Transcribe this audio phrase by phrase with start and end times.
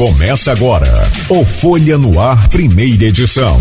[0.00, 0.90] Começa agora
[1.28, 3.60] o Folha no Ar, primeira edição.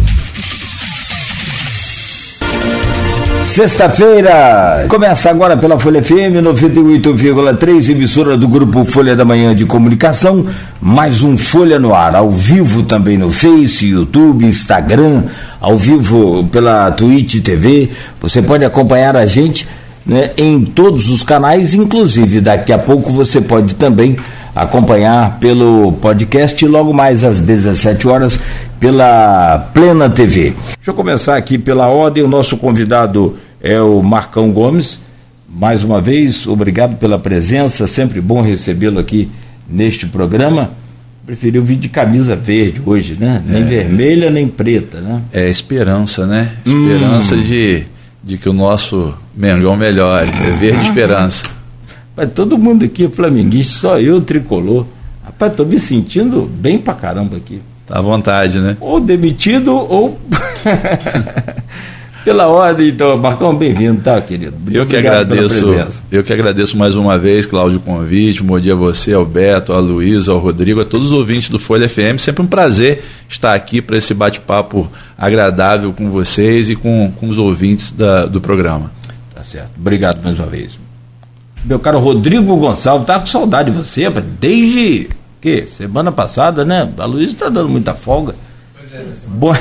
[3.43, 10.45] Sexta-feira, começa agora pela Folha FM 98,3, emissora do grupo Folha da Manhã de Comunicação.
[10.79, 15.23] Mais um Folha no Ar, ao vivo também no Face, YouTube, Instagram,
[15.59, 17.89] ao vivo pela Twitch TV.
[18.21, 19.67] Você pode acompanhar a gente
[20.05, 24.15] né, em todos os canais, inclusive daqui a pouco você pode também
[24.55, 28.39] acompanhar pelo podcast logo mais às 17 horas
[28.79, 30.54] pela Plena TV.
[30.75, 35.00] Deixa eu começar aqui pela ordem, o nosso convidado é o Marcão Gomes.
[35.48, 39.30] Mais uma vez, obrigado pela presença, sempre bom recebê-lo aqui
[39.68, 40.72] neste programa.
[41.26, 43.42] Preferiu vir de camisa verde hoje, né?
[43.45, 45.22] Nem é, vermelha, nem preta, né?
[45.31, 46.52] É esperança, né?
[46.66, 47.42] Esperança hum.
[47.42, 47.84] de,
[48.23, 50.30] de que o nosso Mengão melhore.
[50.48, 51.44] É verde esperança.
[52.20, 54.86] Mas todo mundo aqui é flamenguista, só eu tricolor.
[55.23, 57.62] Rapaz, tô me sentindo bem pra caramba aqui.
[57.88, 58.75] Tá à vontade, né?
[58.81, 60.20] Ou demitido ou
[62.25, 64.53] Pela ordem, então, Marcão, bem-vindo, tá, querido?
[64.70, 66.03] eu que agradeço.
[66.12, 68.44] Eu que agradeço mais uma vez, Cláudio, o convite.
[68.44, 71.58] Bom dia a você, ao Beto, ao Luiz, ao Rodrigo, a todos os ouvintes do
[71.58, 72.20] Folha FM.
[72.20, 77.38] Sempre um prazer estar aqui para esse bate-papo agradável com vocês e com, com os
[77.38, 78.92] ouvintes da, do programa.
[79.34, 79.72] Tá certo.
[79.80, 80.89] Obrigado mais uma vez.
[81.66, 85.10] Meu caro Rodrigo Gonçalves, tá com saudade de você, desde
[85.42, 86.92] que semana passada, né?
[86.98, 88.36] A Luiz está dando muita folga.
[88.76, 89.54] Pois é, semana Bom...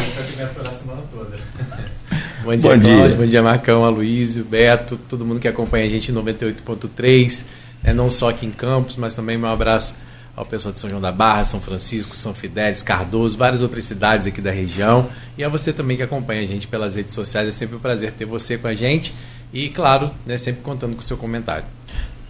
[2.45, 2.97] Bom dia, bom dia.
[2.97, 7.43] Cláudio, bom dia, Marcão, Aloysio, Beto, todo mundo que acompanha a gente em 98.3,
[7.83, 9.95] né, não só aqui em Campos, mas também meu abraço
[10.35, 14.27] ao pessoal de São João da Barra, São Francisco, São Fidélis, Cardoso, várias outras cidades
[14.27, 15.11] aqui da região.
[15.37, 17.49] E a você também que acompanha a gente pelas redes sociais.
[17.49, 19.13] É sempre um prazer ter você com a gente.
[19.53, 21.65] E, claro, né, sempre contando com o seu comentário.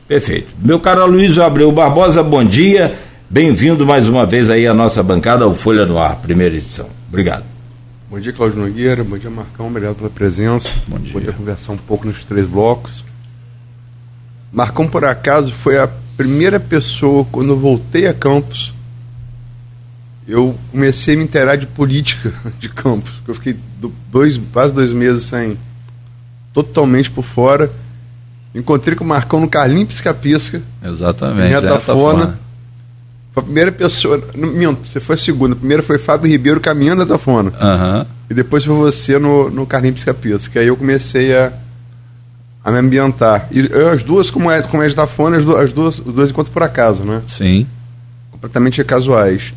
[0.06, 0.48] Perfeito.
[0.58, 2.98] Meu caro Luiz Abreu Barbosa, bom dia.
[3.28, 6.88] Bem-vindo mais uma vez aí à nossa bancada, ao Folha no Ar, primeira edição.
[7.08, 7.44] Obrigado.
[8.10, 9.04] Bom dia, Cláudio Nogueira.
[9.04, 9.66] Bom dia, Marcão.
[9.66, 10.70] Obrigado pela presença.
[10.86, 11.12] Bom dia.
[11.12, 13.04] Poder conversar um pouco nos três blocos.
[14.50, 15.86] Marcão, por acaso, foi a
[16.16, 18.72] primeira pessoa, quando eu voltei a Campos,
[20.26, 23.12] eu comecei a me inteirar de política de Campos.
[23.26, 23.54] Eu fiquei
[24.10, 25.58] dois, quase dois meses sem,
[26.62, 27.70] totalmente por fora.
[28.54, 30.62] Encontrei com o Marcão no Carlinho Pisca-Pisca.
[30.82, 31.48] Exatamente.
[31.48, 32.38] Em Retafona.
[33.32, 34.22] Foi a primeira pessoa.
[34.34, 35.54] Minto, você foi a segunda.
[35.54, 37.50] A primeira foi Fábio Ribeiro caminhando a Tafona.
[37.50, 38.06] Uhum.
[38.30, 41.52] E depois foi você no, no Carlinhos Pisca Que aí eu comecei a,
[42.64, 43.48] a me ambientar.
[43.50, 46.14] E eu, as duas, como é, como é de Tafona, as duas, as duas, os
[46.14, 47.22] dois encontros por acaso, né?
[47.26, 47.66] Sim.
[48.30, 49.52] Completamente casuais.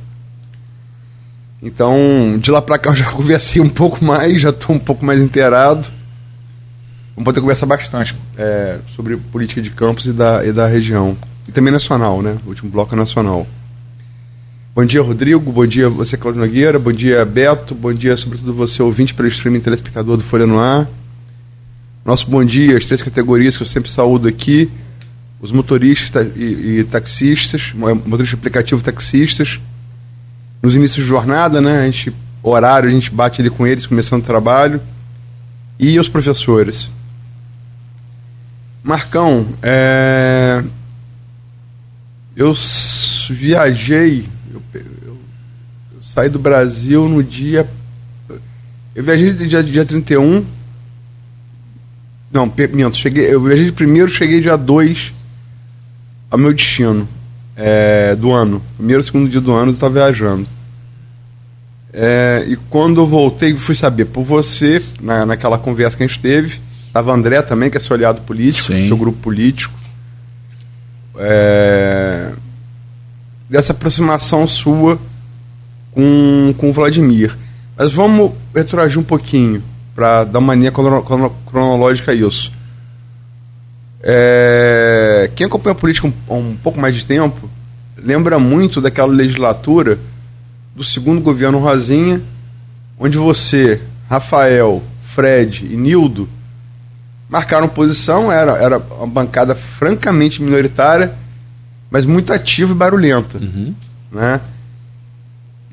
[1.64, 5.06] Então, de lá pra cá eu já conversei um pouco mais, já estou um pouco
[5.06, 5.88] mais inteirado.
[7.16, 11.16] Vamos poder conversar bastante é, sobre política de campos e da, e da região.
[11.48, 12.38] E também nacional, né?
[12.46, 13.46] O último bloco é nacional.
[14.74, 15.52] Bom dia, Rodrigo.
[15.52, 16.80] Bom dia, você, Cláudio Nogueira.
[16.80, 17.76] Bom dia, Beto.
[17.76, 20.88] Bom dia, sobretudo, você, ouvinte pelo streaming telespectador do Folha no Ar.
[22.06, 24.70] Nosso bom dia, as três categorias que eu sempre saúdo aqui:
[25.42, 29.60] os motoristas e, e taxistas, motorista aplicativo taxistas.
[30.64, 31.82] Nos inícios de jornada, né?
[31.82, 34.80] A gente, horário, a gente bate ali com eles, começando o trabalho.
[35.78, 36.90] E os professores.
[38.84, 40.64] Marcão, é...
[42.36, 42.54] eu
[43.30, 45.18] viajei eu, eu,
[46.02, 47.70] saí do Brasil no dia.
[48.96, 50.46] Eu viajei dia, dia 31.
[52.32, 55.14] Não, minto, cheguei, eu viajei de primeiro, cheguei dia 2
[56.30, 57.08] ao meu destino
[57.56, 58.62] é, do ano.
[58.78, 60.48] Primeiro, segundo dia do ano eu estava viajando.
[61.94, 66.20] É, e quando eu voltei, fui saber por você, na, naquela conversa que a gente
[66.20, 68.88] teve, estava André também, que é seu aliado político, Sim.
[68.88, 69.74] seu grupo político.
[71.18, 72.32] É,
[73.50, 75.00] dessa aproximação sua
[75.92, 77.38] com, com o Vladimir.
[77.78, 79.64] Mas vamos retroagir um pouquinho
[79.96, 82.52] para dar uma linha cronológica a isso.
[84.04, 87.50] É, quem acompanha a política um, um, pouco mais de tempo
[87.96, 89.98] lembra muito daquela legislatura
[90.76, 92.22] do segundo governo Rosinha,
[93.00, 93.80] onde você,
[94.10, 96.28] Rafael, Fred e Nildo
[97.32, 101.20] marcaram posição, era, era uma bancada francamente minoritária
[101.92, 103.38] mas muito ativa e barulhenta.
[103.38, 103.76] Uhum.
[104.10, 104.40] Né?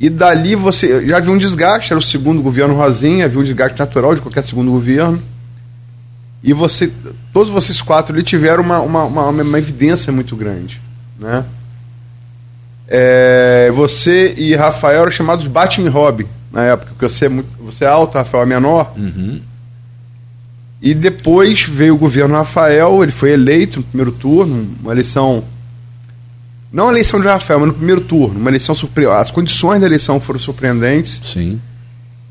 [0.01, 3.79] E dali você já viu um desgaste, era o segundo governo Rosinha, havia um desgaste
[3.79, 5.23] natural de qualquer segundo governo.
[6.43, 6.93] E você,
[7.33, 10.81] todos vocês quatro ali tiveram uma, uma, uma, uma evidência muito grande.
[11.19, 11.45] Né?
[12.89, 17.49] É, você e Rafael eram chamados de Batman Robin na época, porque você é, muito,
[17.63, 18.93] você é alto, Rafael é menor.
[18.97, 19.41] Uhum.
[20.81, 25.43] E depois veio o governo Rafael, ele foi eleito no primeiro turno, uma eleição
[26.73, 29.21] Não a eleição de Rafael, mas no primeiro turno, uma eleição surpreendente.
[29.21, 31.21] As condições da eleição foram surpreendentes.
[31.25, 31.61] Sim.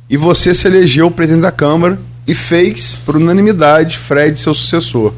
[0.10, 5.14] E você se elegeu presidente da Câmara e fez, por unanimidade, Fred seu sucessor.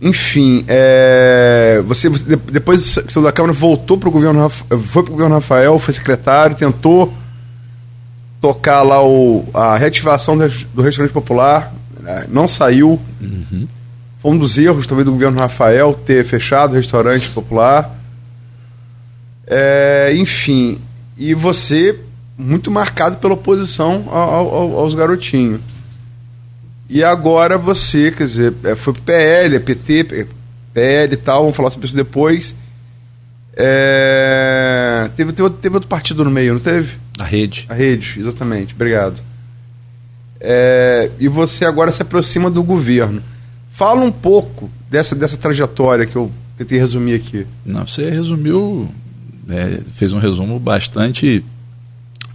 [0.00, 5.34] Enfim, é, você, depois que da Câmara voltou para o governo, foi para o governo
[5.34, 7.12] Rafael, foi secretário, tentou
[8.40, 13.00] tocar lá o, a reativação do restaurante popular, né, não saiu.
[13.20, 13.66] Uhum.
[14.20, 17.94] Foi um dos erros também do governo Rafael ter fechado o restaurante popular.
[19.46, 20.80] É, enfim,
[21.16, 21.98] e você
[22.36, 25.60] muito marcado pela oposição ao, ao, aos garotinhos.
[26.88, 30.26] E agora você, quer dizer, é, foi PL, é PT,
[30.72, 32.54] PL e tal, vamos falar sobre isso depois.
[33.56, 36.98] É, teve, teve, teve, outro partido no meio, não teve?
[37.18, 37.66] A rede.
[37.68, 39.20] A rede, exatamente, obrigado.
[40.40, 43.22] É, e você agora se aproxima do governo.
[43.70, 47.46] Fala um pouco dessa, dessa trajetória que eu tentei resumir aqui.
[47.64, 48.88] Não, você resumiu,
[49.48, 51.44] é, fez um resumo bastante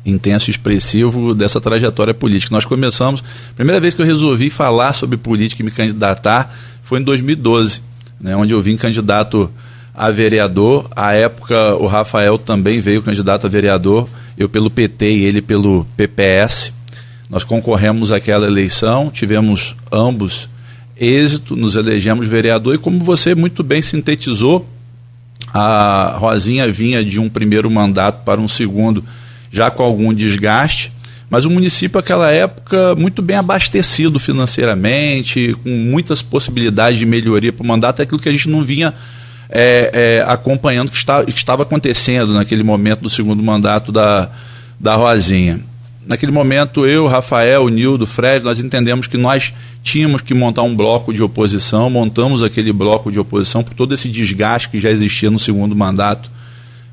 [0.06, 2.54] intenso e expressivo dessa trajetória política.
[2.54, 7.00] Nós começamos, a primeira vez que eu resolvi falar sobre política e me candidatar foi
[7.00, 7.82] em 2012,
[8.20, 9.50] né, onde eu vim candidato
[9.94, 10.90] a vereador.
[10.96, 15.86] À época, o Rafael também veio candidato a vereador, eu pelo PT e ele pelo
[15.96, 16.74] PPS.
[17.30, 20.50] Nós concorremos àquela eleição, tivemos ambos
[21.00, 24.68] êxito, nos elegemos vereador e como você muito bem sintetizou,
[25.54, 29.04] a Rosinha vinha de um primeiro mandato para um segundo
[29.52, 30.94] já com algum desgaste,
[31.30, 37.64] mas o município naquela época muito bem abastecido financeiramente, com muitas possibilidades de melhoria para
[37.64, 38.94] o mandato, é aquilo que a gente não vinha
[39.52, 44.30] é, é, acompanhando que, está, que estava acontecendo naquele momento do segundo mandato da,
[44.80, 45.60] da Rosinha.
[46.08, 49.54] Naquele momento, eu, Rafael, Nildo, Fred, nós entendemos que nós
[49.84, 54.08] tínhamos que montar um bloco de oposição, montamos aquele bloco de oposição por todo esse
[54.08, 56.32] desgaste que já existia no segundo mandato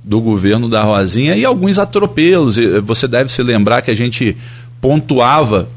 [0.04, 2.56] do governo da Rosinha e alguns atropelos.
[2.84, 4.36] Você deve se lembrar que a gente
[4.80, 5.68] pontuava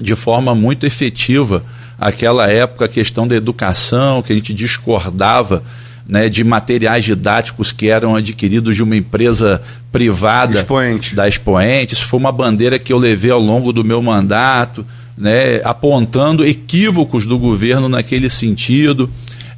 [0.00, 1.64] de forma muito efetiva
[1.98, 5.62] aquela época a questão da educação, que a gente discordava
[6.06, 11.14] né, de materiais didáticos que eram adquiridos de uma empresa privada Expoente.
[11.14, 11.94] da Expoente.
[11.94, 14.84] Isso foi uma bandeira que eu levei ao longo do meu mandato,
[15.16, 19.10] né, apontando equívocos do governo naquele sentido.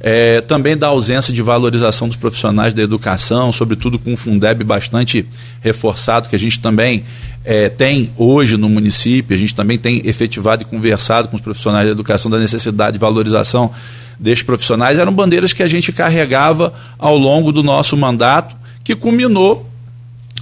[0.07, 5.25] É, também da ausência de valorização dos profissionais da educação, sobretudo com o Fundeb bastante
[5.61, 7.03] reforçado, que a gente também
[7.43, 11.87] é, tem hoje no município, a gente também tem efetivado e conversado com os profissionais
[11.87, 13.71] da educação da necessidade de valorização
[14.19, 19.69] destes profissionais, eram bandeiras que a gente carregava ao longo do nosso mandato, que culminou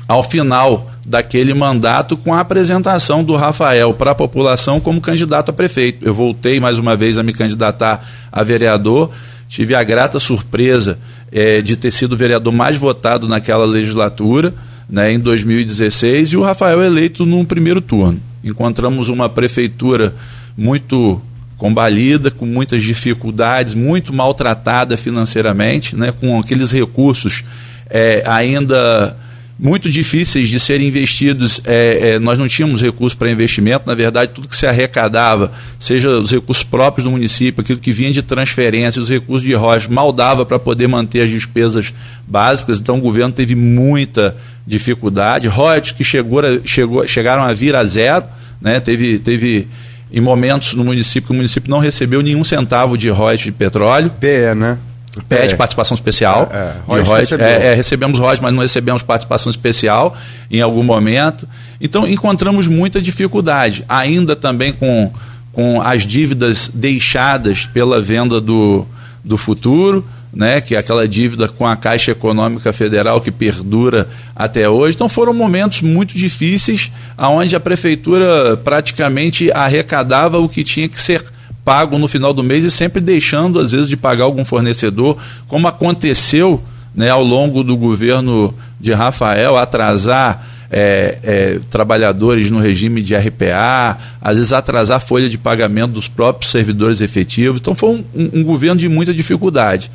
[0.08, 5.54] ao final daquele mandato com a apresentação do Rafael para a população como candidato a
[5.54, 6.06] prefeito.
[6.06, 9.12] Eu voltei mais uma vez a me candidatar a vereador
[9.54, 10.98] Tive a grata surpresa
[11.32, 14.52] é, de ter sido o vereador mais votado naquela legislatura,
[14.90, 18.20] né, em 2016, e o Rafael eleito num primeiro turno.
[18.44, 20.16] Encontramos uma prefeitura
[20.58, 21.22] muito
[21.64, 27.42] combalida, com muitas dificuldades, muito maltratada financeiramente, né, com aqueles recursos
[27.90, 29.16] é, ainda
[29.58, 31.62] muito difíceis de serem investidos.
[31.64, 36.10] É, é, nós não tínhamos recursos para investimento, na verdade, tudo que se arrecadava, seja
[36.10, 40.12] os recursos próprios do município, aquilo que vinha de transferência, os recursos de rocha, mal
[40.12, 41.94] dava para poder manter as despesas
[42.28, 44.36] básicas, então o governo teve muita
[44.68, 45.48] dificuldade.
[45.48, 48.26] Royalties que chegou, chegou, chegaram a vir a zero,
[48.62, 48.82] né?
[48.82, 49.66] teve, teve
[50.14, 54.12] em momentos no município que o município não recebeu nenhum centavo de royalties de petróleo.
[54.20, 54.78] PE, né?
[55.28, 55.56] pede é.
[55.56, 56.50] participação especial.
[56.52, 56.74] É,
[57.36, 60.16] é, é, é recebemos ROS, mas não recebemos participação especial
[60.50, 61.48] em algum momento.
[61.80, 65.12] Então encontramos muita dificuldade, ainda também com,
[65.52, 68.86] com as dívidas deixadas pela venda do,
[69.24, 74.68] do futuro, né, que é aquela dívida com a Caixa Econômica Federal que perdura até
[74.68, 74.96] hoje.
[74.96, 81.24] Então foram momentos muito difíceis, onde a prefeitura praticamente arrecadava o que tinha que ser
[81.64, 85.68] pago no final do mês e sempre deixando, às vezes, de pagar algum fornecedor, como
[85.68, 86.62] aconteceu
[86.96, 93.98] né, ao longo do governo de Rafael, atrasar é, é, trabalhadores no regime de RPA,
[94.20, 97.62] às vezes atrasar a folha de pagamento dos próprios servidores efetivos.
[97.62, 99.92] Então foi um, um, um governo de muita dificuldade.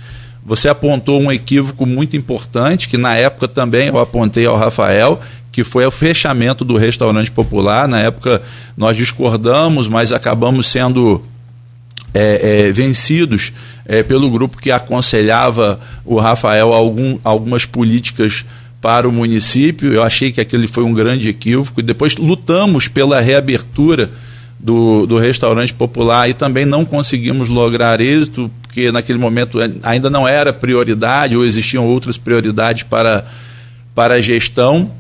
[0.49, 5.21] Você apontou um equívoco muito importante, que na época também eu apontei ao Rafael,
[5.52, 7.87] que foi o fechamento do restaurante popular.
[7.87, 8.40] Na época
[8.75, 11.23] nós discordamos, mas acabamos sendo
[12.14, 13.52] é, é, vencidos
[13.85, 18.47] é, pelo grupo que aconselhava o Rafael algum, algumas políticas
[18.81, 19.93] para o município.
[19.93, 21.81] Eu achei que aquele foi um grande equívoco.
[21.81, 24.11] E depois lutamos pela reabertura
[24.59, 30.26] do, do restaurante popular e também não conseguimos lograr êxito, porque naquele momento ainda não
[30.26, 33.26] era prioridade ou existiam outras prioridades para,
[33.92, 34.92] para a gestão.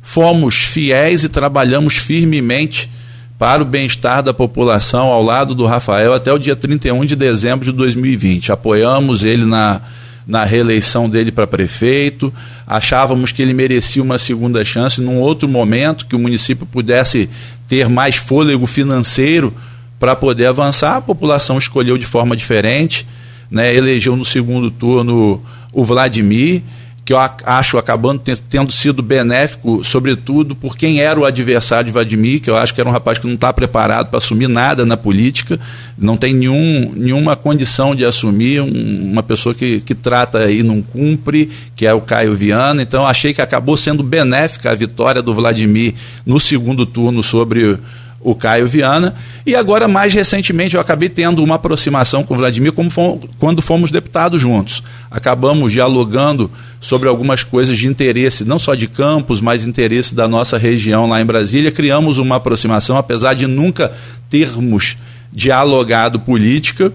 [0.00, 2.88] Fomos fiéis e trabalhamos firmemente
[3.36, 7.64] para o bem-estar da população ao lado do Rafael até o dia 31 de dezembro
[7.64, 8.52] de 2020.
[8.52, 9.80] Apoiamos ele na,
[10.24, 12.32] na reeleição dele para prefeito,
[12.64, 17.28] achávamos que ele merecia uma segunda chance num outro momento, que o município pudesse
[17.66, 19.52] ter mais fôlego financeiro
[19.98, 20.96] para poder avançar.
[20.96, 23.06] A população escolheu de forma diferente,
[23.50, 23.74] né?
[23.74, 26.62] elegeu no segundo turno o Vladimir
[27.08, 32.38] que eu acho acabando tendo sido benéfico, sobretudo por quem era o adversário de Vladimir,
[32.38, 34.94] que eu acho que era um rapaz que não está preparado para assumir nada na
[34.94, 35.58] política,
[35.96, 40.82] não tem nenhum, nenhuma condição de assumir, um, uma pessoa que, que trata e não
[40.82, 42.82] cumpre, que é o Caio Viana.
[42.82, 45.94] Então achei que acabou sendo benéfica a vitória do Vladimir
[46.26, 47.78] no segundo turno sobre
[48.20, 49.14] o Caio Viana.
[49.46, 53.62] E agora, mais recentemente, eu acabei tendo uma aproximação com o Vladimir como fomos, quando
[53.62, 54.82] fomos deputados juntos.
[55.10, 60.58] Acabamos dialogando sobre algumas coisas de interesse, não só de campos, mas interesse da nossa
[60.58, 61.70] região lá em Brasília.
[61.70, 63.92] Criamos uma aproximação, apesar de nunca
[64.28, 64.96] termos
[65.32, 66.92] dialogado política,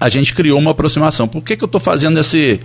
[0.00, 1.26] a gente criou uma aproximação.
[1.26, 2.60] Por que, que eu estou fazendo esse,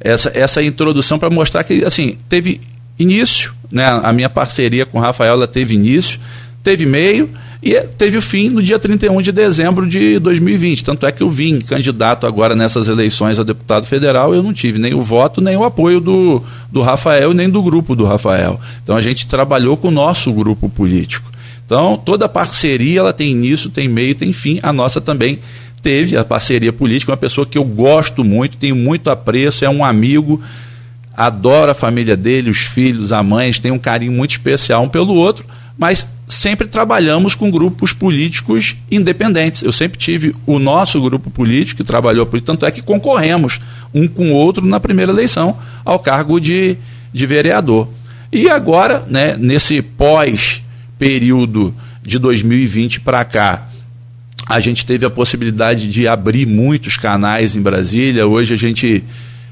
[0.00, 2.60] essa, essa introdução para mostrar que assim teve
[2.98, 3.84] início, né?
[4.02, 6.18] A minha parceria com o Rafael ela teve início
[6.62, 7.30] teve meio
[7.62, 10.84] e teve o fim no dia 31 de dezembro de 2020.
[10.84, 14.78] Tanto é que eu vim candidato agora nessas eleições a deputado federal, eu não tive
[14.78, 18.60] nem o voto, nem o apoio do, do Rafael, nem do grupo do Rafael.
[18.82, 21.30] Então a gente trabalhou com o nosso grupo político.
[21.66, 24.60] Então toda parceria ela tem início, tem meio, tem fim.
[24.62, 25.40] A nossa também
[25.82, 29.84] teve a parceria política, uma pessoa que eu gosto muito, tenho muito apreço, é um
[29.84, 30.40] amigo,
[31.16, 35.14] adoro a família dele, os filhos, a mãe, tem um carinho muito especial um pelo
[35.14, 35.44] outro,
[35.76, 36.06] mas
[36.38, 39.62] sempre trabalhamos com grupos políticos independentes.
[39.62, 43.60] Eu sempre tive o nosso grupo político que trabalhou por tanto é que concorremos
[43.92, 46.76] um com o outro na primeira eleição ao cargo de,
[47.12, 47.88] de vereador.
[48.32, 53.68] E agora, né, nesse pós-período de 2020 para cá,
[54.46, 58.26] a gente teve a possibilidade de abrir muitos canais em Brasília.
[58.26, 59.02] Hoje a gente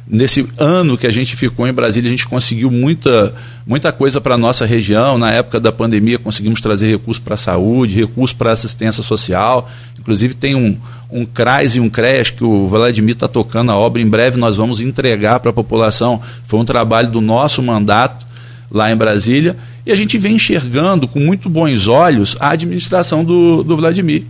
[0.09, 3.35] nesse ano que a gente ficou em Brasília, a gente conseguiu muita,
[3.67, 5.19] muita coisa para a nossa região.
[5.19, 9.69] Na época da pandemia, conseguimos trazer recursos para a saúde, recursos para assistência social.
[9.99, 10.77] Inclusive, tem um,
[11.11, 14.01] um CRAS e um CREAS que o Vladimir está tocando a obra.
[14.01, 16.21] Em breve, nós vamos entregar para a população.
[16.47, 18.27] Foi um trabalho do nosso mandato
[18.71, 19.57] lá em Brasília.
[19.85, 24.25] E a gente vem enxergando com muito bons olhos a administração do, do Vladimir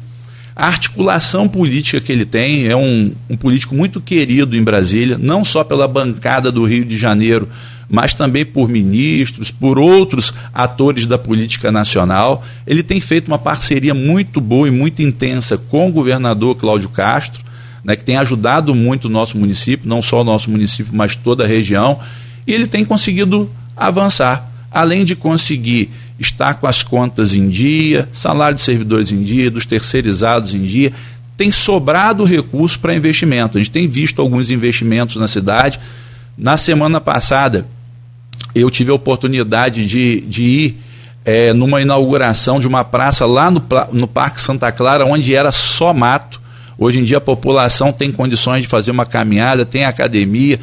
[0.56, 2.66] a articulação política que ele tem.
[2.66, 6.96] É um, um político muito querido em Brasília, não só pela bancada do Rio de
[6.96, 7.46] Janeiro,
[7.88, 12.42] mas também por ministros, por outros atores da política nacional.
[12.66, 17.44] Ele tem feito uma parceria muito boa e muito intensa com o governador Cláudio Castro,
[17.84, 21.44] né, que tem ajudado muito o nosso município, não só o nosso município, mas toda
[21.44, 22.00] a região,
[22.46, 24.50] e ele tem conseguido avançar.
[24.72, 29.66] Além de conseguir está com as contas em dia, salário de servidores em dia, dos
[29.66, 30.92] terceirizados em dia,
[31.36, 33.58] tem sobrado recurso para investimento.
[33.58, 35.78] A gente tem visto alguns investimentos na cidade.
[36.36, 37.66] Na semana passada,
[38.54, 40.80] eu tive a oportunidade de, de ir
[41.24, 45.92] é, numa inauguração de uma praça lá no, no Parque Santa Clara, onde era só
[45.92, 46.40] mato.
[46.78, 50.60] Hoje em dia a população tem condições de fazer uma caminhada, tem academia,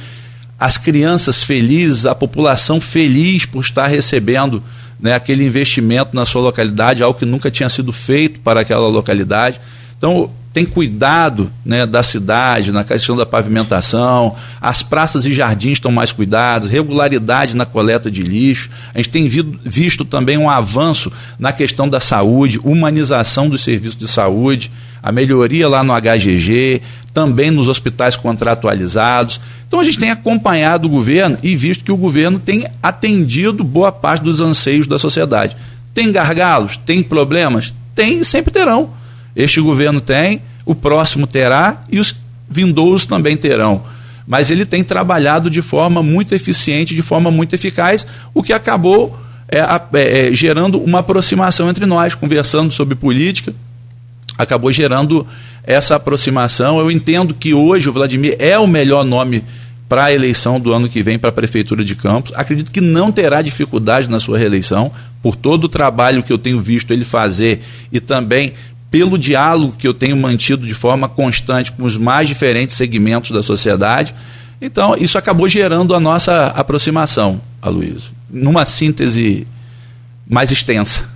[0.59, 4.63] as crianças felizes, a população feliz por estar recebendo
[5.03, 9.59] né, aquele investimento na sua localidade, algo que nunca tinha sido feito para aquela localidade.
[9.97, 15.91] Então, tem cuidado né, da cidade, na questão da pavimentação, as praças e jardins estão
[15.91, 18.69] mais cuidados, regularidade na coleta de lixo.
[18.93, 24.07] A gente tem visto também um avanço na questão da saúde, humanização dos serviços de
[24.07, 26.81] saúde, a melhoria lá no HGG,
[27.13, 29.39] também nos hospitais contratualizados.
[29.67, 33.91] Então a gente tem acompanhado o governo e visto que o governo tem atendido boa
[33.91, 35.55] parte dos anseios da sociedade.
[35.93, 36.77] Tem gargalos?
[36.77, 37.73] Tem problemas?
[37.93, 38.89] Tem e sempre terão.
[39.35, 42.15] Este governo tem, o próximo terá e os
[42.49, 43.83] vindouros também terão.
[44.25, 49.19] Mas ele tem trabalhado de forma muito eficiente, de forma muito eficaz, o que acabou
[49.49, 53.53] é, é, é, gerando uma aproximação entre nós, conversando sobre política,
[54.37, 55.27] acabou gerando
[55.63, 56.79] essa aproximação.
[56.79, 59.43] Eu entendo que hoje o Vladimir é o melhor nome
[59.87, 62.31] para a eleição do ano que vem para a Prefeitura de Campos.
[62.35, 64.91] Acredito que não terá dificuldade na sua reeleição,
[65.21, 68.53] por todo o trabalho que eu tenho visto ele fazer e também
[68.91, 73.41] pelo diálogo que eu tenho mantido de forma constante com os mais diferentes segmentos da
[73.41, 74.13] sociedade.
[74.61, 79.47] Então, isso acabou gerando a nossa aproximação, Aloysio, numa síntese
[80.27, 81.12] mais extensa.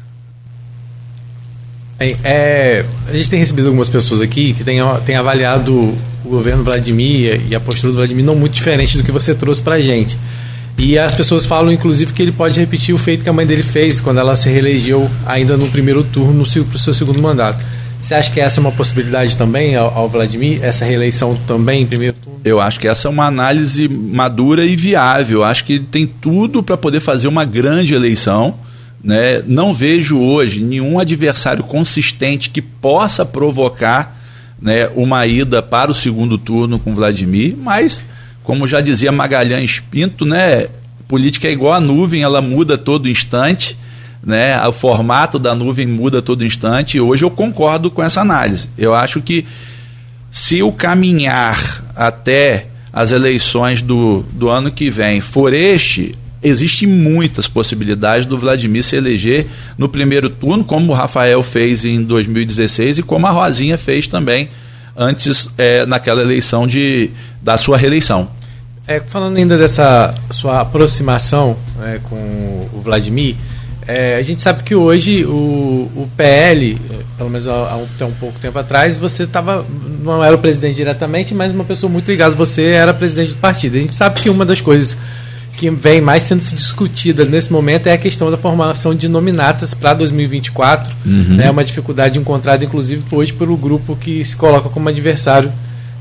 [1.97, 6.63] Bem, é, a gente tem recebido algumas pessoas aqui que têm, têm avaliado o governo
[6.63, 9.81] Vladimir e a postura do Vladimir não muito diferente do que você trouxe para a
[9.81, 10.17] gente.
[10.77, 13.63] E as pessoas falam, inclusive, que ele pode repetir o feito que a mãe dele
[13.63, 17.65] fez quando ela se reelegeu ainda no primeiro turno para o seu segundo mandato.
[18.03, 21.85] Você acha que essa é uma possibilidade também ao, ao, Vladimir, essa reeleição também em
[21.87, 22.39] primeiro turno?
[22.45, 25.39] Eu acho que essa é uma análise madura e viável.
[25.39, 28.53] Eu acho que ele tem tudo para poder fazer uma grande eleição
[29.07, 29.41] né?
[29.47, 34.19] Não vejo hoje nenhum adversário consistente que possa provocar
[34.61, 38.01] né, uma ida para o segundo turno com Vladimir, mas,
[38.43, 40.67] como já dizia Magalhães Pinto, né,
[41.07, 43.77] política é igual a nuvem, ela muda todo instante.
[44.21, 48.67] Né, o formato da nuvem muda todo instante e hoje eu concordo com essa análise.
[48.77, 49.45] Eu acho que
[50.29, 57.47] se o caminhar até as eleições do, do ano que vem for este, existem muitas
[57.47, 63.03] possibilidades do Vladimir se eleger no primeiro turno, como o Rafael fez em 2016 e
[63.03, 64.49] como a Rosinha fez também
[64.95, 68.29] antes é, naquela eleição de, da sua reeleição.
[68.87, 72.15] É, falando ainda dessa sua aproximação é, com
[72.73, 73.35] o Vladimir,
[73.87, 76.77] é, a gente sabe que hoje o, o PL,
[77.17, 79.65] pelo menos há, um pouco tempo atrás, você estava
[80.07, 82.33] não era o presidente diretamente, mas uma pessoa muito ligada.
[82.35, 83.77] Você era presidente do partido.
[83.77, 84.97] A gente sabe que uma das coisas
[85.57, 89.91] que vem mais sendo discutida nesse momento é a questão da formação de nominatas para
[89.95, 90.93] 2024.
[91.03, 91.33] Uhum.
[91.33, 95.51] É né, uma dificuldade encontrada, inclusive, hoje pelo grupo que se coloca como adversário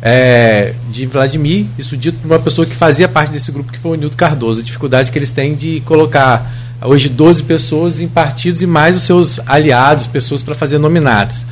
[0.02, 1.64] é, de Vladimir.
[1.78, 4.60] Isso dito por uma pessoa que fazia parte desse grupo, que foi o Nilton Cardoso.
[4.60, 9.04] A dificuldade que eles têm de colocar hoje 12 pessoas em partidos e mais os
[9.04, 11.46] seus aliados, pessoas para fazer nominatas.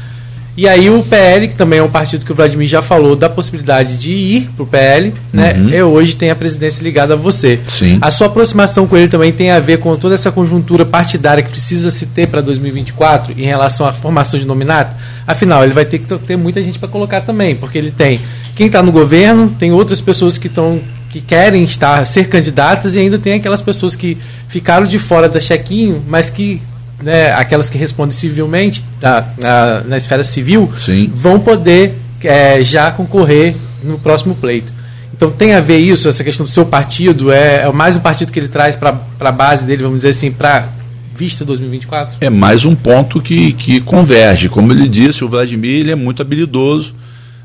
[0.57, 3.29] E aí o PL, que também é um partido que o Vladimir já falou da
[3.29, 5.55] possibilidade de ir para o PL, né?
[5.55, 5.69] Uhum.
[5.69, 7.59] E hoje tem a presidência ligada a você.
[7.69, 7.99] Sim.
[8.01, 11.51] A sua aproximação com ele também tem a ver com toda essa conjuntura partidária que
[11.51, 14.95] precisa se ter para 2024 em relação à formação de nominato?
[15.27, 18.21] Afinal, ele vai ter que ter muita gente para colocar também, porque ele tem
[18.55, 20.81] quem está no governo, tem outras pessoas que estão
[21.11, 24.19] que querem estar ser candidatas e ainda tem aquelas pessoas que
[24.49, 26.61] ficaram de fora da chequinho, mas que
[27.05, 31.13] né, aquelas que respondem civilmente, da, na, na esfera civil, Sim.
[31.15, 34.73] vão poder é, já concorrer no próximo pleito.
[35.13, 38.33] Então tem a ver isso, essa questão do seu partido, é, é mais um partido
[38.33, 40.67] que ele traz para a base dele, vamos dizer assim, para
[41.15, 42.17] vista 2024?
[42.23, 44.49] É mais um ponto que, que converge.
[44.49, 46.95] Como ele disse, o Vladimir ele é muito habilidoso,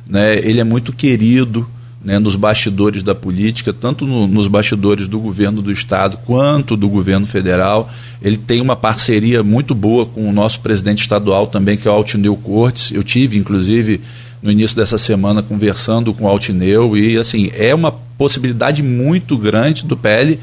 [0.10, 1.69] né, ele é muito querido,
[2.03, 6.88] né, nos bastidores da política, tanto no, nos bastidores do governo do Estado quanto do
[6.88, 7.89] governo federal.
[8.21, 11.93] Ele tem uma parceria muito boa com o nosso presidente estadual também, que é o
[11.93, 12.91] Altineu Cortes.
[12.91, 14.01] Eu tive, inclusive,
[14.41, 19.85] no início dessa semana conversando com o Altineu e assim, é uma possibilidade muito grande
[19.85, 20.39] do PL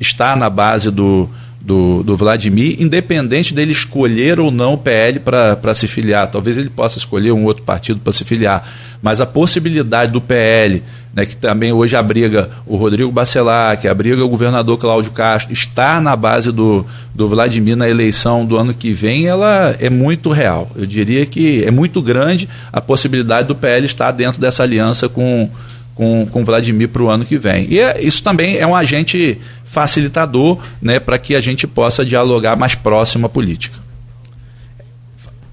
[0.00, 1.28] estar na base do,
[1.64, 6.30] do, do Vladimir, independente dele escolher ou não o PL para se filiar.
[6.30, 8.68] Talvez ele possa escolher um outro partido para se filiar.
[9.00, 10.82] Mas a possibilidade do PL,
[11.14, 16.02] né, que também hoje abriga o Rodrigo Bacelar, que abriga o governador Cláudio Castro, estar
[16.02, 20.70] na base do, do Vladimir na eleição do ano que vem, ela é muito real.
[20.76, 25.48] Eu diria que é muito grande a possibilidade do PL estar dentro dessa aliança com
[25.94, 27.66] com, com Vladimir para o ano que vem.
[27.70, 29.38] E é, isso também é um agente
[29.74, 33.76] facilitador né, para que a gente possa dialogar mais próximo à política.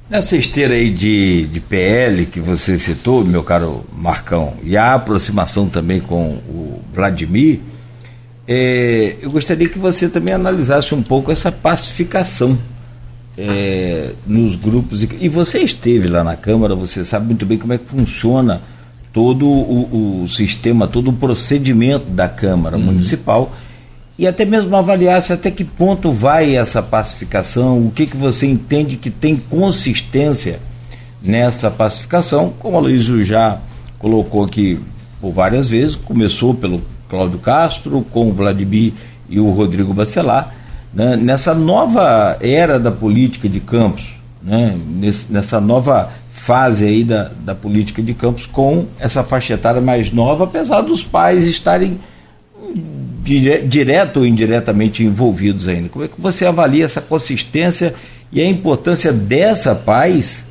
[0.07, 5.67] Nessa esteira aí de, de PL que você citou, meu caro Marcão, e a aproximação
[5.67, 7.61] também com o Vladimir,
[8.47, 12.59] é, eu gostaria que você também analisasse um pouco essa pacificação
[13.37, 15.01] é, nos grupos.
[15.19, 18.61] E você esteve lá na Câmara, você sabe muito bem como é que funciona
[19.13, 22.83] todo o, o sistema, todo o procedimento da Câmara uhum.
[22.83, 23.55] Municipal
[24.17, 28.97] e até mesmo avaliasse até que ponto vai essa pacificação, o que, que você entende
[28.97, 30.59] que tem consistência
[31.21, 33.59] nessa pacificação, como a Luísa já
[33.99, 34.79] colocou aqui
[35.19, 38.93] por várias vezes, começou pelo Cláudio Castro, com o Vladimir
[39.29, 40.53] e o Rodrigo Bacelar,
[40.93, 44.77] né, nessa nova era da política de campos, né,
[45.29, 50.45] nessa nova fase aí da, da política de campos com essa faixa etária mais nova,
[50.45, 51.99] apesar dos pais estarem
[53.23, 55.89] dire, direto ou indiretamente envolvidos ainda.
[55.89, 57.93] Como é que você avalia essa consistência
[58.31, 60.45] e a importância dessa paz,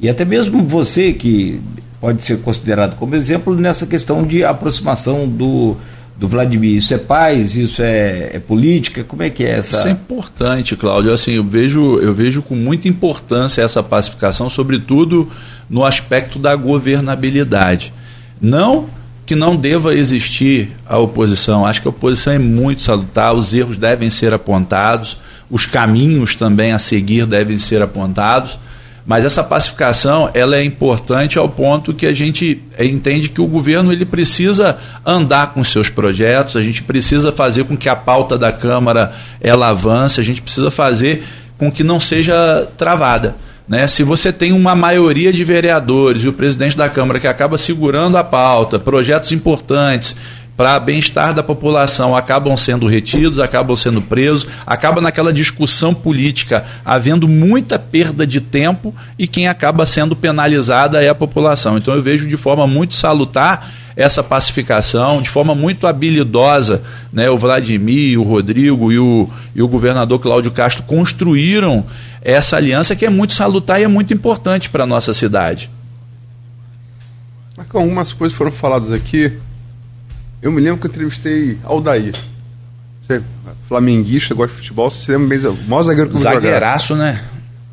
[0.00, 1.60] e até mesmo você que
[2.00, 5.76] pode ser considerado como exemplo nessa questão de aproximação do
[6.20, 6.76] do Vladimir.
[6.76, 7.56] Isso é paz?
[7.56, 9.02] Isso é, é, política?
[9.02, 9.78] Como é que é essa?
[9.78, 11.14] Isso é importante, Cláudio.
[11.14, 15.30] Assim, eu vejo, eu vejo com muita importância essa pacificação, sobretudo
[15.68, 17.90] no aspecto da governabilidade.
[18.38, 18.86] Não
[19.30, 21.64] que não deva existir a oposição.
[21.64, 26.72] Acho que a oposição é muito salutar, os erros devem ser apontados, os caminhos também
[26.72, 28.58] a seguir devem ser apontados
[29.06, 33.92] Mas essa pacificação ela é importante ao ponto que a gente entende que o governo
[33.92, 38.50] ele precisa andar com seus projetos, a gente precisa fazer com que a pauta da
[38.50, 41.22] Câmara ela avance, a gente precisa fazer
[41.56, 43.36] com que não seja travada.
[43.70, 43.86] Né?
[43.86, 48.18] Se você tem uma maioria de vereadores e o presidente da Câmara que acaba segurando
[48.18, 50.16] a pauta, projetos importantes,
[50.56, 57.28] para bem-estar da população acabam sendo retidos, acabam sendo presos, acaba naquela discussão política havendo
[57.28, 61.78] muita perda de tempo e quem acaba sendo penalizada é a população.
[61.78, 67.38] Então eu vejo de forma muito salutar essa pacificação, de forma muito habilidosa, né, o
[67.38, 71.84] Vladimir, o Rodrigo e o, e o governador Cláudio Castro construíram
[72.22, 75.70] essa aliança que é muito salutar e é muito importante para a nossa cidade.
[77.56, 79.32] Marcão, algumas coisas foram faladas aqui
[80.42, 82.14] eu me lembro que eu entrevistei Aldair.
[83.02, 83.22] Você é
[83.68, 87.22] flamenguista, gosta de futebol, você se lembra bem, o maior zagueiro que eu Zagueiraço, né?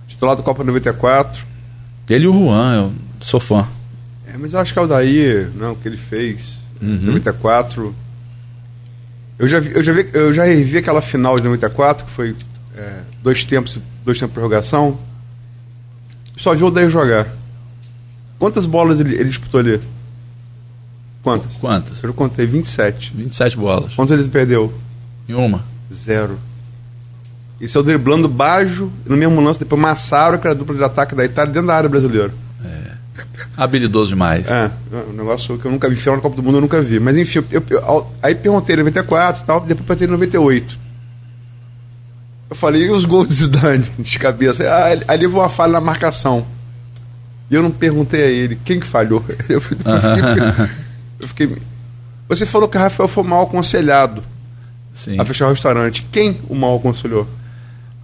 [0.07, 1.45] Titular do Copa 94.
[2.09, 3.65] Ele e o Juan, eu sou fã.
[4.37, 6.99] É, mas eu acho que Aldair, não, o que ele fez uhum.
[7.07, 7.95] 94.
[9.39, 12.35] Eu já, vi, eu, já vi, eu já revi aquela final de 94, que foi
[12.75, 14.99] é, dois tempos, dois tempos de prorrogação.
[16.37, 17.27] Só vi o Aldair jogar.
[18.39, 19.81] Quantas bolas ele, ele disputou ali?
[21.23, 21.53] Quantas?
[21.55, 22.01] Quantas?
[22.01, 23.13] Eu contei 27.
[23.15, 23.93] 27 bolas.
[23.93, 24.73] Quantas ele perdeu?
[25.27, 25.63] Em uma.
[25.91, 26.39] Zero.
[27.59, 30.83] Isso é o driblando Bajo, no mesmo lance, depois Massaro, que era a dupla de
[30.83, 32.31] ataque da Itália, dentro da área brasileira.
[33.55, 34.47] Habilidoso demais.
[34.47, 34.71] É,
[35.09, 36.99] um negócio que eu nunca vi, final na Copa do Mundo eu nunca vi.
[36.99, 40.77] Mas enfim, eu, eu, aí perguntei 94 e tal, depois perguntei 98.
[42.49, 44.63] Eu falei, e os gols de Zidane de cabeça?
[44.63, 46.45] Ah, ali foi uma falha na marcação.
[47.49, 49.23] E eu não perguntei a ele quem que falhou.
[49.49, 49.83] Eu, eu fiquei,
[51.19, 51.57] eu fiquei.
[52.29, 54.23] Você falou que o Rafael foi mal aconselhado
[54.93, 55.19] Sim.
[55.19, 56.05] a fechar o restaurante.
[56.11, 57.27] Quem o mal aconselhou?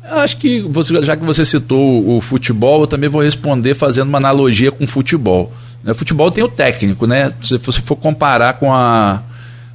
[0.04, 4.18] Acho que, você, já que você citou o futebol, eu também vou responder fazendo uma
[4.18, 5.54] analogia com o futebol.
[5.84, 7.32] O né, futebol tem o técnico, né?
[7.42, 9.22] Se você for comparar com a,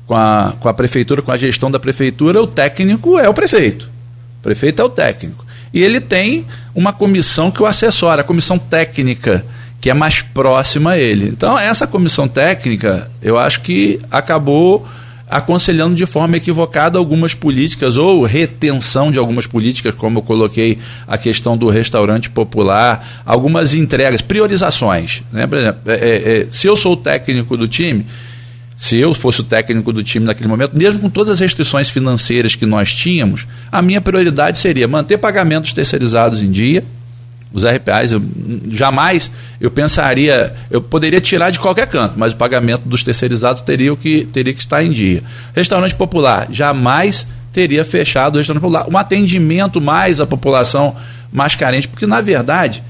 [0.06, 3.90] com a, com a prefeitura, com a gestão da prefeitura, o técnico é o prefeito.
[4.40, 5.46] O prefeito é o técnico.
[5.72, 9.44] E ele tem uma comissão que o assessora, a comissão técnica
[9.80, 11.28] que é mais próxima a ele.
[11.28, 14.86] Então, essa comissão técnica, eu acho que acabou
[15.30, 21.18] aconselhando de forma equivocada algumas políticas ou retenção de algumas políticas, como eu coloquei a
[21.18, 25.22] questão do restaurante popular, algumas entregas, priorizações.
[25.32, 25.46] Né?
[25.46, 28.06] Por exemplo, é, é, é se eu sou o técnico do time,
[28.76, 32.54] se eu fosse o técnico do time naquele momento, mesmo com todas as restrições financeiras
[32.54, 36.84] que nós tínhamos, a minha prioridade seria manter pagamentos terceirizados em dia,
[37.52, 38.22] os RPAs, eu,
[38.70, 39.30] jamais
[39.60, 44.24] eu pensaria, eu poderia tirar de qualquer canto, mas o pagamento dos terceirizados teria que,
[44.26, 45.22] teria que estar em dia.
[45.54, 48.86] Restaurante popular, jamais teria fechado o restaurante popular.
[48.88, 50.94] Um atendimento mais à população
[51.32, 52.82] mais carente, porque na verdade,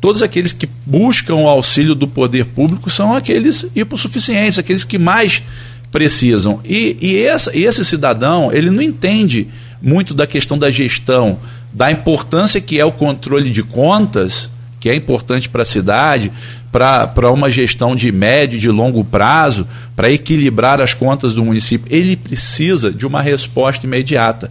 [0.00, 5.42] todos aqueles que buscam o auxílio do poder público são aqueles hipossuficientes, aqueles que mais
[5.90, 6.60] precisam.
[6.64, 9.48] E, e essa, esse cidadão, ele não entende
[9.80, 11.38] muito da questão da gestão,
[11.72, 14.50] da importância que é o controle de contas,
[14.80, 16.32] que é importante para a cidade,
[16.70, 21.86] para uma gestão de médio e de longo prazo, para equilibrar as contas do município,
[21.90, 24.50] ele precisa de uma resposta imediata.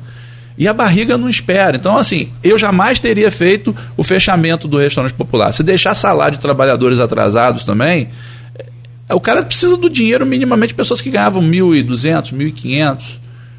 [0.57, 1.75] E a barriga não espera.
[1.75, 5.53] Então, assim, eu jamais teria feito o fechamento do restaurante popular.
[5.53, 8.09] Se deixar salário de trabalhadores atrasados também,
[9.09, 12.97] o cara precisa do dinheiro minimamente pessoas que ganhavam 1.200, 1.500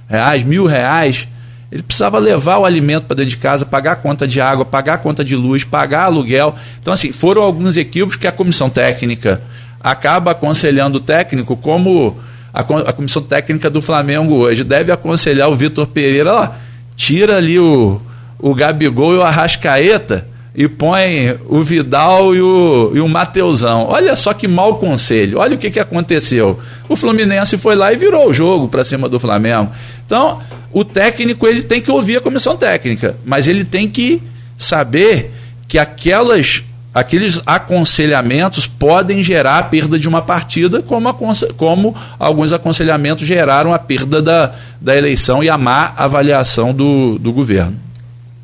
[0.08, 1.28] reais, mil reais
[1.70, 4.94] ele precisava levar o alimento para dentro de casa, pagar a conta de água, pagar
[4.94, 6.54] a conta de luz, pagar aluguel.
[6.80, 9.42] Então, assim, foram alguns equívocos que a comissão técnica
[9.80, 12.18] acaba aconselhando o técnico, como
[12.54, 16.48] a, a comissão técnica do Flamengo hoje deve aconselhar o Vitor Pereira, ó,
[16.96, 18.00] tira ali o,
[18.38, 20.26] o Gabigol e o Arrascaeta
[20.56, 23.88] e põe o Vidal e o, e o Mateusão.
[23.90, 25.38] Olha só que mau conselho.
[25.38, 26.58] Olha o que, que aconteceu.
[26.88, 29.70] O Fluminense foi lá e virou o jogo para cima do Flamengo.
[30.06, 30.40] Então,
[30.72, 34.22] o técnico ele tem que ouvir a comissão técnica, mas ele tem que
[34.56, 35.30] saber
[35.68, 36.64] que aquelas
[36.94, 41.14] aqueles aconselhamentos podem gerar a perda de uma partida, como,
[41.58, 47.34] como alguns aconselhamentos geraram a perda da, da eleição e a má avaliação do, do
[47.34, 47.76] governo.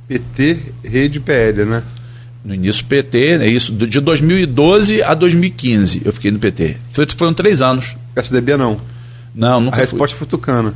[0.07, 1.83] PT, rede PL, né?
[2.45, 6.77] No início PT, é isso, de 2012 a 2015 eu fiquei no PT.
[6.91, 7.97] Foi, foram três anos.
[8.15, 8.81] PSDB não?
[9.35, 10.75] Não, nunca A resposta foi Tucana.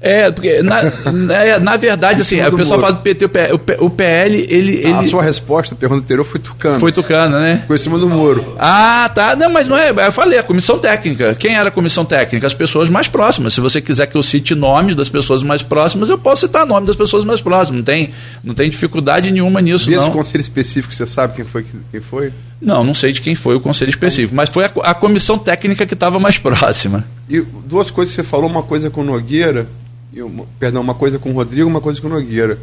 [0.00, 3.90] É, porque na, na, na verdade, assim, o pessoal fala do PT, o PL, o
[3.90, 4.92] PL ele, ele.
[4.92, 6.78] A sua resposta à pergunta anterior foi tucano.
[6.80, 7.64] Foi tucano, né?
[7.66, 8.56] Foi em cima do muro.
[8.58, 9.34] Ah, tá.
[9.36, 9.90] Não, mas não é.
[9.90, 11.34] Eu falei, a comissão técnica.
[11.34, 12.46] Quem era a comissão técnica?
[12.46, 13.54] As pessoas mais próximas.
[13.54, 16.86] Se você quiser que eu cite nomes das pessoas mais próximas, eu posso citar nome
[16.86, 17.78] das pessoas mais próximas.
[17.78, 18.10] Não tem,
[18.44, 20.10] não tem dificuldade nenhuma nisso, Desse não.
[20.10, 21.64] conselho específico, você sabe quem foi?
[21.90, 22.32] Quem foi?
[22.60, 25.86] Não, não sei de quem foi o conselho específico, mas foi a, a comissão técnica
[25.86, 27.04] que estava mais próxima.
[27.28, 29.66] E duas coisas que você falou, uma coisa com Nogueira
[30.16, 32.58] eu, perdão, uma coisa com o Rodrigo, uma coisa com o Nogueira.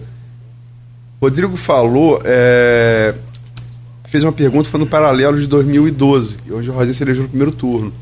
[1.22, 3.14] Rodrigo falou, é,
[4.06, 7.94] fez uma pergunta no paralelo de 2012, onde o Rosinha se elegeu no primeiro turno.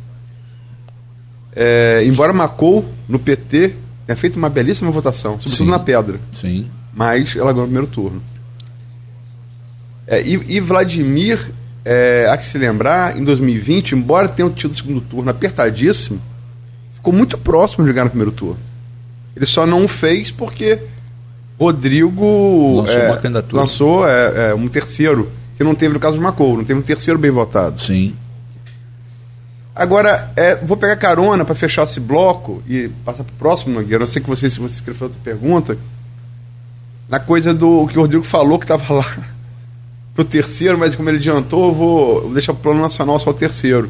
[1.53, 3.75] É, embora Macou, no PT,
[4.07, 5.71] tenha feito uma belíssima votação, sobretudo Sim.
[5.71, 6.19] na pedra.
[6.33, 6.67] Sim.
[6.93, 8.23] Mas ela ganhou no primeiro turno.
[10.07, 11.51] É, e, e, Vladimir,
[11.83, 16.21] é, há que se lembrar, em 2020, embora tenha tido o segundo turno apertadíssimo,
[16.95, 18.70] ficou muito próximo de ganhar no primeiro turno.
[19.35, 20.79] Ele só não fez porque
[21.59, 26.57] Rodrigo lançou, é, lançou é, é, um terceiro, que não teve no caso de Macou,
[26.57, 27.79] não teve um terceiro bem votado.
[27.79, 28.15] Sim.
[29.73, 34.03] Agora, é, vou pegar carona para fechar esse bloco e passar para o próximo, Nogueira.
[34.03, 35.77] Eu sei que você, se você escreveu outra pergunta,
[37.07, 39.17] na coisa do que o Rodrigo falou que estava lá
[40.13, 43.33] pro terceiro, mas como ele adiantou, eu vou, vou deixar o plano nacional só o
[43.33, 43.89] terceiro.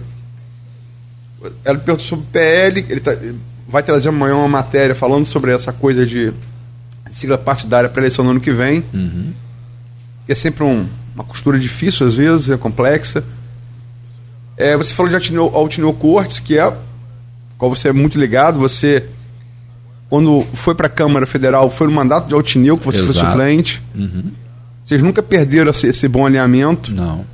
[1.64, 3.18] Ela perguntou sobre o PL, ele tá,
[3.72, 6.34] vai trazer amanhã uma matéria falando sobre essa coisa de
[7.10, 8.84] sigla partidária para a eleição no ano que vem.
[8.94, 9.32] Uhum.
[10.26, 13.24] Que é sempre um, uma costura difícil, às vezes, é complexa.
[14.58, 16.74] É, você falou de Altineu, Altineu Cortes, que é
[17.58, 18.60] qual você é muito ligado.
[18.60, 19.06] Você,
[20.10, 23.14] quando foi para a Câmara Federal, foi no mandato de Altineu que você Exato.
[23.14, 23.82] foi suplente.
[23.96, 24.32] Uhum.
[24.86, 26.92] Vocês nunca perderam esse, esse bom alinhamento.
[26.92, 27.26] Não.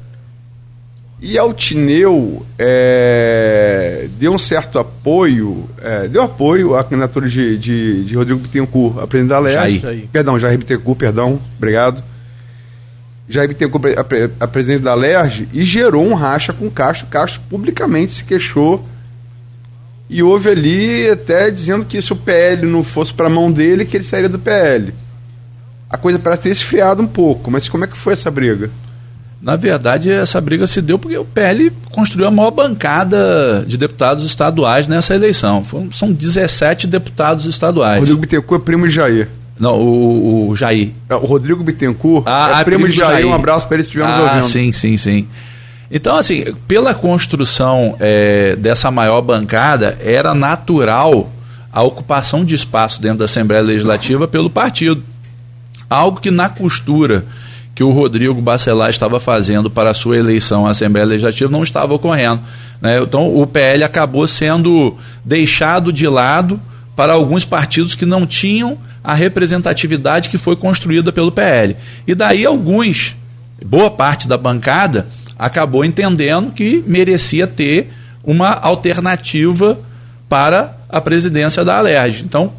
[1.20, 8.16] E Altineu é, deu um certo apoio, é, deu apoio à candidatura de, de, de
[8.16, 9.80] Rodrigo Bittencourt a presidente da LERJ.
[9.80, 10.06] Jair.
[10.12, 12.04] Perdão, Jair Bittencourt, perdão, obrigado.
[13.28, 17.08] Jair Bittencourt a, a presidente da LERJ e gerou um racha com Castro.
[17.08, 18.88] Castro publicamente se queixou
[20.08, 23.86] e houve ali até dizendo que se o PL não fosse para a mão dele,
[23.86, 24.94] que ele sairia do PL.
[25.90, 28.70] A coisa parece ter esfriado um pouco, mas como é que foi essa briga?
[29.42, 34.26] Na verdade, essa briga se deu porque o PL construiu a maior bancada de deputados
[34.26, 35.64] estaduais nessa eleição.
[35.64, 38.00] Foram, são 17 deputados estaduais.
[38.00, 39.30] Rodrigo Bittencourt é primo de Jair.
[39.60, 40.92] Não, o, o Jair.
[41.10, 43.12] É, o Rodrigo Bittencourt ah, é primo, primo de Jair.
[43.12, 43.28] Jair.
[43.28, 44.52] Um abraço para eles que estivermos ah, ouvindo.
[44.52, 45.28] Sim, sim, sim.
[45.90, 51.32] Então, assim, pela construção é, dessa maior bancada, era natural
[51.72, 55.04] a ocupação de espaço dentro da Assembleia Legislativa pelo partido.
[55.90, 57.24] Algo que na costura
[57.78, 61.94] que o Rodrigo Bacelar estava fazendo para a sua eleição à Assembleia Legislativa não estava
[61.94, 62.42] ocorrendo.
[62.82, 63.00] Né?
[63.00, 66.60] Então o PL acabou sendo deixado de lado
[66.96, 71.76] para alguns partidos que não tinham a representatividade que foi construída pelo PL.
[72.08, 73.16] E daí alguns,
[73.64, 75.06] boa parte da bancada,
[75.38, 77.92] acabou entendendo que merecia ter
[78.24, 79.80] uma alternativa
[80.28, 82.24] para a presidência da Alerj.
[82.24, 82.52] Então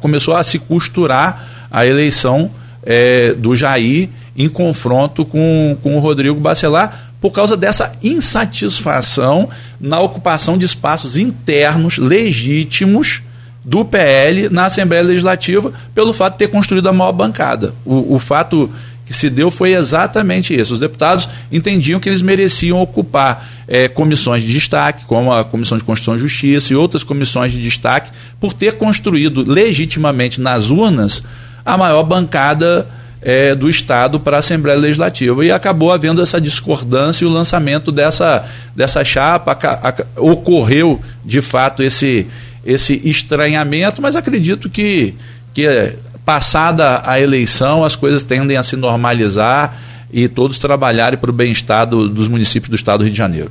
[0.00, 2.52] começou, a se costurar a eleição
[2.84, 9.48] é, do Jair em confronto com, com o Rodrigo Bacelar por causa dessa insatisfação
[9.80, 13.22] na ocupação de espaços internos legítimos
[13.64, 17.74] do PL na Assembleia Legislativa pelo fato de ter construído a maior bancada.
[17.84, 18.70] O, o fato
[19.06, 20.74] que se deu foi exatamente isso.
[20.74, 25.84] Os deputados entendiam que eles mereciam ocupar é, comissões de destaque, como a Comissão de
[25.84, 31.22] Constituição e Justiça e outras comissões de destaque, por ter construído legitimamente nas urnas
[31.64, 32.86] a maior bancada
[33.24, 35.42] é, do Estado para a Assembleia Legislativa.
[35.42, 39.52] E acabou havendo essa discordância e o lançamento dessa, dessa chapa.
[39.52, 42.26] A, a, ocorreu, de fato, esse,
[42.64, 45.14] esse estranhamento, mas acredito que,
[45.54, 49.80] que, passada a eleição, as coisas tendem a se normalizar
[50.12, 53.50] e todos trabalharem para o bem-estar do, dos municípios do Estado do Rio de Janeiro.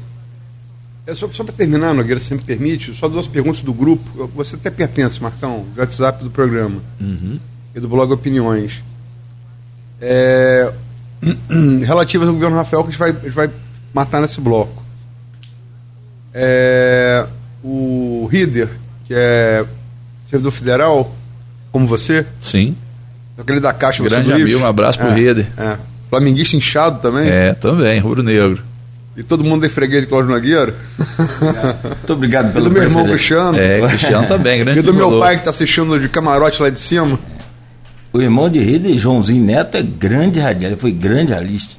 [1.06, 4.30] É só, só para terminar, Nogueira, se me permite, só duas perguntas do grupo.
[4.36, 7.40] Você até pertence, Marcão, do WhatsApp do programa uhum.
[7.76, 8.82] e do blog Opiniões
[10.02, 10.72] é,
[11.86, 13.50] relativas ao governo Rafael que a gente vai, a gente vai
[13.94, 14.84] matar nesse bloco.
[16.34, 17.26] É,
[17.64, 18.70] o Rider,
[19.06, 19.64] que é
[20.30, 21.16] servidor federal,
[21.72, 22.26] como você.
[22.42, 22.76] Sim.
[23.38, 25.48] Aquele da Caixa Grande amigo, um abraço pro é, Rider.
[25.58, 25.78] É.
[26.10, 27.28] Flamenguista inchado também?
[27.28, 28.62] É, também, rubro-negro.
[29.16, 30.74] E todo mundo é freguês de Cláudio Nogueira?
[31.84, 33.60] Muito obrigado pelo E do meu irmão Cristiano.
[33.60, 36.80] É, Cristiano também, grande E do meu pai que está assistindo de camarote lá de
[36.80, 37.20] cima.
[38.14, 41.34] O irmão de Rida, Joãozinho Neto, é grande radialista, foi grande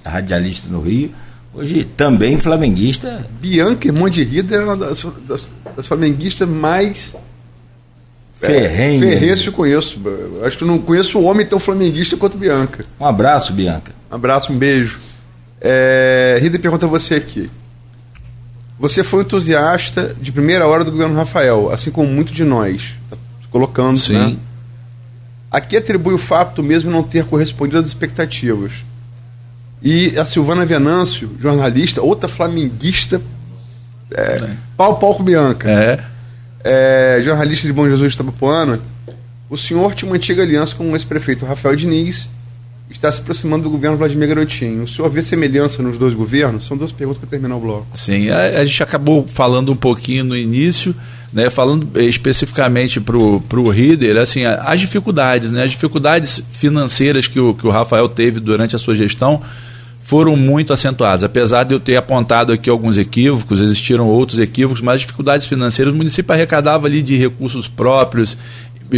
[0.04, 1.12] radialista, no Rio.
[1.54, 3.24] Hoje também flamenguista.
[3.40, 7.14] Bianca, irmão de Rida, era uma das, das, das flamenguistas mais
[8.32, 9.04] Ferrenho.
[9.04, 10.00] É, Ferrenço eu conheço.
[10.44, 12.84] Acho que eu não conheço o homem tão flamenguista quanto Bianca.
[12.98, 13.92] Um abraço, Bianca.
[14.10, 14.98] Um abraço, um beijo.
[15.60, 17.48] É, Rida pergunta a você aqui.
[18.78, 22.94] Você foi entusiasta de primeira hora do governo Rafael, assim como muito de nós.
[23.08, 23.16] Tá
[23.50, 24.18] colocando, Sim.
[24.18, 24.36] né?
[25.54, 28.72] Aqui atribui o fato mesmo não ter correspondido às expectativas.
[29.80, 33.22] E a Silvana Venâncio, jornalista, outra flamenguista,
[34.10, 34.56] é, é.
[34.76, 35.70] pau pau com Bianca.
[35.70, 36.04] É.
[36.64, 37.22] é.
[37.22, 38.80] jornalista de Bom Jesus de Tabapuana.
[39.48, 42.28] O senhor tinha uma antiga aliança com o ex-prefeito Rafael Diniz
[42.90, 44.82] está se aproximando do governo Vladimir Garotinho.
[44.82, 46.66] O senhor vê semelhança nos dois governos?
[46.66, 47.86] São duas perguntas para terminar o bloco.
[47.94, 50.94] Sim, a, a, gente acabou falando um pouquinho no início,
[51.34, 57.52] né, falando especificamente para o Rieder, assim, as dificuldades, né, as dificuldades financeiras que o,
[57.54, 59.42] que o Rafael teve durante a sua gestão
[60.04, 61.24] foram muito acentuadas.
[61.24, 65.92] Apesar de eu ter apontado aqui alguns equívocos, existiram outros equívocos, mas as dificuldades financeiras,
[65.92, 68.36] o município arrecadava ali de recursos próprios,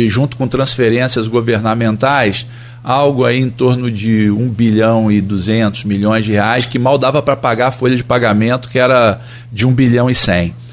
[0.07, 2.45] junto com transferências governamentais,
[2.85, 7.23] algo aí em torno de 1 bilhão e 200 milhões de reais, que mal dava
[7.23, 10.66] para pagar a folha de pagamento, que era de 1 bilhão e 100.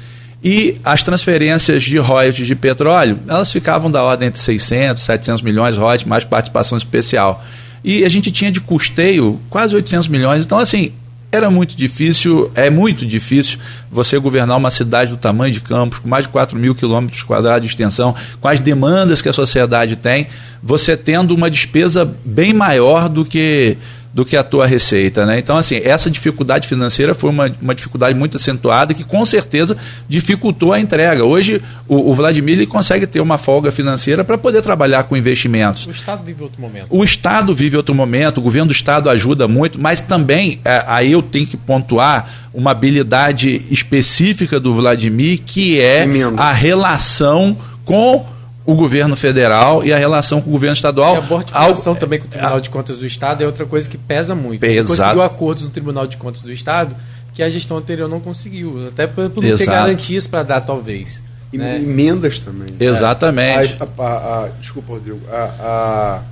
[0.44, 5.74] E as transferências de royalties de petróleo, elas ficavam da ordem entre 600, 700 milhões
[5.74, 7.42] royalties, mais participação especial.
[7.82, 10.44] E a gente tinha de custeio quase 800 milhões.
[10.44, 10.92] Então, assim,
[11.32, 13.58] era muito difícil, é muito difícil
[13.90, 17.62] você governar uma cidade do tamanho de Campos, com mais de 4 mil quilômetros quadrados
[17.62, 20.26] de extensão, com as demandas que a sociedade tem,
[20.62, 23.78] você tendo uma despesa bem maior do que
[24.14, 25.40] do que a tua receita, né?
[25.40, 29.76] Então, assim, essa dificuldade financeira foi uma, uma dificuldade muito acentuada que com certeza
[30.08, 31.24] dificultou a entrega.
[31.24, 35.84] Hoje, o, o Vladimir ele consegue ter uma folga financeira para poder trabalhar com investimentos.
[35.84, 36.86] O Estado vive outro momento.
[36.90, 41.10] O Estado vive outro momento, o governo do Estado ajuda muito, mas também, é, aí
[41.10, 48.24] eu tenho que pontuar uma habilidade específica do Vladimir, que é a relação com
[48.66, 51.14] o governo federal e a relação com o governo estadual.
[51.14, 52.00] E a abortificação Algo...
[52.00, 54.64] também com o Tribunal de Contas do Estado é outra coisa que pesa muito.
[54.64, 56.96] Ele conseguiu acordos no Tribunal de Contas do Estado
[57.34, 59.58] que a gestão anterior não conseguiu, até por não Exato.
[59.58, 61.20] ter garantias para dar, talvez.
[61.52, 61.76] E né?
[61.76, 62.68] emendas também.
[62.78, 63.76] Exatamente.
[63.80, 65.20] A, a, a, desculpa, Rodrigo.
[65.28, 66.22] A,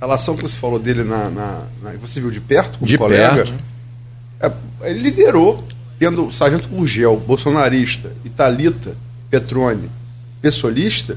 [0.00, 3.34] relação que você falou dele na, na, na Você viu de perto como de colega?
[3.34, 3.52] Perto.
[4.40, 5.64] É, ele liderou,
[5.98, 8.96] tendo o Sargento Gurgel, bolsonarista, Italita,
[9.30, 9.90] Petrone,
[10.40, 11.16] pessoalista,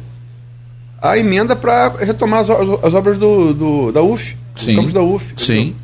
[1.01, 4.75] a emenda para retomar as, as, obras do, do, da UF, Sim.
[4.75, 5.33] campos da UF.
[5.35, 5.75] Sim.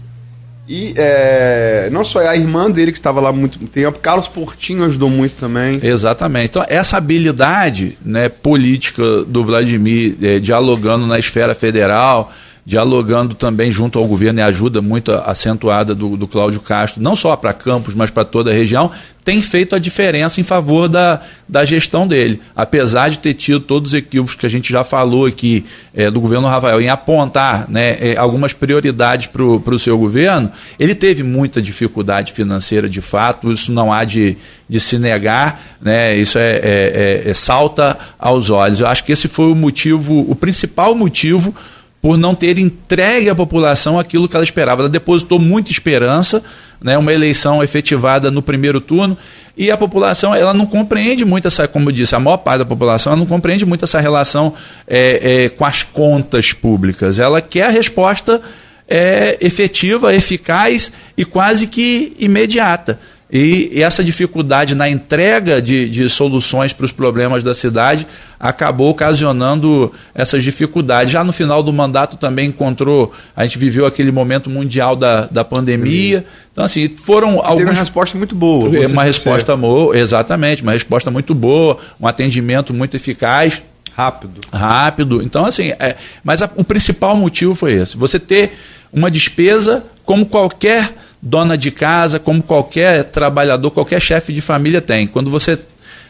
[0.70, 4.84] E é, não só a irmã dele que estava lá há muito tempo, Carlos Portinho
[4.84, 5.80] ajudou muito também.
[5.82, 6.50] Exatamente.
[6.50, 12.34] Então, essa habilidade né, política do Vladimir, é, dialogando na esfera federal,
[12.68, 17.34] dialogando também junto ao governo e ajuda muito acentuada do, do Cláudio Castro, não só
[17.38, 18.92] para Campos, mas para toda a região,
[19.24, 22.42] tem feito a diferença em favor da, da gestão dele.
[22.54, 26.20] Apesar de ter tido todos os equívocos que a gente já falou aqui é, do
[26.20, 31.62] governo Rafael em apontar né, é, algumas prioridades para o seu governo, ele teve muita
[31.62, 34.36] dificuldade financeira de fato, isso não há de,
[34.68, 38.82] de se negar, né, isso é, é, é, é salta aos olhos.
[38.82, 41.56] Eu acho que esse foi o motivo, o principal motivo
[42.02, 44.84] por não ter entregue à população aquilo que ela esperava.
[44.84, 46.44] Ela depositou muita esperança,
[46.82, 49.18] né, uma eleição efetivada no primeiro turno,
[49.58, 52.66] e a população ela não compreende muito essa, como eu disse, a maior parte da
[52.66, 54.54] população ela não compreende muito essa relação
[54.88, 57.18] é, é, com as contas públicas.
[57.18, 58.42] Ela quer a resposta
[58.88, 63.00] é, efetiva, eficaz e quase que imediata.
[63.30, 68.08] E essa dificuldade na entrega de, de soluções para os problemas da cidade
[68.40, 71.12] acabou ocasionando essas dificuldades.
[71.12, 75.44] Já no final do mandato também encontrou, a gente viveu aquele momento mundial da, da
[75.44, 76.26] pandemia.
[76.54, 77.58] Então, assim, foram algumas.
[77.58, 78.88] Teve uma resposta muito boa.
[78.88, 83.62] Uma resposta boa, exatamente, uma resposta muito boa, um atendimento muito eficaz.
[83.94, 84.40] Rápido.
[84.54, 85.22] Rápido.
[85.24, 87.98] Então, assim, é, mas a, o principal motivo foi esse.
[87.98, 88.54] Você ter
[88.94, 95.08] uma despesa como qualquer dona de casa, como qualquer trabalhador, qualquer chefe de família tem.
[95.08, 95.58] Quando você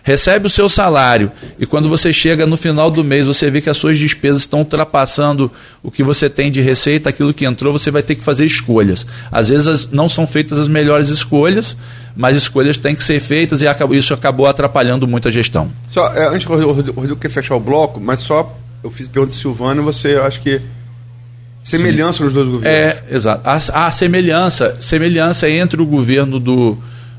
[0.08, 3.70] recebe o seu salário e quando você chega no final do mês, você vê que
[3.70, 5.52] as suas despesas estão ultrapassando
[5.84, 9.06] o que você tem de receita, aquilo que entrou, você vai ter que fazer escolhas.
[9.30, 11.76] Às vezes não são feitas as melhores escolhas,
[12.15, 15.70] mas escolhas têm que ser feitas e isso acabou atrapalhando muito a gestão.
[15.91, 19.39] Só, é, antes que o Rodrigo fechar o bloco, mas só eu fiz pergunta de
[19.39, 20.62] Silvano você acho que
[21.67, 22.65] Semelhança nos dois governos.
[22.65, 23.41] É, exato.
[23.43, 26.78] A, a, semelhança, semelhança entre o governo do,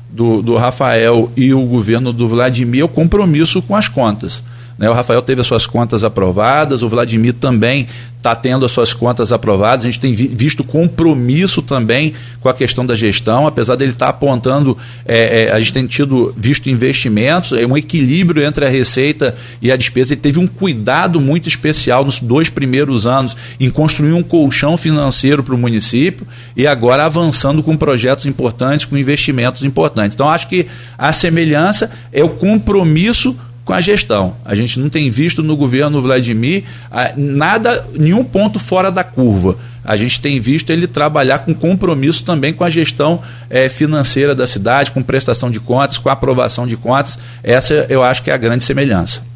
[0.09, 4.41] do, do Rafael e o governo do Vladimir é o compromisso com as contas.
[4.79, 4.89] Né?
[4.89, 7.85] O Rafael teve as suas contas aprovadas, o Vladimir também
[8.17, 9.85] está tendo as suas contas aprovadas.
[9.85, 14.09] A gente tem visto compromisso também com a questão da gestão, apesar dele estar tá
[14.09, 19.35] apontando, é, é, a gente tem tido visto investimentos, é um equilíbrio entre a receita
[19.61, 20.13] e a despesa.
[20.13, 25.43] Ele teve um cuidado muito especial nos dois primeiros anos em construir um colchão financeiro
[25.43, 26.25] para o município
[26.55, 30.15] e agora avançando com projetos importantes, com investimentos importantes.
[30.15, 30.67] Então, acho que
[30.97, 33.35] a semelhança é o compromisso
[33.69, 34.35] com a gestão.
[34.43, 39.59] A gente não tem visto no governo Vladimir ah, nada, nenhum ponto fora da curva.
[39.85, 44.47] A gente tem visto ele trabalhar com compromisso também com a gestão eh, financeira da
[44.47, 47.19] cidade, com prestação de contas, com aprovação de contas.
[47.43, 49.28] Essa eu acho que é a grande semelhança.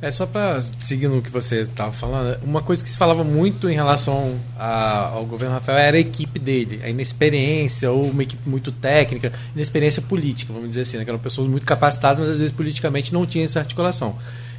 [0.00, 3.70] É só para seguir no que você estava falando, uma coisa que se falava muito
[3.70, 8.46] em relação a, ao governo Rafael era a equipe dele, a inexperiência ou uma equipe
[8.46, 11.04] muito técnica, inexperiência política, vamos dizer assim, né?
[11.04, 14.16] que eram pessoas muito capacitadas, mas às vezes politicamente não tinha essa articulação.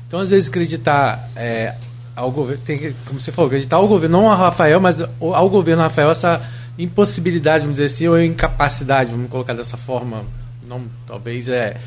[0.08, 1.76] Então, às vezes acreditar é,
[2.16, 5.84] ao governo, tem, como você falou, acreditar ao governo, não ao Rafael, mas ao governo
[5.84, 6.42] Rafael essa
[6.80, 10.26] impossibilidade, vamos dizer assim, ou incapacidade, vamos colocar dessa forma,
[10.68, 11.78] não, talvez é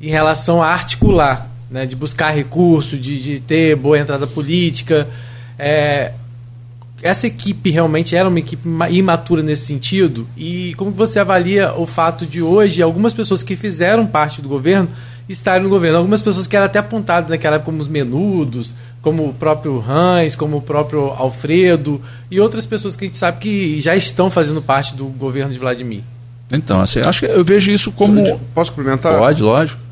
[0.00, 5.08] em relação a articular né, de buscar recurso, de, de ter boa entrada política.
[5.58, 6.12] É,
[7.02, 10.26] essa equipe realmente era uma equipe imatura nesse sentido?
[10.36, 14.88] E como você avalia o fato de hoje algumas pessoas que fizeram parte do governo
[15.28, 15.98] estarem no governo?
[15.98, 20.34] Algumas pessoas que eram até apontadas naquela época como os menudos, como o próprio Hans,
[20.34, 22.00] como o próprio Alfredo
[22.30, 25.58] e outras pessoas que a gente sabe que já estão fazendo parte do governo de
[25.58, 26.02] Vladimir.
[26.50, 28.40] Então, assim, acho que eu vejo isso como.
[28.54, 29.18] Posso complementar?
[29.18, 29.85] Pode, lógico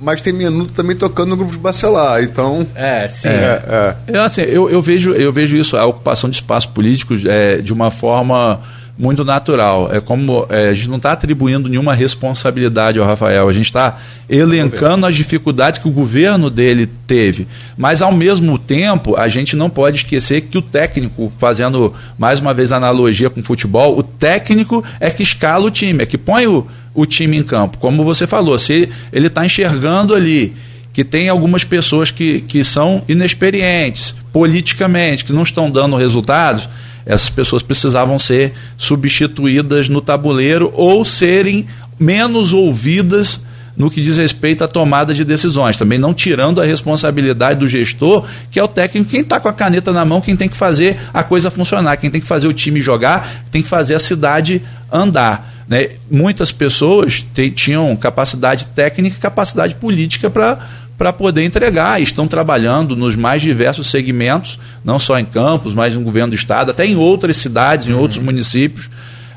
[0.00, 2.66] mas tem minuto também tocando no grupo de Bacelar, então...
[2.74, 3.28] É, sim.
[3.28, 4.12] É, é.
[4.12, 7.72] é assim, eu, eu, vejo, eu vejo isso, a ocupação de espaços políticos é, de
[7.72, 8.60] uma forma
[8.96, 9.90] muito natural.
[9.92, 13.98] É como é, a gente não está atribuindo nenhuma responsabilidade ao Rafael, a gente está
[14.28, 17.46] elencando as dificuldades que o governo dele teve.
[17.76, 22.54] Mas ao mesmo tempo, a gente não pode esquecer que o técnico, fazendo mais uma
[22.54, 26.46] vez analogia com o futebol, o técnico é que escala o time, é que põe
[26.46, 27.78] o, o time em campo.
[27.78, 30.54] Como você falou, se ele está enxergando ali
[30.92, 36.68] que tem algumas pessoas que, que são inexperientes politicamente, que não estão dando resultados
[37.06, 41.66] essas pessoas precisavam ser substituídas no tabuleiro ou serem
[41.98, 43.40] menos ouvidas
[43.76, 48.24] no que diz respeito à tomada de decisões, também não tirando a responsabilidade do gestor,
[48.50, 50.96] que é o técnico, quem está com a caneta na mão, quem tem que fazer
[51.12, 54.62] a coisa funcionar, quem tem que fazer o time jogar, tem que fazer a cidade
[54.92, 55.52] andar.
[55.66, 55.90] Né?
[56.10, 57.24] Muitas pessoas
[57.54, 60.58] tinham capacidade técnica e capacidade política para
[60.96, 62.00] para poder entregar.
[62.00, 66.70] Estão trabalhando nos mais diversos segmentos, não só em Campos, mas no governo do estado,
[66.70, 68.00] até em outras cidades, em uhum.
[68.00, 68.88] outros municípios.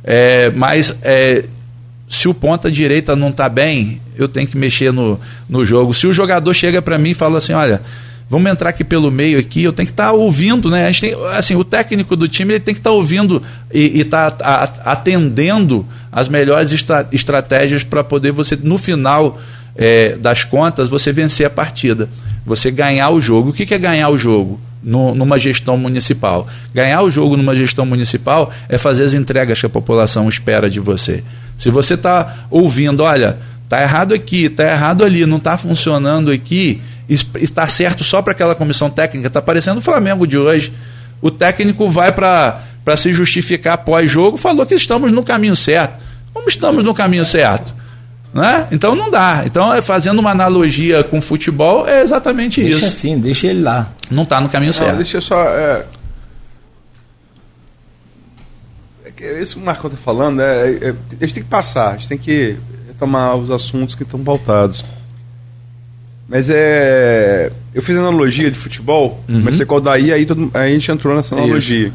[0.03, 1.43] É, mas é,
[2.09, 5.93] se o ponta direita não está bem, eu tenho que mexer no, no jogo.
[5.93, 7.81] Se o jogador chega para mim e fala assim, olha,
[8.29, 10.87] vamos entrar aqui pelo meio aqui, eu tenho que estar tá ouvindo, né?
[10.87, 13.41] A gente tem, assim, o técnico do time ele tem que estar tá ouvindo
[13.73, 19.39] e estar tá atendendo as melhores estra estratégias para poder você, no final
[19.77, 22.09] é, das contas, você vencer a partida,
[22.45, 23.51] você ganhar o jogo.
[23.51, 24.59] O que, que é ganhar o jogo?
[24.81, 26.47] No, numa gestão municipal.
[26.73, 30.79] Ganhar o jogo numa gestão municipal é fazer as entregas que a população espera de
[30.79, 31.23] você.
[31.57, 36.81] Se você está ouvindo, olha, está errado aqui, está errado ali, não está funcionando aqui,
[37.09, 40.71] está certo só para aquela comissão técnica, está parecendo o Flamengo de hoje.
[41.21, 42.61] O técnico vai para
[42.95, 46.01] se justificar pós-jogo, falou que estamos no caminho certo.
[46.33, 47.75] Como estamos no caminho certo?
[48.37, 48.67] Né?
[48.71, 49.41] Então não dá.
[49.47, 52.81] Então, é, fazendo uma analogia com futebol, é exatamente deixa isso.
[52.81, 53.91] Deixa assim, deixa ele lá.
[54.11, 54.97] Não está no caminho certo.
[54.97, 55.43] deixa eu só.
[55.43, 55.85] É...
[59.19, 61.97] É isso que o Marcão está falando, é, é, a gente tem que passar, a
[61.97, 64.85] gente tem que retomar os assuntos que estão pautados.
[66.29, 67.51] Mas é.
[67.73, 69.41] Eu fiz analogia de futebol, uhum.
[69.43, 71.91] mas você qual daí, aí, todo, aí a gente entrou nessa analogia.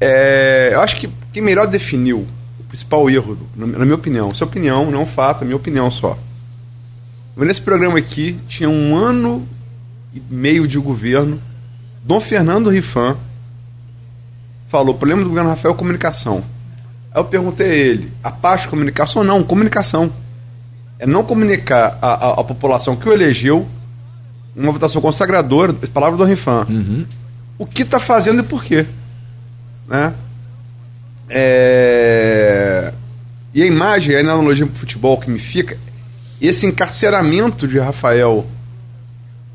[0.00, 2.26] É, eu acho que quem melhor definiu
[2.68, 6.18] principal erro, na minha opinião, sua opinião, não fato, é minha opinião só.
[7.36, 9.46] Nesse programa aqui, tinha um ano
[10.12, 11.40] e meio de governo,
[12.04, 13.16] Dom Fernando Rifan
[14.68, 16.44] falou, problema do governo Rafael, comunicação.
[17.12, 19.24] Aí eu perguntei a ele, a parte de comunicação?
[19.24, 20.12] Não, comunicação.
[20.98, 23.66] É não comunicar a população que o elegeu,
[24.54, 27.06] uma votação consagradora, palavra do Rifan, uhum.
[27.56, 28.84] o que está fazendo e por quê.
[29.86, 30.12] Né?
[31.28, 32.92] É...
[33.54, 35.78] E a imagem, a analogia para o futebol que me fica,
[36.40, 38.46] esse encarceramento de Rafael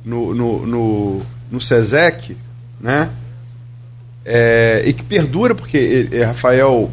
[0.03, 2.35] no, no, no, no SESEC,
[2.79, 3.09] né?
[4.25, 6.91] É, e que perdura, porque ele, é, Rafael,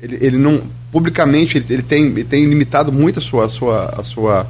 [0.00, 3.84] ele, ele não, publicamente, ele, ele, tem, ele tem limitado muito a sua, a sua,
[3.98, 4.46] a sua,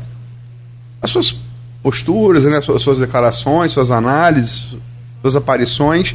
[1.02, 1.36] as suas
[1.82, 4.68] posturas, né, as suas declarações, suas análises,
[5.20, 6.14] suas aparições.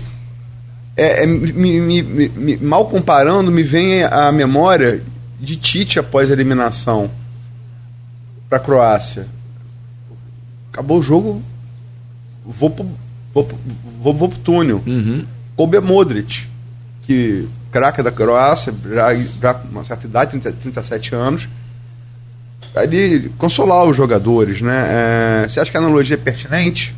[0.99, 5.01] É, é me, me, me, mal comparando, me vem a memória
[5.39, 7.09] de Tite após a eliminação
[8.49, 9.25] para a Croácia.
[10.73, 11.41] Acabou o jogo,
[12.45, 12.85] vou pro,
[13.33, 13.47] vou,
[14.01, 14.83] vou, vou pro túnel.
[14.85, 15.25] Uhum.
[15.55, 16.47] Kobe Modric,
[17.03, 21.47] que craque da Croácia, já, já com uma certa idade, 30, 37 anos,
[22.75, 24.85] ali consolar os jogadores, né?
[24.89, 26.93] É, você acha que a analogia é pertinente?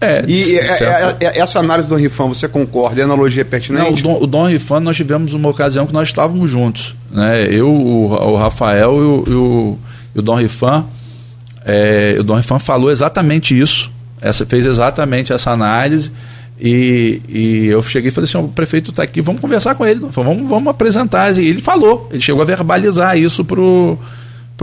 [0.00, 3.00] É, e é, é, é, essa análise do Rifan, você concorda?
[3.00, 4.02] A analogia é pertinente?
[4.02, 6.94] Não, o, Dom, o Dom Rifan, nós tivemos uma ocasião que nós estávamos juntos.
[7.10, 7.46] Né?
[7.50, 9.78] Eu, o, o Rafael e o, e o,
[10.16, 10.84] e o Dom Rifan.
[11.64, 13.90] É, o Dom Rifan falou exatamente isso.
[14.20, 16.12] Essa, fez exatamente essa análise.
[16.58, 20.00] E, e eu cheguei e falei assim: o prefeito está aqui, vamos conversar com ele,
[20.10, 21.36] vamos, vamos apresentar.
[21.36, 23.98] E ele falou, ele chegou a verbalizar isso para o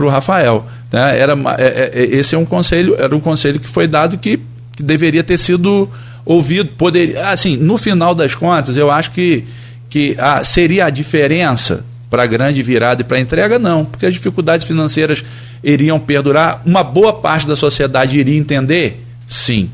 [0.08, 0.66] Rafael.
[0.92, 1.18] Né?
[1.18, 4.40] Era, é, é, esse é um conselho, era um conselho que foi dado que,
[4.76, 5.88] que deveria ter sido
[6.24, 6.70] ouvido.
[6.76, 9.44] Poderia, assim, no final das contas, eu acho que,
[9.88, 14.06] que ah, seria a diferença para a grande virada e para a entrega, não, porque
[14.06, 15.24] as dificuldades financeiras
[15.62, 16.62] iriam perdurar.
[16.64, 19.04] Uma boa parte da sociedade iria entender?
[19.26, 19.70] Sim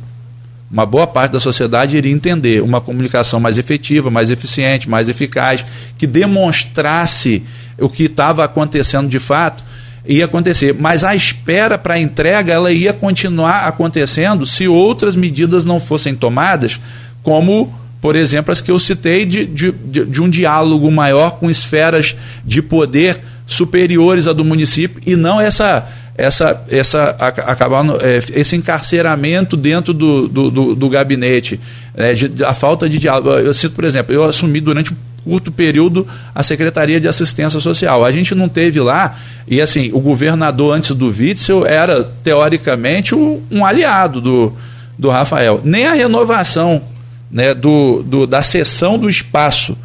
[0.71, 5.65] uma boa parte da sociedade iria entender uma comunicação mais efetiva, mais eficiente, mais eficaz,
[5.99, 7.43] que demonstrasse
[7.77, 9.65] o que estava acontecendo de fato,
[10.07, 10.75] ia acontecer.
[10.79, 16.15] Mas a espera para a entrega ela ia continuar acontecendo se outras medidas não fossem
[16.15, 16.81] tomadas,
[17.23, 22.17] como, por exemplo, as que eu citei de, de, de um diálogo maior com esferas
[22.45, 25.89] de poder superiores à do município e não essa
[26.21, 31.59] essa, essa acabar é, esse encarceramento dentro do, do, do, do gabinete,
[31.97, 33.31] é, de, a falta de diálogo.
[33.31, 34.95] Eu cito, por exemplo, eu assumi durante
[35.25, 38.05] curto período a Secretaria de Assistência Social.
[38.05, 39.17] A gente não teve lá,
[39.47, 44.53] e assim, o governador antes do Witzel era, teoricamente, um aliado do,
[44.99, 45.61] do Rafael.
[45.65, 46.83] Nem a renovação
[47.31, 49.77] né, do, do, da sessão do espaço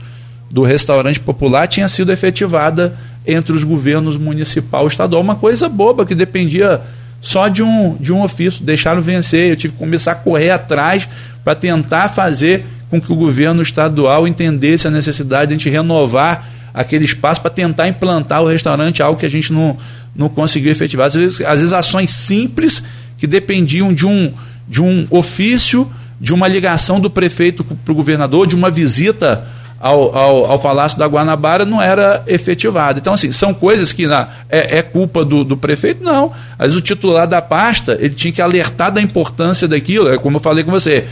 [0.50, 6.06] do restaurante popular tinha sido efetivada entre os governos municipal e estadual, uma coisa boba
[6.06, 6.82] que dependia
[7.22, 11.08] só de um, de um ofício, deixaram vencer, eu tive que começar a correr atrás
[11.44, 16.50] para tentar fazer com que o governo estadual entendesse a necessidade de a gente renovar
[16.74, 19.78] aquele espaço para tentar implantar o restaurante, algo que a gente não,
[20.16, 21.08] não conseguiu efetivar.
[21.08, 22.84] Às vezes, às vezes ações simples
[23.18, 24.34] que dependiam de um,
[24.68, 29.48] de um ofício, de uma ligação do prefeito para o governador, de uma visita
[29.80, 33.00] ao, ao, ao, Palácio da Guanabara não era efetivada.
[33.00, 36.04] Então, assim, são coisas que na, é, é, culpa do, do, prefeito?
[36.04, 36.32] Não.
[36.58, 40.42] Mas o titular da pasta, ele tinha que alertar da importância daquilo, é como eu
[40.42, 41.06] falei com você.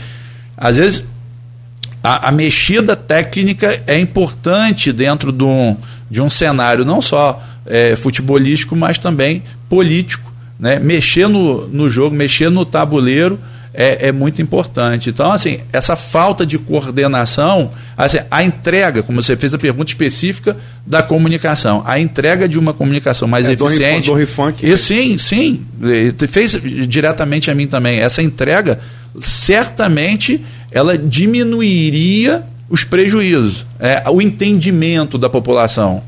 [0.56, 1.04] Às vezes,
[2.04, 5.74] a, a mexida técnica é importante dentro de um,
[6.10, 10.30] de um cenário não só é, futebolístico, mas também político.
[10.60, 10.78] Né?
[10.78, 13.40] Mexer no, no jogo, mexer no tabuleiro
[13.72, 15.08] é, é, muito importante.
[15.08, 20.56] Então, assim, essa falta de coordenação, assim, a entrega, como você fez a pergunta específica
[20.86, 24.10] da comunicação, a entrega de uma comunicação mais é, eficiente.
[24.10, 25.66] Do refunk, e, sim, sim,
[26.28, 27.98] fez diretamente a mim também.
[27.98, 28.78] Essa entrega,
[29.20, 30.44] certamente,
[30.74, 36.02] ela diminuiria os prejuízos, é, o entendimento da população.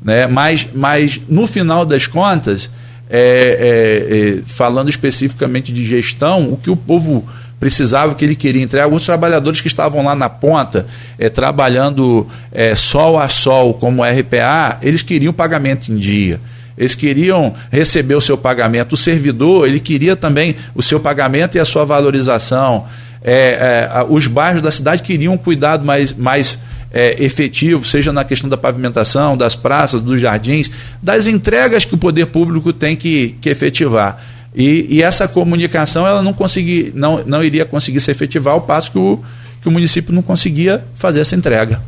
[0.00, 0.28] Né?
[0.28, 2.70] Mas, mas, no final das contas,
[3.10, 8.36] é, é, é, falando especificamente de gestão, o que o povo precisava, o que ele
[8.36, 8.84] queria entregar.
[8.84, 10.86] Alguns trabalhadores que estavam lá na ponta,
[11.18, 16.40] é, trabalhando é, sol a sol como RPA, eles queriam pagamento em dia.
[16.78, 18.94] Eles queriam receber o seu pagamento.
[18.94, 22.86] O servidor, ele queria também o seu pagamento e a sua valorização.
[23.24, 26.58] É, é, os bairros da cidade queriam um cuidado mais, mais
[26.92, 30.70] é, efetivo, seja na questão da pavimentação, das praças, dos jardins,
[31.02, 34.22] das entregas que o poder público tem que, que efetivar.
[34.54, 38.92] E, e essa comunicação ela não, consegui, não, não iria conseguir se efetivar ao passo
[38.92, 39.18] que o,
[39.60, 41.80] que o município não conseguia fazer essa entrega.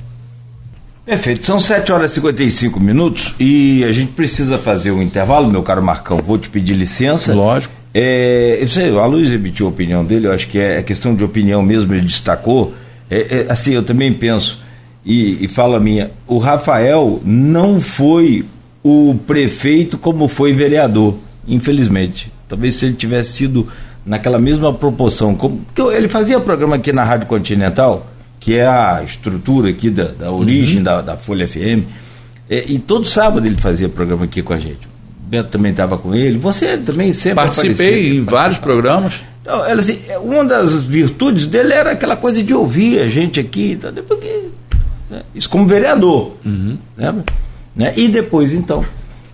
[1.04, 5.62] Perfeito, são 7 horas e 55 minutos e a gente precisa fazer um intervalo, meu
[5.62, 6.16] caro Marcão.
[6.16, 7.34] Vou te pedir licença.
[7.34, 7.83] Lógico.
[7.96, 11.22] É, eu sei, a Luiz emitiu a opinião dele, eu acho que é questão de
[11.22, 12.74] opinião mesmo, ele destacou.
[13.08, 14.60] É, é, assim, eu também penso
[15.04, 18.44] e, e fala minha, o Rafael não foi
[18.82, 21.16] o prefeito como foi vereador,
[21.46, 22.32] infelizmente.
[22.48, 23.68] Talvez se ele tivesse sido
[24.04, 29.70] naquela mesma proporção, como ele fazia programa aqui na Rádio Continental, que é a estrutura
[29.70, 30.84] aqui da, da origem uhum.
[30.84, 31.84] da, da, Folha FM,
[32.50, 34.93] é, e todo sábado ele fazia programa aqui com a gente.
[35.26, 39.14] Beto também estava com ele, você também sempre Participei em vários programas.
[39.42, 43.72] Então, ela, assim, uma das virtudes dele era aquela coisa de ouvir a gente aqui,
[43.72, 44.44] então, porque
[45.14, 45.22] né?
[45.34, 46.32] Isso como vereador.
[46.44, 46.78] Uhum.
[46.96, 47.14] Né?
[47.74, 47.92] né?
[47.96, 48.84] E depois, então,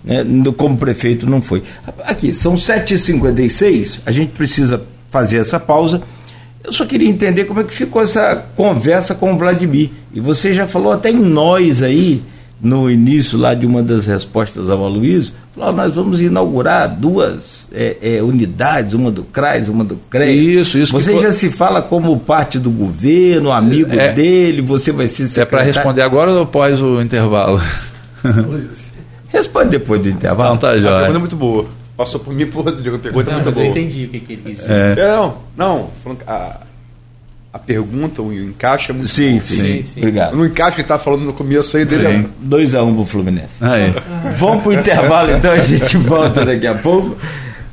[0.03, 0.25] né,
[0.55, 1.63] como prefeito não foi.
[2.03, 6.01] Aqui, são 7h56, a gente precisa fazer essa pausa.
[6.63, 9.89] Eu só queria entender como é que ficou essa conversa com o Vladimir.
[10.13, 12.21] E você já falou até em nós aí,
[12.61, 17.97] no início lá de uma das respostas ao Aloysio, falou, nós vamos inaugurar duas é,
[18.01, 20.29] é, unidades, uma do CRAS, uma do CRES.
[20.29, 20.93] Isso, isso.
[20.93, 25.69] Você já se fala como parte do governo, amigo é, dele, você vai ser secretário.
[25.69, 27.59] É para responder agora ou após o intervalo?
[29.29, 30.51] Responde depois do intervalo.
[30.51, 30.89] Não, tá, já.
[30.89, 31.65] A pergunta é muito boa.
[31.97, 32.95] Passou por mim por Rodrigo.
[32.95, 33.65] A pergunta é muito boa.
[33.65, 34.71] Eu entendi o que, que ele quis dizer.
[34.71, 34.95] É.
[34.95, 35.89] Não, não.
[36.27, 36.59] A,
[37.53, 39.41] a pergunta, o encaixe é muito sim, bom.
[39.41, 39.99] Sim, sim, sim.
[39.99, 40.35] Obrigado.
[40.35, 42.27] No encaixe que ele estava falando no começo aí dele.
[42.45, 42.81] 2x1 é...
[42.81, 43.55] um pro Fluminense.
[43.61, 43.93] Aí.
[44.37, 47.17] Vamos pro intervalo então, a gente volta daqui a pouco.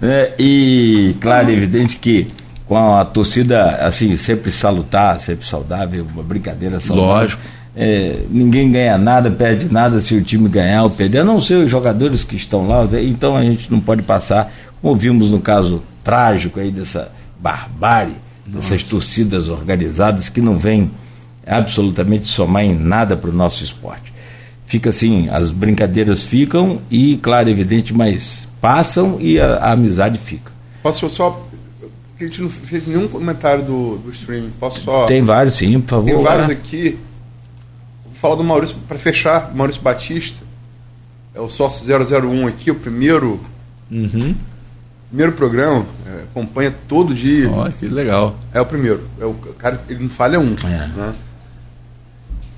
[0.01, 0.31] Né?
[0.39, 2.29] E, claro, é evidente que
[2.67, 7.13] com a torcida assim, sempre salutar, sempre saudável, uma brincadeira saudável.
[7.13, 7.43] Lógico
[7.81, 11.55] é, ninguém ganha nada, perde nada se o time ganhar ou perder, a não ser
[11.55, 12.85] os jogadores que estão lá.
[13.01, 14.53] Então a gente não pode passar,
[14.83, 18.17] como vimos no caso trágico aí dessa barbárie.
[18.53, 20.91] Dessas torcidas organizadas que não vêm
[21.47, 24.13] absolutamente somar em nada para o nosso esporte.
[24.67, 30.53] Fica assim, as brincadeiras ficam e, claro, evidente, mas passam e a, a amizade fica.
[30.83, 31.47] Posso só
[32.21, 34.51] a gente não fez nenhum comentário do, do streaming.
[34.59, 35.07] Posso só.
[35.07, 36.07] Tem vários, sim, por favor.
[36.07, 36.99] Tem vários aqui
[38.21, 40.39] falar do Maurício, para fechar, Maurício Batista,
[41.35, 43.41] é o sócio 001 aqui, o primeiro.
[43.91, 44.35] Uhum.
[45.09, 47.51] Primeiro programa, é, acompanha todo dia.
[47.51, 48.37] Oh, que legal.
[48.53, 49.09] É o primeiro.
[49.19, 50.55] É o cara, ele não falha um.
[50.65, 50.87] É.
[50.89, 51.15] Né?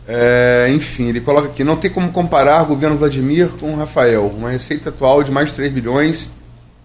[0.08, 4.26] É, enfim, ele coloca aqui: não tem como comparar o governo Vladimir com o Rafael.
[4.26, 6.30] Uma receita atual de mais de 3 bilhões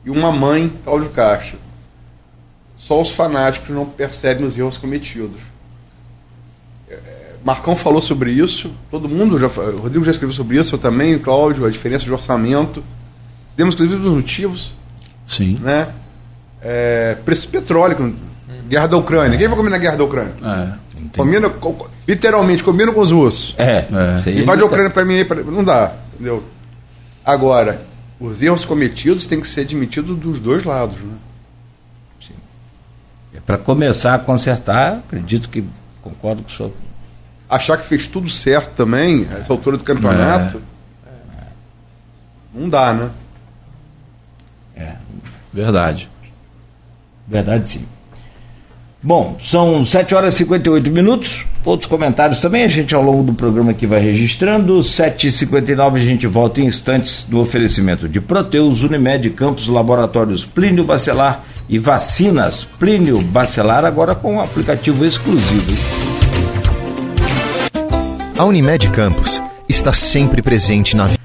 [0.05, 1.57] e uma mãe, Cláudio Caixa.
[2.77, 5.41] Só os fanáticos não percebem os erros cometidos.
[7.45, 9.45] Marcão falou sobre isso, todo mundo já.
[9.45, 12.83] O Rodrigo já escreveu sobre isso, eu também, Cláudio, a diferença de orçamento.
[13.55, 14.71] Temos, inclusive, os motivos.
[15.25, 15.59] Sim.
[15.61, 15.87] Né?
[16.61, 18.15] É, preço petróleo,
[18.67, 19.37] guerra da Ucrânia.
[19.37, 20.33] Quem vai comer na guerra da Ucrânia?
[20.43, 21.53] É, comendo,
[22.07, 23.55] literalmente, comendo com os russos.
[23.57, 23.85] É.
[24.25, 24.31] é.
[24.31, 25.93] Invade a Ucrânia para mim, pra, não dá.
[26.13, 26.43] Entendeu?
[27.23, 27.81] Agora,
[28.19, 30.97] os erros cometidos têm que ser admitidos dos dois lados.
[30.99, 31.13] Né?
[33.33, 35.63] É para começar a consertar, acredito que
[36.01, 36.71] concordo com o senhor
[37.49, 40.61] achar que fez tudo certo também, essa altura do campeonato.
[41.05, 41.45] É.
[42.53, 43.09] Não dá, né?
[45.55, 46.09] Verdade.
[47.25, 47.85] Verdade sim.
[49.01, 51.45] Bom, são 7 horas e 58 minutos.
[51.63, 54.79] Outros comentários também, a gente ao longo do programa aqui vai registrando.
[54.79, 61.43] 7h59 a gente volta em instantes do oferecimento de Proteus, Unimed, Campos, Laboratórios Plínio Bacelar
[61.69, 65.71] e Vacinas Plínio Bacelar, agora com um aplicativo exclusivo.
[68.37, 71.24] A Unimed Campos está sempre presente na vida.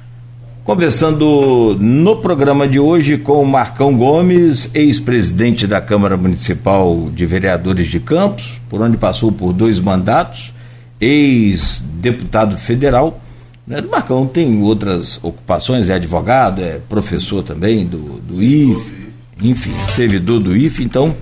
[0.71, 7.89] Conversando no programa de hoje com o Marcão Gomes, ex-presidente da Câmara Municipal de Vereadores
[7.89, 10.53] de Campos, por onde passou por dois mandatos,
[11.01, 13.21] ex-deputado federal.
[13.67, 13.81] Né?
[13.85, 19.09] O Marcão tem outras ocupações, é advogado, é professor também do, do IFE,
[19.43, 21.13] enfim, servidor do IFE, então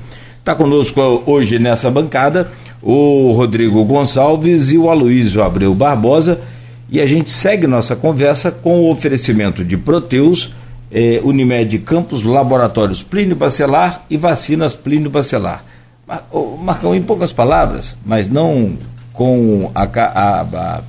[0.41, 6.39] está conosco hoje nessa bancada o Rodrigo Gonçalves e o Aloysio Abreu Barbosa.
[6.89, 10.53] E a gente segue nossa conversa com o oferecimento de Proteus,
[10.91, 15.65] eh, Unimed Campos, Laboratórios Plínio Bacelar e Vacinas Plínio Bacelar.
[16.07, 18.79] Mar, oh, Marcão, em poucas palavras, mas não
[19.13, 20.83] com a, a, a,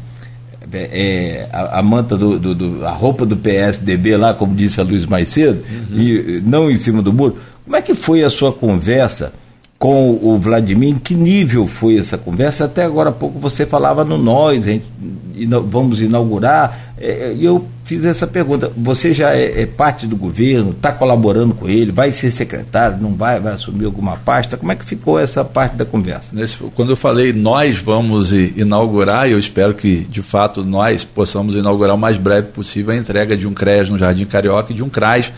[0.71, 4.83] é, a, a manta do, do, do, a roupa do PSDB lá, como disse a
[4.83, 5.99] Luiz mais cedo, uhum.
[5.99, 7.35] e não em cima do muro.
[7.65, 9.33] Como é que foi a sua conversa?
[9.79, 12.65] Com o Vladimir, em que nível foi essa conversa?
[12.65, 14.83] Até agora há pouco você falava no nós, gente,
[15.65, 20.17] vamos inaugurar, é, é, e eu fiz essa pergunta, você já é, é parte do
[20.17, 24.69] governo, está colaborando com ele, vai ser secretário, não vai, vai assumir alguma pasta, como
[24.69, 26.35] é que ficou essa parte da conversa?
[26.35, 31.95] Nesse, quando eu falei nós vamos inaugurar, eu espero que de fato nós possamos inaugurar
[31.95, 34.89] o mais breve possível a entrega de um CREAS no Jardim Carioca e de um
[34.89, 35.31] CRAS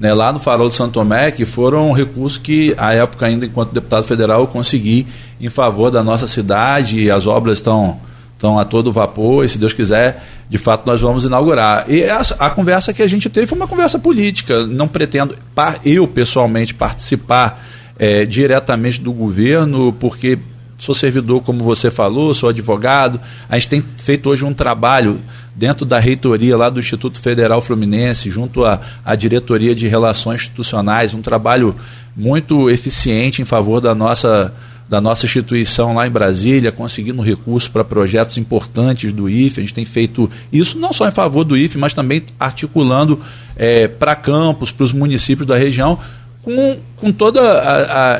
[0.00, 3.72] né, lá no Farol de Santo Tomé, que foram recursos que, à época, ainda enquanto
[3.72, 5.06] deputado federal, eu consegui
[5.38, 8.00] em favor da nossa cidade e as obras estão,
[8.32, 11.84] estão a todo vapor e, se Deus quiser, de fato, nós vamos inaugurar.
[11.86, 14.66] E a, a conversa que a gente teve foi uma conversa política.
[14.66, 15.36] Não pretendo,
[15.84, 17.62] eu pessoalmente, participar
[17.98, 20.38] é, diretamente do governo, porque
[20.80, 23.20] sou servidor, como você falou, sou advogado.
[23.48, 25.20] A gente tem feito hoje um trabalho
[25.54, 31.12] dentro da reitoria lá do Instituto Federal Fluminense, junto à, à diretoria de relações institucionais,
[31.12, 31.76] um trabalho
[32.16, 34.52] muito eficiente em favor da nossa
[34.88, 39.60] da nossa instituição lá em Brasília, conseguindo recursos para projetos importantes do IFE.
[39.60, 43.20] A gente tem feito isso não só em favor do IFE, mas também articulando
[43.54, 45.96] é, para campos, para os municípios da região,
[46.42, 47.42] com, com todas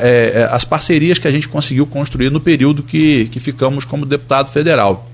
[0.02, 4.04] é, é, as parcerias que a gente conseguiu construir no período que, que ficamos como
[4.04, 5.08] deputado federal.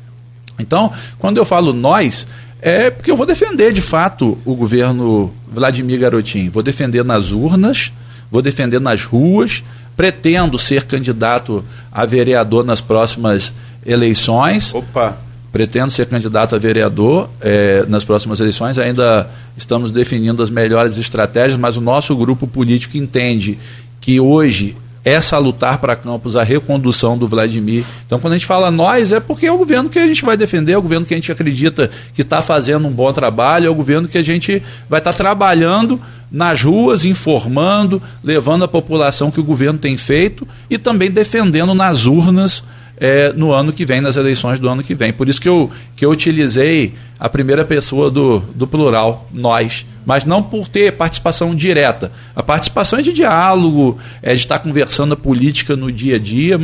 [0.59, 2.27] Então, quando eu falo nós,
[2.61, 6.51] é porque eu vou defender de fato o governo Vladimir Garotinho.
[6.51, 7.93] Vou defender nas urnas,
[8.31, 9.63] vou defender nas ruas,
[9.97, 13.53] pretendo ser candidato a vereador nas próximas
[13.85, 14.75] eleições.
[14.75, 15.26] Opa!
[15.57, 18.79] Pretendo ser candidato a vereador é, nas próximas eleições.
[18.79, 19.27] Ainda
[19.57, 23.59] estamos definindo as melhores estratégias, mas o nosso grupo político entende
[23.99, 27.87] que hoje essa lutar para Campos a recondução do Vladimir.
[28.05, 30.37] Então, quando a gente fala nós, é porque é o governo que a gente vai
[30.37, 33.71] defender, é o governo que a gente acredita que está fazendo um bom trabalho, é
[33.71, 35.99] o governo que a gente vai estar tá trabalhando
[36.31, 42.05] nas ruas, informando, levando a população que o governo tem feito e também defendendo nas
[42.05, 42.63] urnas
[42.99, 45.13] é, no ano que vem, nas eleições do ano que vem.
[45.13, 50.25] Por isso que eu, que eu utilizei a primeira pessoa do, do plural, nós mas
[50.25, 52.13] não por ter participação direta.
[52.35, 56.61] A participação é de diálogo, é de estar conversando a política no dia a dia.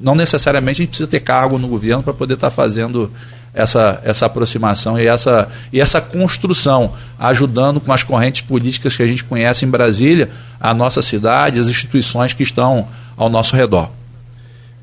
[0.00, 3.10] Não necessariamente a gente precisa ter cargo no governo para poder estar fazendo
[3.52, 9.06] essa, essa aproximação e essa, e essa construção, ajudando com as correntes políticas que a
[9.06, 13.90] gente conhece em Brasília, a nossa cidade, as instituições que estão ao nosso redor.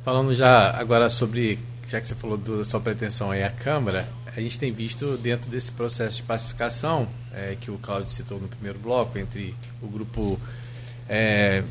[0.03, 4.41] Falando já agora sobre, já que você falou da sua pretensão aí à Câmara, a
[4.41, 8.77] gente tem visto dentro desse processo de pacificação, é, que o Cláudio citou no primeiro
[8.79, 10.37] bloco, entre o grupo
[11.07, 11.63] é,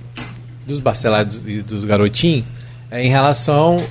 [0.66, 2.42] dos Barcelados e dos Garotim,
[2.90, 3.86] é, em relação.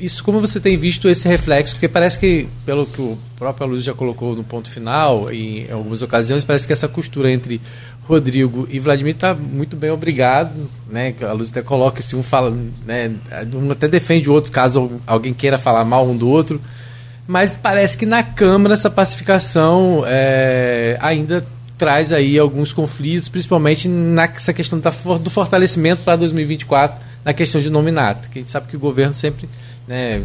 [0.00, 1.76] Isso, como você tem visto esse reflexo?
[1.76, 6.02] Porque parece que, pelo que o próprio Luiz já colocou no ponto final, em algumas
[6.02, 7.60] ocasiões, parece que essa costura entre
[8.06, 11.14] Rodrigo e Vladimir está muito bem obrigado, né?
[11.22, 12.54] A Luz até coloca se um fala,
[12.86, 13.10] né?
[13.52, 16.60] Um até defende o outro caso alguém queira falar mal um do outro.
[17.26, 21.44] Mas parece que na Câmara essa pacificação é, ainda
[21.78, 28.28] traz aí alguns conflitos, principalmente nessa questão do fortalecimento para 2024, na questão de nominato,
[28.28, 29.48] que a gente sabe que o governo sempre
[29.88, 30.22] né,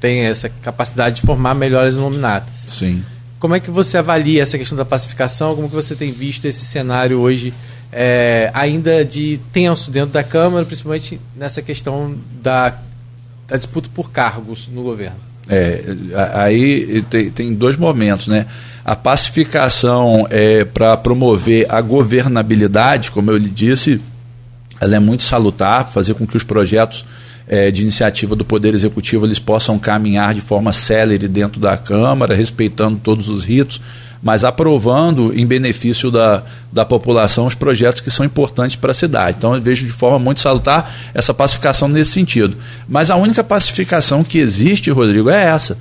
[0.00, 2.66] tem essa capacidade de formar melhores nominatas.
[2.68, 3.04] Sim.
[3.40, 5.56] Como é que você avalia essa questão da pacificação?
[5.56, 7.52] Como que você tem visto esse cenário hoje
[7.90, 12.76] é, ainda de tenso dentro da Câmara, principalmente nessa questão da,
[13.48, 15.16] da disputa por cargos no governo?
[15.48, 15.82] É,
[16.34, 18.46] aí tem, tem dois momentos, né?
[18.84, 24.00] A pacificação é para promover a governabilidade, como eu lhe disse,
[24.80, 27.04] ela é muito salutar, fazer com que os projetos
[27.50, 32.36] é, de iniciativa do Poder Executivo eles possam caminhar de forma célere dentro da Câmara,
[32.36, 33.80] respeitando todos os ritos
[34.22, 39.36] mas aprovando em benefício da, da população os projetos que são importantes para a cidade.
[39.38, 42.56] Então eu vejo de forma muito salutar essa pacificação nesse sentido.
[42.86, 45.78] Mas a única pacificação que existe, Rodrigo, é essa.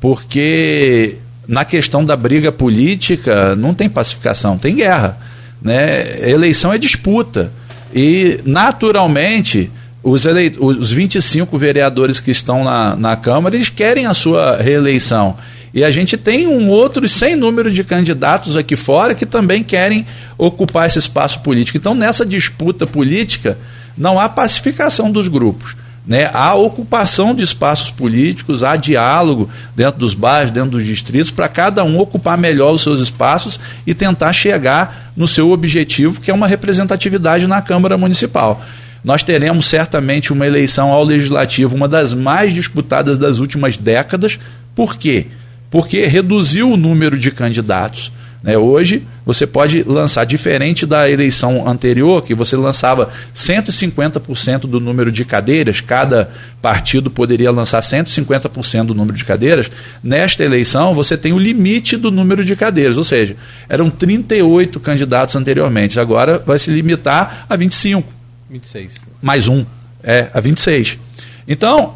[0.00, 5.18] Porque na questão da briga política não tem pacificação, tem guerra.
[5.60, 6.30] Né?
[6.30, 7.52] Eleição é disputa.
[7.94, 9.70] E, naturalmente,
[10.08, 15.36] os, eleit os 25 vereadores que estão na, na Câmara, eles querem a sua reeleição.
[15.74, 20.06] E a gente tem um outro sem número de candidatos aqui fora que também querem
[20.38, 21.76] ocupar esse espaço político.
[21.76, 23.58] Então, nessa disputa política,
[23.98, 25.74] não há pacificação dos grupos.
[26.06, 26.30] Né?
[26.32, 31.82] Há ocupação de espaços políticos, há diálogo dentro dos bairros, dentro dos distritos, para cada
[31.82, 36.46] um ocupar melhor os seus espaços e tentar chegar no seu objetivo, que é uma
[36.46, 38.62] representatividade na Câmara Municipal.
[39.06, 44.38] Nós teremos certamente uma eleição ao Legislativo, uma das mais disputadas das últimas décadas.
[44.74, 45.28] Por quê?
[45.70, 48.12] porque reduziu o número de candidatos.
[48.42, 48.56] Né?
[48.56, 55.24] Hoje, você pode lançar, diferente da eleição anterior, que você lançava 150% do número de
[55.24, 56.30] cadeiras, cada
[56.62, 59.70] partido poderia lançar 150% do número de cadeiras.
[60.02, 63.36] Nesta eleição, você tem o limite do número de cadeiras, ou seja,
[63.68, 68.15] eram 38 candidatos anteriormente, agora vai se limitar a 25.
[68.50, 68.92] 26.
[69.20, 69.64] Mais um,
[70.02, 70.98] é, a 26.
[71.46, 71.94] Então,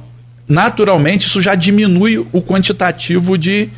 [0.48, 3.68] naturalmente isso já diminui o quantitativo de,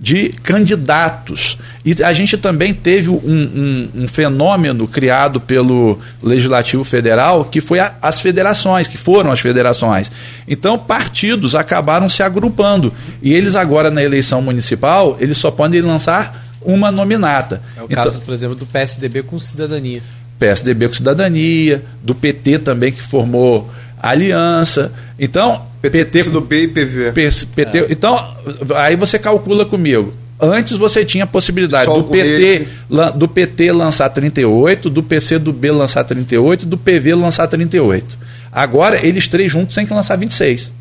[0.00, 1.58] de candidatos.
[1.84, 7.80] E a gente também teve um, um, um fenômeno criado pelo Legislativo Federal, que foi
[7.80, 10.10] a, as federações, que foram as federações.
[10.48, 12.92] Então, partidos acabaram se agrupando.
[13.22, 17.62] E eles agora, na eleição municipal, eles só podem lançar uma nominata.
[17.76, 20.02] É o então, caso, por exemplo, do PSDB com cidadania.
[20.42, 23.70] PSDB com cidadania, do PT também, que formou
[24.00, 24.92] aliança.
[25.18, 27.12] Então, PT do B e PV.
[27.12, 27.86] PT, é.
[27.90, 28.36] Então,
[28.74, 30.12] aí você calcula comigo.
[30.40, 32.66] Antes você tinha a possibilidade do PT,
[33.14, 38.18] do PT lançar 38, do PC do B lançar 38, do PV lançar 38.
[38.50, 40.72] Agora, eles três juntos têm que lançar 26.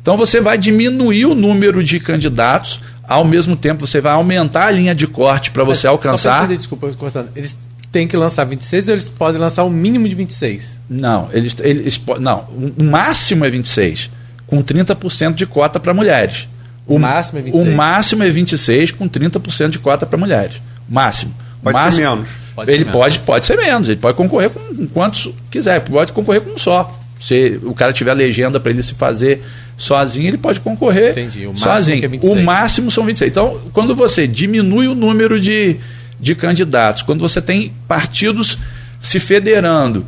[0.00, 4.70] Então você vai diminuir o número de candidatos, ao mesmo tempo você vai aumentar a
[4.70, 6.38] linha de corte para você alcançar.
[6.38, 7.30] Só entender, desculpa, cortando.
[7.34, 7.56] Eles
[7.92, 10.78] têm que lançar 26 ou eles podem lançar o um mínimo de 26?
[10.88, 12.46] Não, eles, eles não,
[12.78, 14.10] o máximo é 26,
[14.46, 16.48] com 30% de cota para mulheres.
[16.86, 17.68] O, o, máximo é 26.
[17.68, 20.60] O máximo é 26 com 30% de cota para mulheres.
[20.88, 21.32] Máximo.
[21.62, 22.28] Pode máximo, ser menos.
[22.54, 23.26] Pode ele ser pode, menos.
[23.26, 26.98] pode ser menos, ele pode concorrer com quantos quiser, pode concorrer com um só.
[27.20, 29.42] Se o cara tiver legenda para ele se fazer
[29.76, 31.46] sozinho, ele pode concorrer Entendi.
[31.46, 32.04] O sozinho.
[32.04, 33.30] É o máximo são 26.
[33.30, 35.76] Então, quando você diminui o número de,
[36.22, 38.56] de candidatos, quando você tem partidos
[39.00, 40.06] se federando,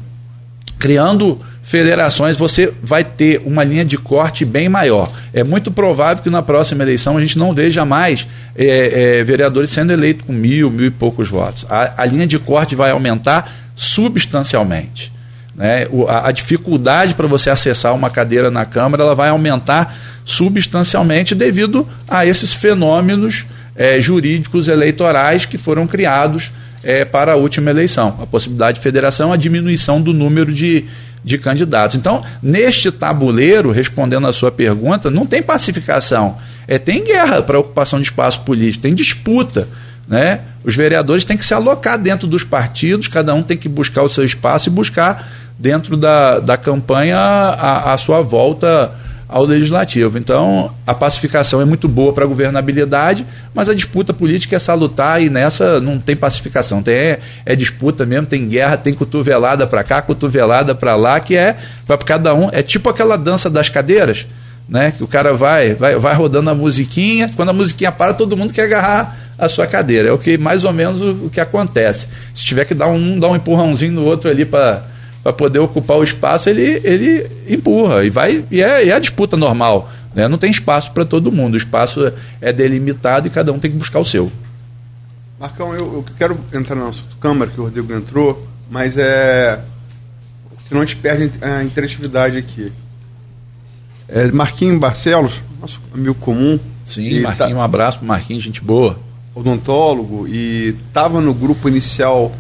[0.78, 5.10] criando federações, você vai ter uma linha de corte bem maior.
[5.32, 9.72] É muito provável que na próxima eleição a gente não veja mais é, é, vereadores
[9.72, 11.66] sendo eleitos com mil, mil e poucos votos.
[11.68, 15.10] A, a linha de corte vai aumentar substancialmente.
[15.56, 15.88] Né?
[15.90, 21.34] O, a, a dificuldade para você acessar uma cadeira na Câmara ela vai aumentar substancialmente
[21.34, 23.46] devido a esses fenômenos
[23.76, 26.50] é, jurídicos eleitorais que foram criados
[26.82, 28.18] é, para a última eleição.
[28.20, 30.84] A possibilidade de federação, a diminuição do número de,
[31.24, 31.96] de candidatos.
[31.96, 36.36] Então, neste tabuleiro, respondendo a sua pergunta, não tem pacificação.
[36.68, 39.68] É, tem guerra para ocupação de espaço político, tem disputa.
[40.06, 40.40] Né?
[40.62, 44.08] Os vereadores têm que se alocar dentro dos partidos, cada um tem que buscar o
[44.08, 48.92] seu espaço e buscar dentro da, da campanha a, a sua volta
[49.34, 50.16] ao legislativo.
[50.16, 55.20] Então, a pacificação é muito boa para a governabilidade, mas a disputa política é salutar
[55.20, 56.80] e nessa não tem pacificação.
[56.80, 61.36] Tem, é, é disputa mesmo, tem guerra, tem cotovelada para cá, cotovelada para lá, que
[61.36, 62.48] é para cada um.
[62.52, 64.24] É tipo aquela dança das cadeiras,
[64.68, 64.92] né?
[64.96, 68.52] Que o cara vai, vai, vai rodando a musiquinha, quando a musiquinha para, todo mundo
[68.52, 70.10] quer agarrar a sua cadeira.
[70.10, 72.06] É o que mais ou menos o, o que acontece.
[72.32, 74.93] Se tiver que dar um, dar um empurrãozinho no outro ali para
[75.24, 79.38] para poder ocupar o espaço, ele, ele empurra e vai e é, é a disputa
[79.38, 79.90] normal.
[80.14, 80.28] Né?
[80.28, 81.54] Não tem espaço para todo mundo.
[81.54, 82.12] O espaço
[82.42, 84.30] é delimitado e cada um tem que buscar o seu.
[85.40, 89.60] Marcão, eu, eu quero entrar na Câmara, que o Rodrigo entrou, mas é.
[90.68, 92.70] Senão a gente perde a interatividade aqui.
[94.06, 96.60] É, Marquinhos Barcelos, nosso amigo comum.
[96.84, 98.98] Sim, Marquinhos, tá, um abraço para Marquinhos, gente boa.
[99.34, 102.30] Odontólogo, e estava no grupo inicial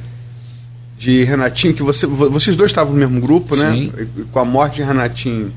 [1.04, 3.72] de Renatinho, que você, vocês dois estavam no mesmo grupo, né?
[3.72, 3.92] Sim.
[4.32, 5.52] Com a morte de Renatinho,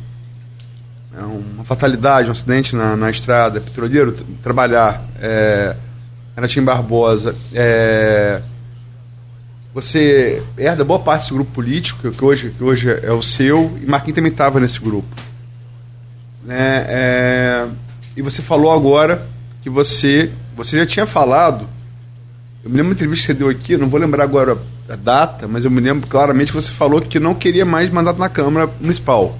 [1.17, 4.11] é uma fatalidade, um acidente na, na estrada, petroleiro,
[4.43, 5.73] trabalhar, é,
[6.35, 8.41] Renatinho Barbosa, é,
[9.73, 13.85] você herda boa parte desse grupo político, que hoje, que hoje é o seu, e
[13.85, 15.15] Marquinhos também estava nesse grupo.
[16.43, 16.85] Né?
[16.89, 17.67] É,
[18.17, 19.25] e você falou agora
[19.61, 21.65] que você, você já tinha falado,
[22.65, 24.57] eu me lembro de uma entrevista que você deu aqui, não vou lembrar agora
[24.89, 28.19] a data, mas eu me lembro claramente que você falou que não queria mais mandato
[28.19, 29.37] na Câmara Municipal.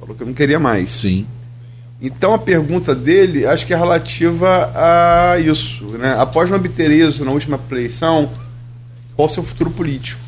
[0.00, 0.90] Falou que não queria mais.
[0.90, 1.26] Sim.
[2.00, 5.84] Então a pergunta dele acho que é relativa a isso.
[5.98, 6.16] Né?
[6.18, 8.30] Após não obter isso na última eleição,
[9.16, 10.20] qual o seu futuro político?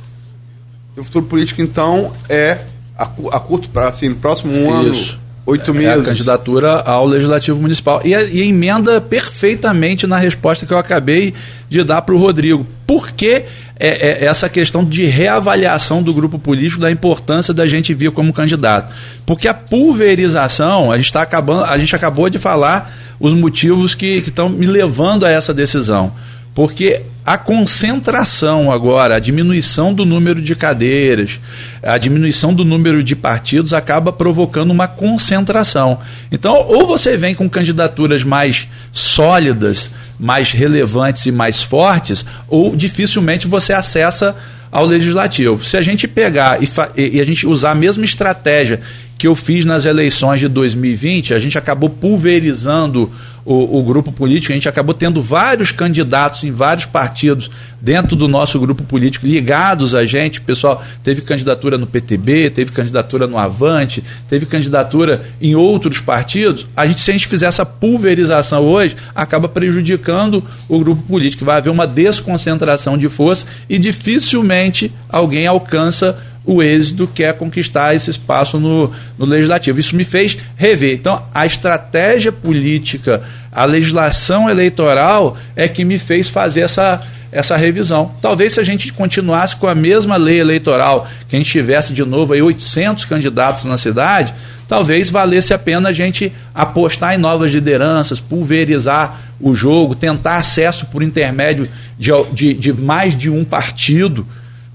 [0.97, 2.59] O futuro político, então, é
[2.99, 5.15] a, a curto prazo, assim, no próximo um isso.
[5.15, 5.89] ano Oito meses.
[5.89, 8.01] É a candidatura ao Legislativo Municipal.
[8.05, 11.35] E, e emenda perfeitamente na resposta que eu acabei
[11.69, 12.67] de dar para o Rodrigo.
[12.87, 13.45] Por que
[13.79, 18.33] é, é, essa questão de reavaliação do grupo político, da importância da gente vir como
[18.33, 18.93] candidato?
[19.25, 24.23] Porque a pulverização, a gente, tá acabando, a gente acabou de falar os motivos que
[24.27, 26.13] estão me levando a essa decisão.
[26.55, 31.39] Porque a concentração agora, a diminuição do número de cadeiras,
[31.83, 35.99] a diminuição do número de partidos acaba provocando uma concentração.
[36.33, 43.47] Então, ou você vem com candidaturas mais sólidas, mais relevantes e mais fortes, ou dificilmente
[43.47, 44.35] você acessa
[44.71, 45.65] ao legislativo.
[45.65, 48.81] Se a gente pegar e, e, a gente usar a mesma estratégia
[49.19, 53.11] que eu fiz nas eleições de 2020, a gente acabou pulverizando
[53.45, 58.29] o, o, grupo político, a gente acabou tendo vários candidatos em vários partidos dentro do
[58.29, 60.41] nosso grupo político ligados a gente.
[60.41, 66.67] Pessoal teve candidatura no PTB, teve candidatura no Avante, teve candidatura em outros partidos.
[66.77, 71.45] A gente, se a gente fizer essa pulverização hoje, acaba prejudicando o grupo político.
[71.45, 76.19] Vai haver uma desconcentração de força e dificilmente alguém alcança
[76.55, 79.79] o êxito que é conquistar esse espaço no, no legislativo.
[79.79, 80.95] Isso me fez rever.
[80.95, 83.23] Então, a estratégia política,
[83.53, 88.11] a legislação eleitoral é que me fez fazer essa, essa revisão.
[88.21, 92.05] Talvez se a gente continuasse com a mesma lei eleitoral, que a gente tivesse de
[92.05, 94.35] novo aí 800 candidatos na cidade,
[94.67, 100.87] talvez valesse a pena a gente apostar em novas lideranças, pulverizar o jogo, tentar acesso
[100.87, 104.27] por intermédio de, de, de mais de um partido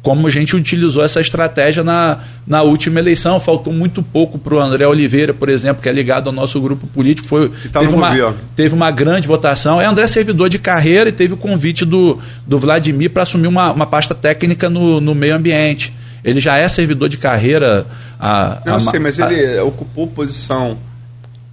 [0.06, 3.39] como a gente utilizou essa estratégia na, na última eleição.
[3.39, 6.86] Faltou muito pouco para o André Oliveira, por exemplo, que é ligado ao nosso grupo
[6.86, 7.28] político.
[7.28, 9.82] Foi, tá teve, uma, teve uma grande votação.
[9.82, 13.72] É André servidor de carreira e teve o convite do, do Vladimir para assumir uma,
[13.72, 15.91] uma pasta técnica no, no meio ambiente.
[16.24, 17.88] Ele já é servidor de carreira.
[18.20, 20.78] A, Não a, sei, mas a, ele ocupou posição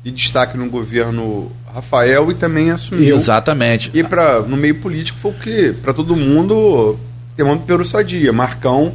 [0.05, 3.16] de destaque no governo Rafael e também assumiu.
[3.16, 3.90] Exatamente.
[3.94, 6.98] E para no meio político foi o que, para todo mundo,
[7.37, 8.33] tem uma sadia.
[8.33, 8.93] Marcão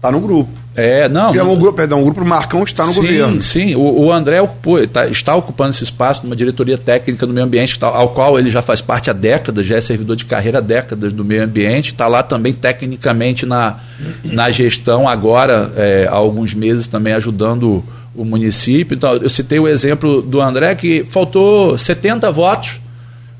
[0.00, 0.50] tá no grupo.
[0.74, 1.34] É, não.
[1.34, 3.40] É um grupo, perdão, o grupo Marcão está no sim, governo.
[3.42, 7.44] Sim, o, o André ocupou, tá, está ocupando esse espaço numa diretoria técnica do meio
[7.44, 10.58] ambiente, tá, ao qual ele já faz parte há décadas, já é servidor de carreira
[10.58, 13.78] há décadas do meio ambiente, está lá também tecnicamente na,
[14.24, 18.94] na gestão, agora, é, há alguns meses também ajudando o município.
[18.94, 22.79] Então, eu citei o exemplo do André, que faltou 70 votos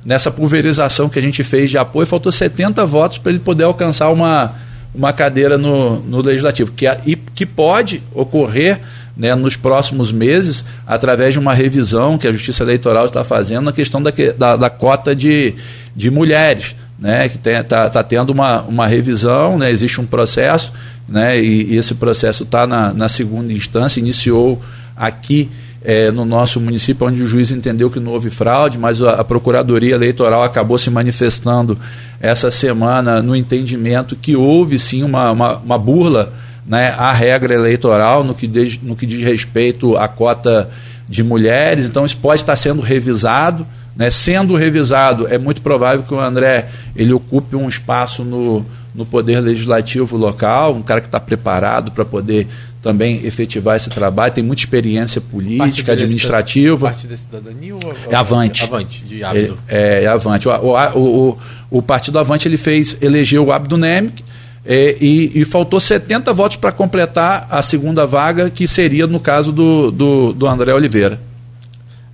[0.05, 4.11] nessa pulverização que a gente fez de apoio, faltou 70 votos para ele poder alcançar
[4.11, 4.55] uma,
[4.94, 8.80] uma cadeira no, no legislativo, que, e, que pode ocorrer
[9.16, 13.72] né, nos próximos meses através de uma revisão que a Justiça Eleitoral está fazendo na
[13.72, 15.55] questão da, da, da cota de,
[15.94, 16.74] de mulheres.
[16.98, 20.70] Né, que está tá tendo uma, uma revisão, né, existe um processo,
[21.09, 24.61] né, e, e esse processo está na, na segunda instância, iniciou
[24.94, 25.48] aqui
[25.83, 29.24] é, no nosso município, onde o juiz entendeu que não houve fraude, mas a, a,
[29.24, 31.78] Procuradoria Eleitoral acabou se manifestando
[32.20, 36.33] essa semana no entendimento que houve sim uma, uma, uma burla
[36.66, 40.70] né, à regra eleitoral no que, de, no que diz respeito à cota
[41.09, 41.87] de mulheres.
[41.87, 43.66] Então, isso pode estar sendo revisado.
[43.97, 44.11] Né?
[44.11, 48.64] Sendo revisado, é muito provável que o André ele ocupe um espaço no,
[48.95, 52.47] no Poder Legislativo local, um cara que está preparado para poder
[52.83, 56.89] também efetivar esse trabalho, tem muita experiência política, administrativa.
[56.89, 58.64] Partido da Cidadania ou é Avante.
[58.64, 59.59] Avante, de Abdo.
[59.68, 60.49] É, é, é Avante.
[60.49, 61.39] O, o, o,
[61.70, 64.24] o, Partido Avante ele fez, elegeu o Abdo Nemec
[64.64, 69.53] é, e, e, faltou 70 votos para completar a segunda vaga, que seria no caso
[69.53, 71.20] do, do, do André Oliveira.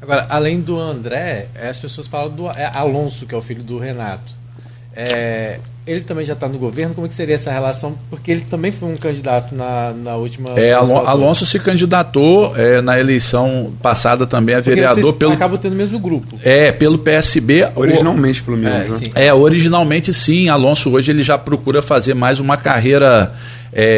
[0.01, 3.79] Agora, além do André, as pessoas falam do é Alonso, que é o filho do
[3.79, 4.35] Renato.
[4.95, 7.97] É, ele também já está no governo, como é que seria essa relação?
[8.11, 10.51] Porque ele também foi um candidato na, na última.
[10.59, 15.33] É, Alonso se candidatou é, na eleição passada também a vereador pelo.
[15.33, 16.37] Acaba tendo o mesmo grupo.
[16.43, 17.69] É, pelo PSB.
[17.77, 19.01] Originalmente, pelo menos.
[19.01, 19.13] É, né?
[19.15, 20.49] é, originalmente sim.
[20.49, 23.56] Alonso hoje ele já procura fazer mais uma carreira é,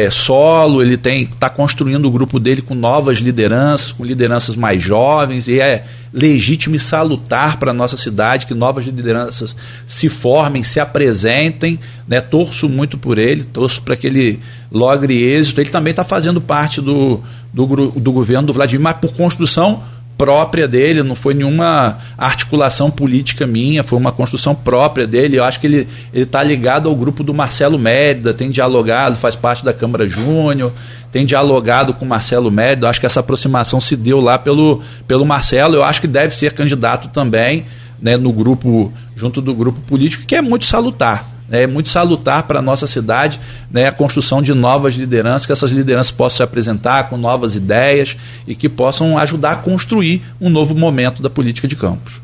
[0.09, 5.47] solo, ele tem está construindo o grupo dele com novas lideranças, com lideranças mais jovens,
[5.47, 9.55] e é legítimo e salutar para a nossa cidade que novas lideranças
[9.87, 11.79] se formem, se apresentem.
[12.05, 12.19] Né?
[12.19, 15.61] Torço muito por ele, torço para que ele logre êxito.
[15.61, 17.21] Ele também está fazendo parte do,
[17.53, 19.81] do, do governo do Vladimir, mas por construção
[20.19, 25.39] própria dele, não foi nenhuma articulação política minha, foi uma construção própria dele.
[25.39, 29.63] Eu acho que ele está ligado ao grupo do Marcelo Mérida, tem dialogado, faz parte
[29.63, 30.73] da Câmara Júnior,
[31.09, 32.89] tem dialogado com o Marcelo Mérida.
[32.89, 35.75] Acho que essa aproximação se deu lá pelo, pelo Marcelo.
[35.75, 37.63] Eu acho que deve ser candidato também
[38.01, 42.59] né, no grupo, junto do grupo político, que é muito salutar é muito salutar para
[42.59, 43.39] a nossa cidade
[43.71, 48.17] né, a construção de novas lideranças, que essas lideranças possam se apresentar com novas ideias
[48.47, 52.21] e que possam ajudar a construir um novo momento da política de campos.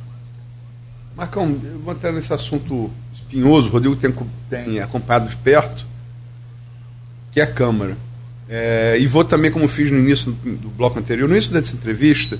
[1.15, 4.13] Marcão, eu vou entrar nesse assunto espinhoso, o Rodrigo tem,
[4.49, 5.85] tem acompanhado de perto,
[7.31, 7.97] que é a Câmara.
[8.47, 12.37] É, e vou também, como fiz no início do bloco anterior, no início dessa entrevista,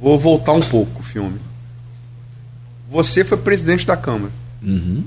[0.00, 1.40] vou voltar um pouco o filme.
[2.90, 4.32] Você foi presidente da Câmara.
[4.62, 5.04] Uhum.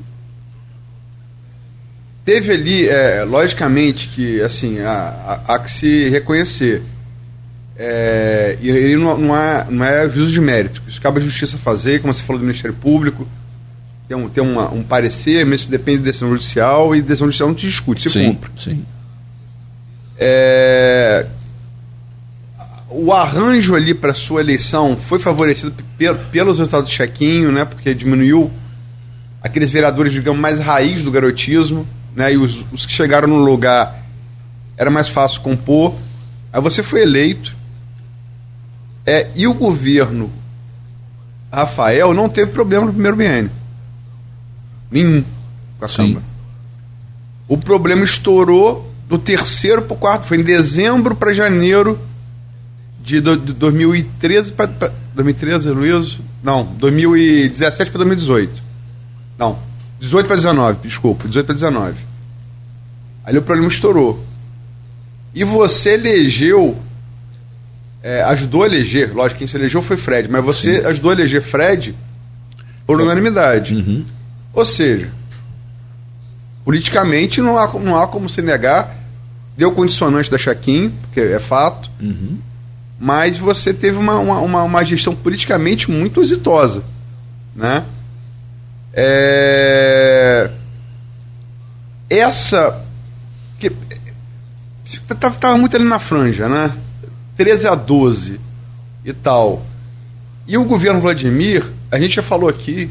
[2.26, 6.82] Teve ali, é, logicamente, que assim, há, há, há que se reconhecer.
[7.78, 10.82] É, e ele não, não, é, não é juízo de mérito.
[10.88, 13.28] Isso cabe à justiça fazer, como você falou do Ministério Público,
[14.07, 17.49] tem um, tem uma, um parecer, mas isso depende da decisão judicial e decisão judicial
[17.49, 18.51] não se discute, se sim, cumpre.
[18.57, 18.86] Sim.
[20.17, 21.28] É,
[22.89, 25.73] o arranjo ali para sua eleição foi favorecido
[26.32, 28.51] pelos resultados do chequinho, né, porque diminuiu
[29.43, 31.86] aqueles vereadores, digamos, mais raiz do garotismo
[32.16, 32.34] né?
[32.34, 34.03] E os, os que chegaram no lugar
[34.78, 35.93] era mais fácil compor.
[36.51, 37.55] Aí você foi eleito.
[39.05, 40.32] É, e o governo
[41.51, 43.51] Rafael não teve problema no primeiro biênio.
[44.89, 45.24] Nenhum
[45.78, 46.07] com a Sim.
[46.07, 46.26] Câmara.
[47.47, 50.26] O problema estourou do terceiro para o quarto.
[50.26, 51.99] Foi em dezembro para janeiro
[53.01, 56.20] de, do, de 2013 para 2013, Luiz?
[56.43, 58.63] Não, 2017 para 2018.
[59.38, 59.59] Não,
[60.00, 61.96] 18 para 19, desculpa, 18 para 19.
[63.24, 64.24] Ali o problema estourou.
[65.34, 66.78] E você elegeu,
[68.02, 70.88] é, ajudou a eleger, lógico, quem se elegeu foi Fred, mas você Sim.
[70.88, 71.96] ajudou a eleger Fred
[72.86, 73.76] por unanimidade.
[73.76, 74.06] Uhum.
[74.54, 75.12] Ou seja,
[76.66, 78.96] Politicamente não há, não há como se negar.
[79.56, 81.91] Deu condicionante da Chaquim, porque é fato.
[82.02, 82.39] Uhum.
[83.00, 86.84] Mas você teve uma, uma, uma, gestão politicamente muito exitosa.
[87.56, 87.84] Né?
[88.96, 90.50] É...
[92.10, 92.82] Essa.
[93.60, 93.72] Que...
[95.20, 96.72] Tava muito ali na franja, né?
[97.36, 98.39] 13 a 12
[99.04, 99.62] e tal.
[100.48, 102.89] E o governo Vladimir, a gente já falou aqui,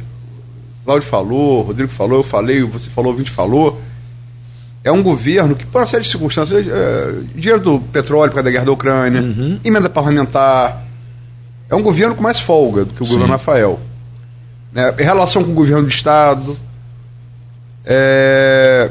[0.85, 3.81] Cláudio falou, Rodrigo falou, eu falei, você falou, o ouvinte falou.
[4.83, 8.45] É um governo que, por uma série de circunstâncias, é, dinheiro do petróleo por causa
[8.45, 9.59] da guerra da Ucrânia, uhum.
[9.65, 10.85] emenda parlamentar.
[11.71, 13.13] É um governo com mais folga do que o Sim.
[13.13, 13.81] governo Rafael.
[14.75, 14.93] Né?
[14.99, 16.59] Em relação com o governo do Estado.
[17.87, 18.91] É...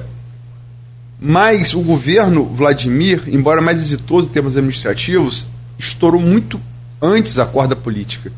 [1.19, 5.45] Mas o governo Vladimir, embora mais exitoso em termos administrativos,
[5.77, 6.59] estourou muito
[7.01, 8.31] antes a corda política.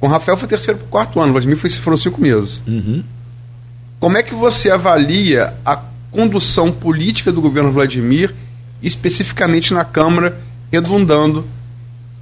[0.00, 2.62] Com Rafael foi terceiro para o quarto ano, Vladimir foi, foram cinco meses.
[2.66, 3.02] Uhum.
[3.98, 8.34] Como é que você avalia a condução política do governo Vladimir,
[8.80, 10.38] especificamente na Câmara,
[10.70, 11.44] redundando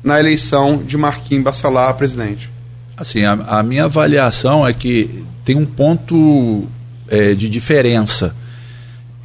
[0.03, 2.51] na eleição de Marquinhos Bacelar a presidente?
[2.97, 6.65] Assim, a, a, minha avaliação é que tem um ponto
[7.09, 8.35] é, de diferença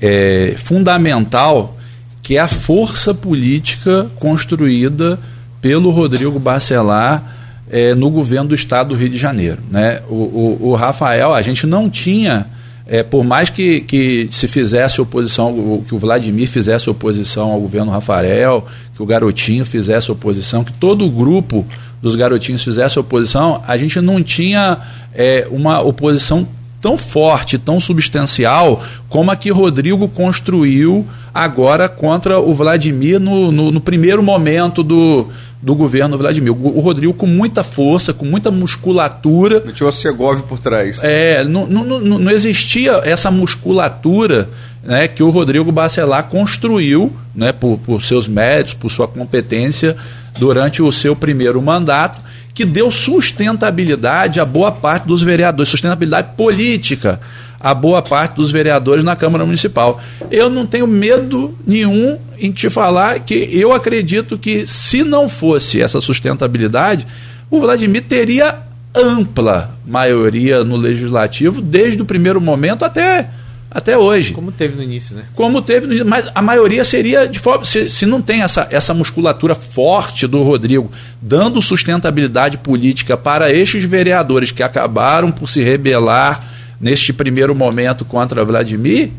[0.02, 1.78] é, fundamental
[2.22, 5.18] que é a força política construída
[5.62, 7.38] pelo Rodrigo Bacelar
[7.70, 9.60] é, no governo do estado do Rio de Janeiro.
[9.72, 10.02] Né?
[10.10, 12.48] O, o, o Rafael, a gente não tinha,
[12.86, 17.90] é, por mais que, que se fizesse oposição, que o Vladimir fizesse oposição ao governo
[17.90, 21.66] Rafael, que o Garotinho fizesse oposição, que todo o grupo
[22.02, 24.78] dos garotinhos fizesse oposição, a gente não tinha
[25.14, 26.48] é, uma oposição
[26.82, 33.72] tão forte, tão substancial, como a que Rodrigo construiu agora contra o Vladimir no, no,
[33.72, 35.28] no primeiro momento do,
[35.62, 36.52] do governo Vladimir.
[36.52, 39.62] O, Rodrigo com muita força, com muita musculatura.
[39.64, 41.00] Não tinha o Segov por trás.
[41.04, 44.50] É, não, não, não, não existia essa musculatura
[44.84, 49.96] né, que o Rodrigo Bacelar construiu né, por, por seus méritos, por sua competência
[50.38, 52.22] durante o seu primeiro mandato,
[52.54, 57.20] que deu sustentabilidade a boa parte dos vereadores, sustentabilidade política
[57.64, 60.02] a boa parte dos vereadores na Câmara Municipal.
[60.32, 65.82] Eu não tenho medo nenhum em te falar que eu acredito que se não fosse
[65.82, 67.06] essa sustentabilidade,
[67.50, 68.58] o Vladimir teria
[68.96, 73.30] ampla maioria no legislativo desde o primeiro momento até
[73.74, 74.34] até hoje.
[74.34, 75.24] Como teve no início, né?
[75.34, 77.64] Como teve no início, mas a maioria seria de forma.
[77.64, 80.92] Se, se não tem essa, essa musculatura forte do Rodrigo
[81.22, 86.46] dando sustentabilidade política para estes vereadores que acabaram por se rebelar
[86.82, 89.12] neste primeiro momento contra Vladimir,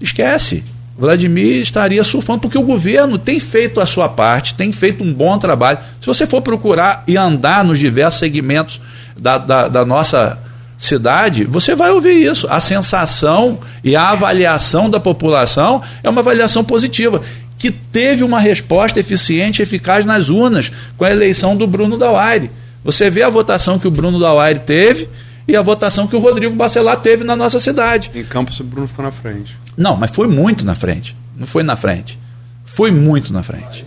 [0.00, 0.64] esquece.
[0.98, 5.38] Vladimir estaria surfando, porque o governo tem feito a sua parte, tem feito um bom
[5.38, 5.78] trabalho.
[6.00, 8.80] Se você for procurar e andar nos diversos segmentos
[9.14, 10.38] da, da, da nossa
[10.78, 12.46] cidade, você vai ouvir isso.
[12.50, 17.22] A sensação e a avaliação da população é uma avaliação positiva,
[17.58, 22.50] que teve uma resposta eficiente e eficaz nas urnas com a eleição do Bruno Dauaire.
[22.84, 25.08] Você vê a votação que o Bruno Dauaire teve
[25.48, 28.10] e a votação que o Rodrigo Bacelar teve na nossa cidade.
[28.14, 29.56] Em Campos o Bruno ficou na frente.
[29.76, 31.16] Não, mas foi muito na frente.
[31.36, 32.18] Não foi na frente.
[32.64, 33.86] Foi muito na frente.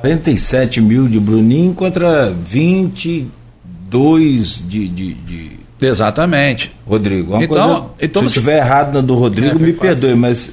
[0.00, 5.65] 47 mil de Bruninho contra 22 de, de, de...
[5.80, 6.72] Exatamente.
[6.86, 7.34] Rodrigo.
[7.34, 10.00] Uma então, coisa, então, se estiver errado na do Rodrigo, é, me quase.
[10.00, 10.50] perdoe, mas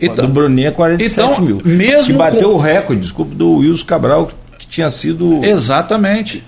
[0.00, 1.62] então, do Bruninho é 47 então, mil.
[1.64, 2.56] Mesmo que bateu com...
[2.56, 5.40] o recorde, desculpa, do Wilson Cabral, que tinha sido.
[5.44, 6.44] Exatamente.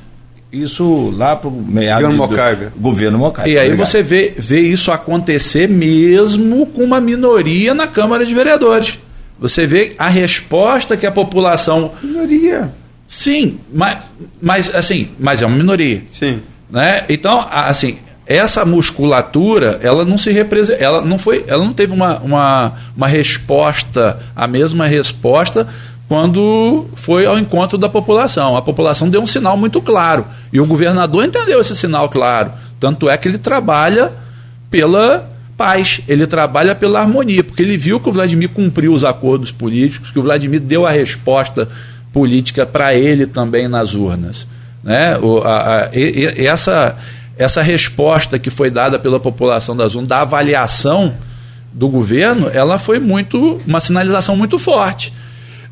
[0.52, 2.66] Isso lá para o meado governo Mocaibe.
[2.76, 3.50] Governo Mocaibe.
[3.52, 8.98] E aí você vê, vê isso acontecer mesmo com uma minoria na Câmara de Vereadores.
[9.38, 11.92] Você vê a resposta que a população.
[12.02, 12.72] Minoria.
[13.06, 13.98] Sim, mas,
[14.40, 16.02] mas assim, mas é uma minoria.
[16.10, 16.40] Sim.
[16.68, 17.04] Né?
[17.08, 17.98] Então, assim,
[18.30, 23.08] essa musculatura, ela não se representa, ela não foi, ela não teve uma, uma, uma
[23.08, 25.66] resposta, a mesma resposta
[26.06, 28.56] quando foi ao encontro da população.
[28.56, 32.52] A população deu um sinal muito claro e o governador entendeu esse sinal claro.
[32.78, 34.12] Tanto é que ele trabalha
[34.70, 39.50] pela paz, ele trabalha pela harmonia, porque ele viu que o Vladimir cumpriu os acordos
[39.50, 41.68] políticos, que o Vladimir deu a resposta
[42.12, 44.46] política para ele também nas urnas.
[44.84, 45.18] Né?
[45.18, 46.96] O, a, a, e, essa,
[47.40, 51.14] essa resposta que foi dada pela população das urnas, da avaliação
[51.72, 55.10] do governo, ela foi muito uma sinalização muito forte.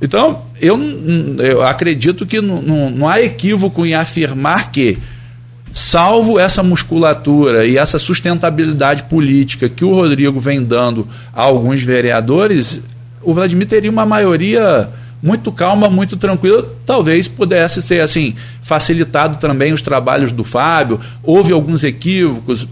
[0.00, 0.80] Então, eu,
[1.40, 4.96] eu acredito que não, não, não há equívoco em afirmar que,
[5.70, 12.80] salvo essa musculatura e essa sustentabilidade política que o Rodrigo vem dando a alguns vereadores,
[13.20, 14.88] o Vladimir teria uma maioria
[15.22, 21.00] muito calma, muito tranquila, talvez pudesse ser assim facilitado também os trabalhos do Fábio.
[21.22, 22.68] Houve alguns equívocos,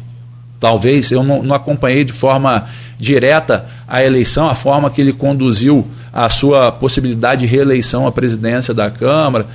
[0.60, 2.68] talvez, eu não, não acompanhei de forma
[2.98, 8.73] direta a eleição, a forma que ele conduziu a sua possibilidade de reeleição à presidência
[8.73, 9.47] da Câmara.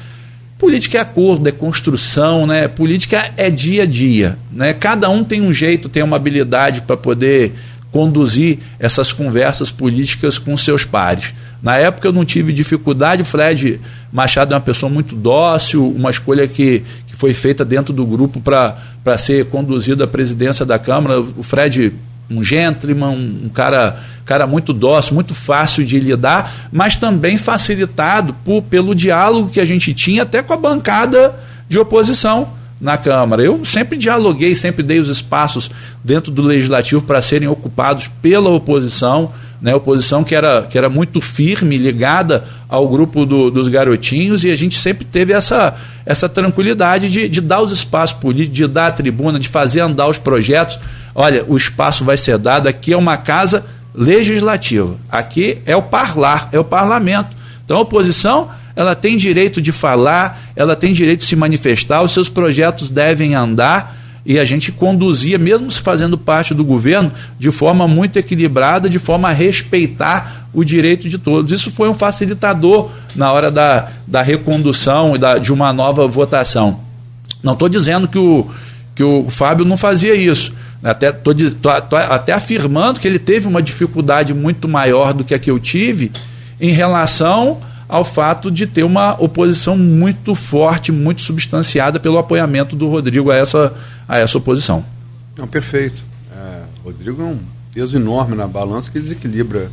[0.60, 2.68] Política é acordo, é construção, né?
[2.68, 4.74] Política é dia a dia, né?
[4.74, 7.54] Cada um tem um jeito, tem uma habilidade para poder
[7.92, 11.34] conduzir essas conversas políticas com seus pares.
[11.62, 13.80] Na época eu não tive dificuldade, o Fred
[14.12, 18.42] Machado é uma pessoa muito dócil, uma escolha que, que foi feita dentro do grupo
[18.42, 21.20] para ser conduzido à presidência da Câmara.
[21.20, 21.94] O Fred
[22.32, 28.62] um gentleman, um cara, cara muito dócil, muito fácil de lidar, mas também facilitado por,
[28.64, 31.36] pelo diálogo que a gente tinha até com a bancada
[31.68, 33.44] de oposição na Câmara.
[33.44, 35.70] Eu sempre dialoguei, sempre dei os espaços
[36.04, 39.32] dentro do legislativo para serem ocupados pela oposição,
[39.62, 44.52] né, oposição que era, que era muito firme, ligada ao grupo do, dos garotinhos, e
[44.52, 45.76] a gente sempre teve essa,
[46.06, 50.08] essa tranquilidade de, de dar os espaços políticos, de dar a tribuna, de fazer andar
[50.08, 50.80] os projetos
[51.14, 56.50] olha, o espaço vai ser dado, aqui é uma casa legislativa, aqui é o parlar,
[56.52, 57.36] é o parlamento.
[57.64, 62.14] Então a oposição ela tem direito de falar, ela tem direito de se manifestar, os
[62.14, 67.52] seus projetos devem andar e a gente conduzia, mesmo se fazendo parte do governo, de
[67.52, 71.52] forma muito equilibrada, de forma a respeitar o direito de todos.
[71.52, 76.80] Isso foi um facilitador na hora da, da recondução e da, de uma nova votação.
[77.42, 78.48] Não estou dizendo que o,
[78.94, 80.54] que o Fábio não fazia isso,
[80.84, 85.34] até, tô, tô, tô, até afirmando que ele teve uma dificuldade muito maior do que
[85.34, 86.12] a que eu tive
[86.60, 92.88] em relação ao fato de ter uma oposição muito forte, muito substanciada pelo apoiamento do
[92.88, 93.74] Rodrigo a essa,
[94.12, 94.84] a essa oposição.
[95.38, 96.04] Não, perfeito.
[96.36, 97.40] É, Rodrigo é um
[97.74, 99.72] peso enorme na balança que desequilibra.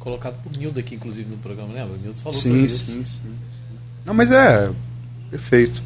[0.00, 1.94] Colocado por Nildo aqui, inclusive, no programa, lembra?
[1.94, 2.78] O Nildo falou sim, sobre isso.
[2.78, 3.76] Sim, sim, sim.
[4.04, 4.68] Não, mas é
[5.30, 5.80] perfeito.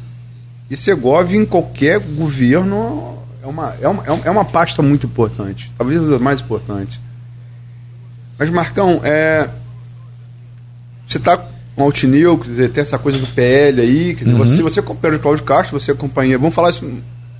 [0.67, 6.11] E Segov em qualquer governo é uma, é uma, é uma pasta muito importante, talvez
[6.11, 6.99] a mais importante.
[8.39, 9.47] Mas, Marcão, é,
[11.07, 14.39] você está com Altinil, quer dizer, tem essa coisa do PL aí, quer dizer, uhum.
[14.39, 16.83] você, você acompanha o Cláudio Castro, você acompanha, vamos falar isso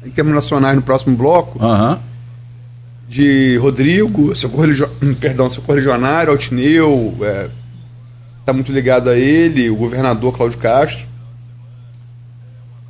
[0.07, 1.97] em termos nacionais no próximo bloco, uhum.
[3.09, 4.67] de Rodrigo, Socorro,
[5.19, 7.49] perdão, Socorro Regionário, Altinil, está é,
[8.45, 11.05] tá muito ligado a ele, o governador Cláudio Castro.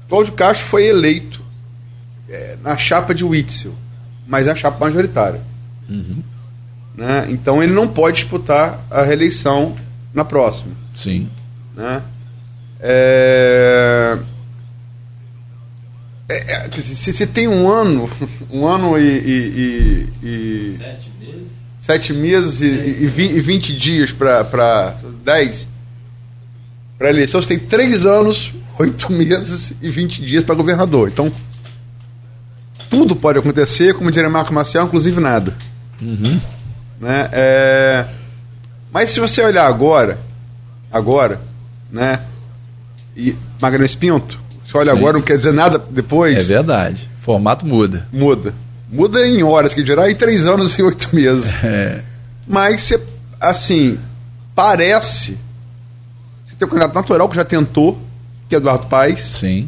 [0.08, 1.42] Cláudio Castro foi eleito
[2.30, 3.74] é, na chapa de Witzel,
[4.28, 5.42] mas é a chapa majoritária.
[5.90, 6.22] Uhum.
[6.96, 7.28] Né?
[7.30, 9.76] Então ele não pode disputar a reeleição
[10.14, 10.72] na próxima.
[10.94, 11.30] Sim.
[11.76, 12.02] Né?
[12.80, 14.18] É...
[16.30, 18.10] É, é se, se, tem um ano,
[18.52, 19.04] um ano e.
[19.04, 21.48] e, e, e sete meses?
[21.80, 24.96] Sete meses e, e, 20 dias para.
[25.24, 25.68] Dez.
[26.98, 31.10] Para eleição, você tem três anos, oito meses e 20 dias para governador.
[31.10, 31.32] Então,
[32.90, 35.56] tudo pode acontecer, como diria Marco Marcial, inclusive nada.
[36.02, 36.40] Uhum.
[37.00, 37.30] Né?
[37.32, 38.06] É...
[38.92, 40.20] Mas se você olhar agora,
[40.92, 41.40] agora,
[41.92, 42.22] né?
[43.16, 44.98] E Magalhães Pinto, você olha Sim.
[44.98, 46.38] agora, não quer dizer nada depois.
[46.38, 47.10] É verdade.
[47.20, 48.08] O formato muda.
[48.12, 48.54] Muda.
[48.92, 51.56] Muda em horas, que dirá em três anos e oito meses.
[51.64, 52.02] É.
[52.48, 53.02] Mas você,
[53.42, 53.98] assim,
[54.56, 55.38] parece.
[56.46, 58.00] Você tem um candidato natural que já tentou,
[58.48, 59.22] que é Eduardo Paes.
[59.22, 59.68] Sim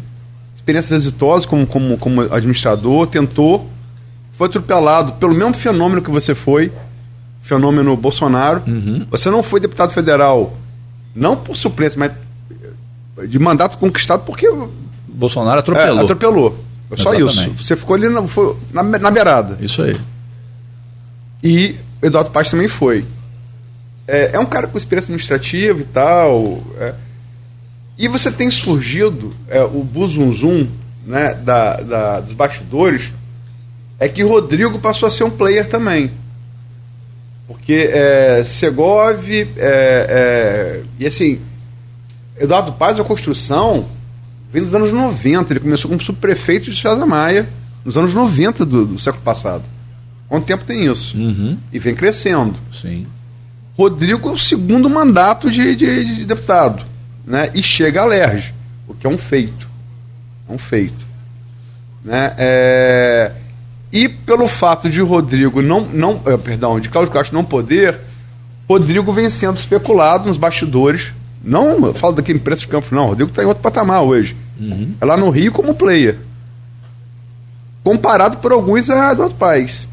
[0.69, 3.67] experiências exitosas como, como, como administrador, tentou,
[4.33, 6.71] foi atropelado pelo mesmo fenômeno que você foi,
[7.41, 8.61] fenômeno Bolsonaro.
[8.67, 9.05] Uhum.
[9.09, 10.55] Você não foi deputado federal,
[11.15, 12.11] não por suplência, mas
[13.27, 14.47] de mandato conquistado porque.
[15.13, 15.99] Bolsonaro atropelou.
[15.99, 16.65] É, atropelou.
[16.91, 17.51] É só isso.
[17.57, 19.57] Você ficou ali na, foi na, na beirada.
[19.61, 19.99] Isso aí.
[21.43, 23.05] E Eduardo Paz também foi.
[24.07, 26.59] É, é um cara com experiência administrativa e tal.
[26.79, 26.93] É,
[27.97, 30.67] e você tem surgido é, o buzunzum
[31.05, 33.11] né, da, da, dos bastidores,
[33.99, 36.11] é que Rodrigo passou a ser um player também.
[37.47, 41.41] Porque é, Segov, é, é, e assim,
[42.39, 43.87] Eduardo Paz, a construção
[44.51, 45.53] vem dos anos 90.
[45.53, 47.47] Ele começou como subprefeito de César Maia
[47.83, 49.63] nos anos 90 do, do século passado.
[50.27, 51.17] Quanto tempo tem isso?
[51.17, 51.57] Uhum.
[51.71, 52.55] E vem crescendo.
[52.73, 53.07] Sim.
[53.77, 56.83] Rodrigo é o segundo mandato de, de, de deputado
[57.25, 58.53] né, e chega a Lerge,
[58.87, 59.67] o que é um feito.
[60.49, 61.05] É um feito.
[62.03, 62.33] Né?
[62.37, 63.31] É...
[63.91, 65.81] E pelo fato de Rodrigo não.
[65.81, 67.99] não é, perdão, de Cláudio Castro não poder,
[68.67, 71.13] Rodrigo vem sendo especulado nos bastidores.
[71.43, 73.07] Não eu falo daqui em preço de campo, não.
[73.07, 74.35] Rodrigo está em outro patamar hoje.
[74.59, 74.93] Uhum.
[74.99, 76.17] É lá no Rio como player.
[77.83, 79.87] Comparado por alguns a do outro país.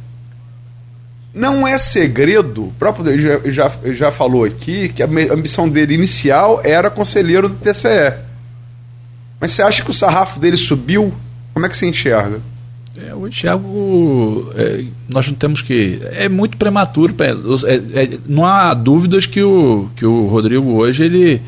[1.32, 6.62] Não é segredo, o próprio já, já, já falou aqui que a ambição dele inicial
[6.64, 8.14] era conselheiro do TCE.
[9.39, 11.12] Mas você acha que o sarrafo dele subiu?
[11.52, 12.40] Como é que você enxerga?
[13.05, 16.01] É, o Thiago, é, nós não temos que.
[16.12, 17.14] É muito prematuro.
[17.18, 21.43] É, é, não há dúvidas que o, que o Rodrigo hoje ele,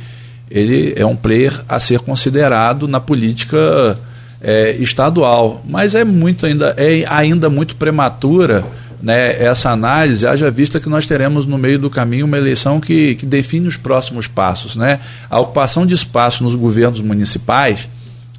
[0.50, 3.98] ele é um player a ser considerado na política
[4.40, 5.62] é, estadual.
[5.66, 8.64] Mas é muito ainda, é ainda muito prematura
[9.02, 13.14] né, essa análise, haja vista que nós teremos no meio do caminho uma eleição que,
[13.14, 14.76] que define os próximos passos.
[14.76, 15.00] Né?
[15.30, 17.88] A ocupação de espaço nos governos municipais,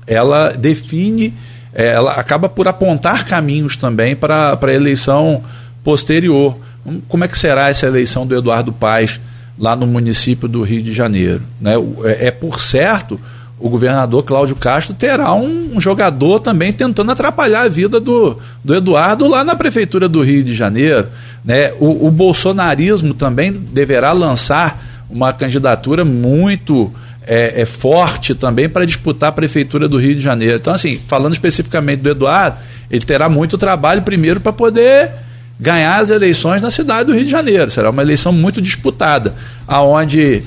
[0.06, 1.34] ela define,
[1.80, 5.42] é, ela acaba por apontar caminhos também para a eleição
[5.82, 6.58] posterior.
[7.08, 9.18] Como é que será essa eleição do Eduardo Paes
[9.58, 11.42] lá no município do Rio de Janeiro?
[11.62, 11.76] Né?
[12.04, 13.18] É, é por certo
[13.58, 18.76] o governador Cláudio Castro terá um, um, jogador também tentando atrapalhar a vida do, do
[18.76, 21.08] Eduardo lá na Prefeitura do Rio de Janeiro.
[21.46, 21.72] Né?
[21.80, 26.92] O, o bolsonarismo também deverá lançar uma candidatura muito
[27.32, 30.58] é, é, forte também para disputar a Prefeitura do Rio de Janeiro.
[30.58, 32.58] Então, assim, falando especificamente do Eduardo,
[32.90, 35.12] ele terá muito trabalho primeiro para poder
[35.60, 37.70] ganhar as eleições na cidade do Rio de Janeiro.
[37.70, 39.36] Será uma eleição muito disputada,
[39.68, 40.44] aonde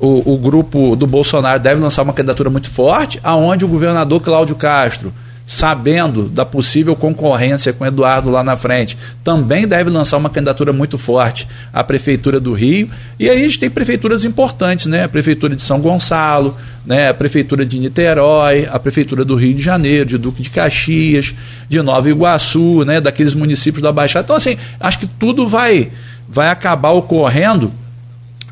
[0.00, 4.56] o, o grupo do Bolsonaro deve lançar uma candidatura muito forte, aonde o governador Cláudio
[4.56, 5.12] Castro,
[5.46, 10.96] sabendo da possível concorrência com Eduardo lá na frente, também deve lançar uma candidatura muito
[10.96, 12.88] forte à prefeitura do Rio.
[13.18, 15.04] E aí a gente tem prefeituras importantes, né?
[15.04, 16.56] A prefeitura de São Gonçalo,
[16.86, 17.10] né?
[17.10, 21.34] A prefeitura de Niterói, a prefeitura do Rio de Janeiro, de Duque de Caxias,
[21.68, 23.00] de Nova Iguaçu, né?
[23.00, 24.24] Daqueles municípios da Baixada.
[24.24, 25.90] Então assim, acho que tudo vai
[26.28, 27.72] vai acabar ocorrendo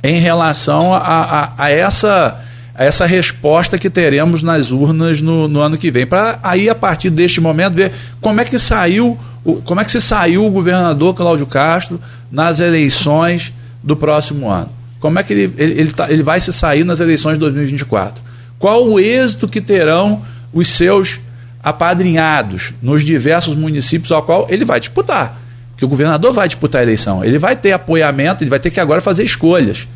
[0.02, 2.44] em relação a, a, a essa
[2.86, 6.06] essa resposta que teremos nas urnas no, no ano que vem.
[6.06, 9.18] Para aí, a partir deste momento, ver como é que saiu,
[9.64, 12.00] como é que se saiu o governador Cláudio Castro
[12.32, 13.52] nas eleições
[13.82, 14.70] do próximo ano.
[14.98, 18.22] Como é que ele, ele, ele, tá, ele vai se sair nas eleições de 2024?
[18.58, 21.20] Qual o êxito que terão os seus
[21.62, 25.40] apadrinhados nos diversos municípios ao qual ele vai disputar?
[25.80, 27.24] que o governador vai disputar a eleição.
[27.24, 29.88] Ele vai ter apoiamento, ele vai ter que agora fazer escolhas.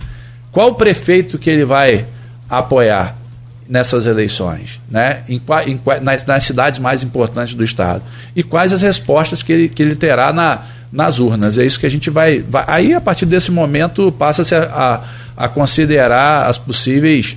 [0.50, 2.06] Qual o prefeito que ele vai
[2.58, 3.16] apoiar
[3.68, 5.22] nessas eleições, né?
[5.28, 8.02] Em, em, nas, nas, cidades mais importantes do estado
[8.36, 10.62] e quais as respostas que ele, que ele terá na,
[10.92, 11.56] nas urnas.
[11.58, 15.02] É isso que a gente vai, vai aí a partir desse momento passa-se a,
[15.36, 17.36] a, a considerar as possíveis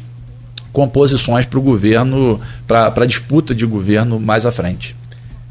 [0.72, 4.96] composições para o governo, para a disputa de governo mais à frente.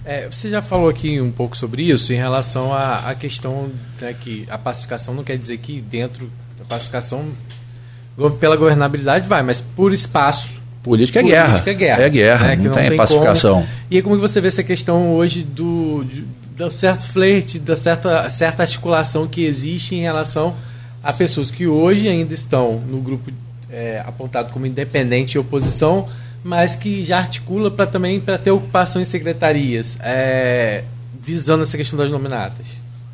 [0.04, 3.68] É, você já falou aqui um pouco sobre isso em relação à, questão
[4.00, 7.24] né, que a pacificação não quer dizer que dentro da pacificação
[8.40, 10.50] pela governabilidade vai, mas por espaço.
[10.82, 11.48] Política é guerra.
[11.48, 12.02] Política é guerra.
[12.02, 13.54] É guerra, né, não, não, tem, tem pacificação.
[13.54, 13.68] Como.
[13.90, 16.04] E como você vê essa questão hoje do,
[16.56, 20.54] do certo flerte, da certa, certa articulação que existe em relação
[21.02, 23.30] a pessoas que hoje ainda estão no grupo
[23.70, 26.08] é, apontado como independente e oposição,
[26.42, 30.84] mas que já articula para também para ter ocupação em secretarias, é,
[31.22, 32.66] visando essa questão das nominatas.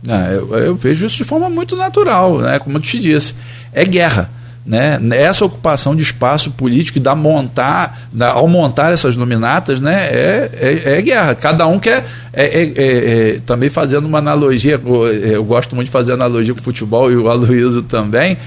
[0.07, 2.59] É, eu, eu, vejo isso de forma muito natural, né?
[2.59, 3.35] como eu te disse.
[3.73, 4.31] É guerra.
[4.65, 5.01] Né?
[5.13, 10.07] Essa ocupação de espaço político e da montar, da, ao montar essas nominatas, né?
[10.07, 11.35] é, é, é guerra.
[11.35, 12.05] Cada um quer.
[12.33, 14.81] É, é, é também fazendo uma analogia,
[15.23, 18.39] eu gosto muito de fazer analogia com o futebol e o Aloysio também.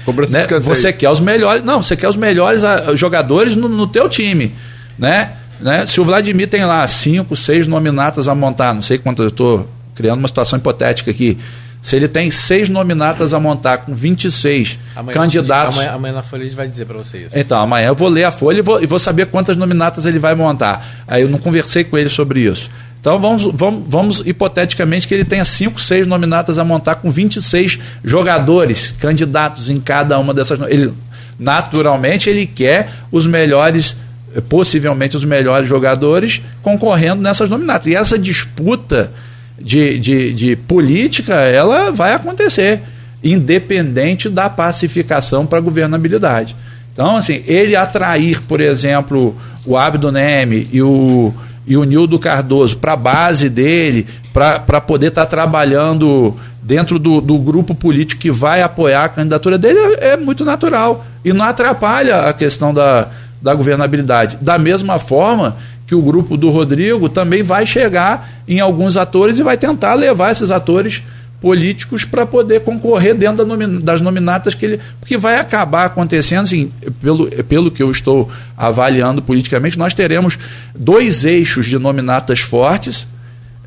[0.64, 0.74] Né?
[0.74, 1.62] Você quer os melhores.
[1.62, 4.52] Não, você quer os melhores ah, jogadores no, no teu time
[4.98, 5.32] né?
[5.60, 5.86] né?
[5.86, 9.68] Se o Vladimir tem lá cinco, seis nominatas a montar, não sei quantas, eu estou
[9.94, 11.38] criando uma situação hipotética aqui.
[11.86, 15.76] Se ele tem seis nominatas a montar com 26 amanhã, candidatos.
[15.76, 17.30] Amanhã, amanhã, na Folha ele vai dizer para vocês.
[17.32, 20.18] Então, amanhã eu vou ler a Folha e vou, e vou saber quantas nominatas ele
[20.18, 20.84] vai montar.
[21.06, 22.68] Aí eu não conversei com ele sobre isso.
[22.98, 27.78] Então vamos, vamos, vamos hipoteticamente que ele tenha 5, 6 nominatas a montar com 26
[28.02, 30.58] jogadores, candidatos em cada uma dessas.
[30.68, 30.92] Ele,
[31.38, 33.94] naturalmente, ele quer os melhores
[34.34, 37.86] é, possivelmente os melhores jogadores concorrendo nessas nominatas.
[37.86, 39.12] E essa disputa
[39.58, 42.80] de, de, de política, ela vai acontecer,
[43.22, 46.54] independente da pacificação para a governabilidade.
[46.92, 51.32] Então, assim, ele atrair, por exemplo, o Abdo Neme e o,
[51.66, 57.20] e o Nildo Cardoso para a base dele, para poder estar tá trabalhando dentro do,
[57.20, 61.06] do, grupo político que vai apoiar a candidatura dele, é, é muito natural.
[61.24, 63.08] E não atrapalha a questão da,
[63.40, 64.38] da governabilidade.
[64.40, 65.56] Da mesma forma
[65.86, 70.32] que o grupo do Rodrigo também vai chegar em alguns atores e vai tentar levar
[70.32, 71.02] esses atores
[71.40, 73.46] políticos para poder concorrer dentro
[73.80, 74.80] das nominatas que ele.
[74.98, 80.38] Porque vai acabar acontecendo, assim, pelo, pelo que eu estou avaliando politicamente, nós teremos
[80.74, 83.06] dois eixos de nominatas fortes.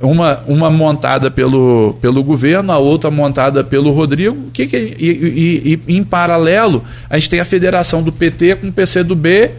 [0.02, 5.82] Uma, uma montada pelo, pelo governo, a outra montada pelo Rodrigo, que, que e, e,
[5.86, 9.52] e, em paralelo a gente tem a federação do PT com o PCdoB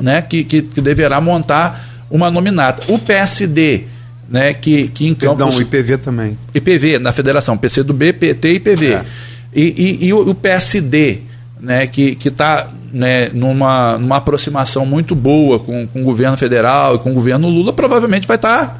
[0.00, 2.92] né, que, que, que deverá montar uma nominata.
[2.92, 3.84] O PSD
[4.28, 5.56] né, que, que em Campos...
[5.56, 6.38] Não, IPV também.
[6.54, 8.92] IPV, na federação, PCdoB, PT e IPV.
[8.92, 9.04] É.
[9.52, 11.18] E, e, e, o, o PSD,
[11.60, 16.98] né, que está né, numa, numa aproximação muito boa com, com o governo federal e
[16.98, 18.76] com o governo Lula, provavelmente vai estar tá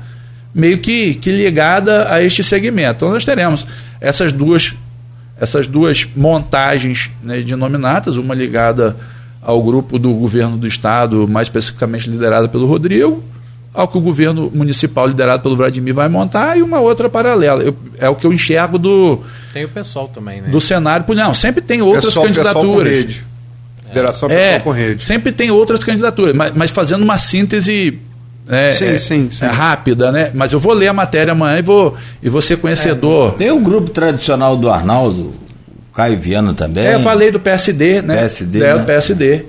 [0.54, 2.96] meio que, que ligada a este segmento.
[2.96, 3.66] Então nós teremos
[4.00, 4.74] essas duas,
[5.40, 8.96] essas duas montagens né, de nominatas, uma ligada
[9.42, 13.22] ao grupo do governo do Estado, mais especificamente liderada pelo Rodrigo,
[13.72, 17.62] ao que o governo municipal liderado pelo Vladimir vai montar e uma outra paralela.
[17.62, 19.20] Eu, é o que eu enxergo do.
[19.52, 20.48] Tem o pessoal também, né?
[20.48, 21.04] Do cenário.
[21.14, 22.64] Não, sempre tem outras pessoal, candidaturas.
[22.64, 23.24] Pessoal com rede.
[23.88, 25.04] Federação é, pessoal com rede.
[25.04, 27.98] Sempre tem outras candidaturas, mas, mas fazendo uma síntese
[28.48, 29.44] é, sim, é, sim, sim.
[29.44, 30.32] É rápida, né?
[30.34, 33.34] Mas eu vou ler a matéria amanhã e vou, e vou ser conhecedor.
[33.34, 35.32] É, tem o grupo tradicional do Arnaldo,
[35.94, 36.86] Caio Viana também.
[36.86, 38.16] É, eu falei do PSD, né?
[38.16, 38.62] PSD.
[38.62, 38.84] É, né?
[38.84, 39.44] PSD.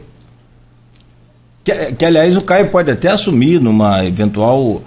[1.64, 4.82] Que, que, aliás, o Caio pode até assumir numa eventual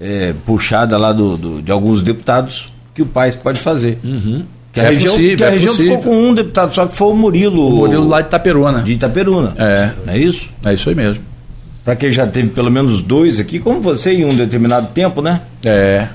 [0.00, 3.98] é, puxada lá do, do, de alguns deputados que o país pode fazer.
[4.04, 4.44] Uhum.
[4.72, 5.98] Que a é região, possível, que a é região possível.
[5.98, 7.68] ficou com um deputado, só que foi o Murilo.
[7.68, 8.82] O Murilo lá de Itaperuna.
[8.82, 9.52] De Itaperuna.
[9.58, 9.90] É.
[10.06, 10.48] Não é isso?
[10.64, 11.22] É isso aí mesmo.
[11.84, 15.40] Para quem já teve pelo menos dois aqui, como você em um determinado tempo, né?
[15.64, 16.06] É.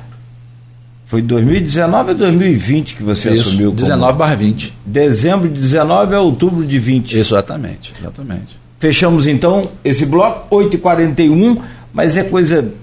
[1.08, 3.72] Foi 2019 ou 2020 que você isso, assumiu?
[3.72, 4.74] 19 barra 20.
[4.86, 7.18] Dezembro de 19 a outubro de 20.
[7.18, 8.60] Exatamente, exatamente.
[8.78, 11.60] Fechamos então esse bloco, 8h41,
[11.94, 12.74] mas é coisa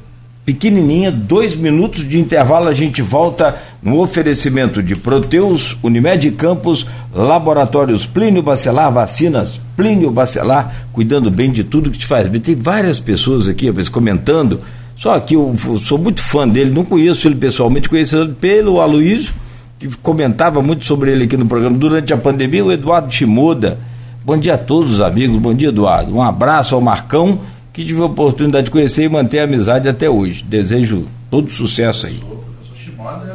[0.45, 8.07] pequenininha, dois minutos de intervalo, a gente volta no oferecimento de Proteus, Unimed Campos, Laboratórios
[8.07, 12.41] Plínio Bacelar, vacinas Plínio Bacelar, cuidando bem de tudo que te faz bem.
[12.41, 14.61] Tem várias pessoas aqui, às vezes, comentando,
[14.97, 18.81] só que eu, eu sou muito fã dele, não conheço ele pessoalmente, conheço ele pelo
[18.81, 19.33] Aloysio,
[19.79, 23.79] que comentava muito sobre ele aqui no programa durante a pandemia, o Eduardo Shimoda,
[24.25, 26.17] Bom dia a todos os amigos, bom dia Eduardo.
[26.17, 27.41] Um abraço ao Marcão,
[27.75, 30.43] que tive a oportunidade de conhecer e manter a amizade até hoje.
[30.43, 32.23] Desejo todo sucesso aí.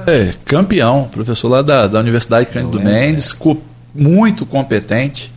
[0.07, 3.61] É, campeão, professor lá da, da Universidade Cândido Mendes, co
[3.93, 5.31] muito competente.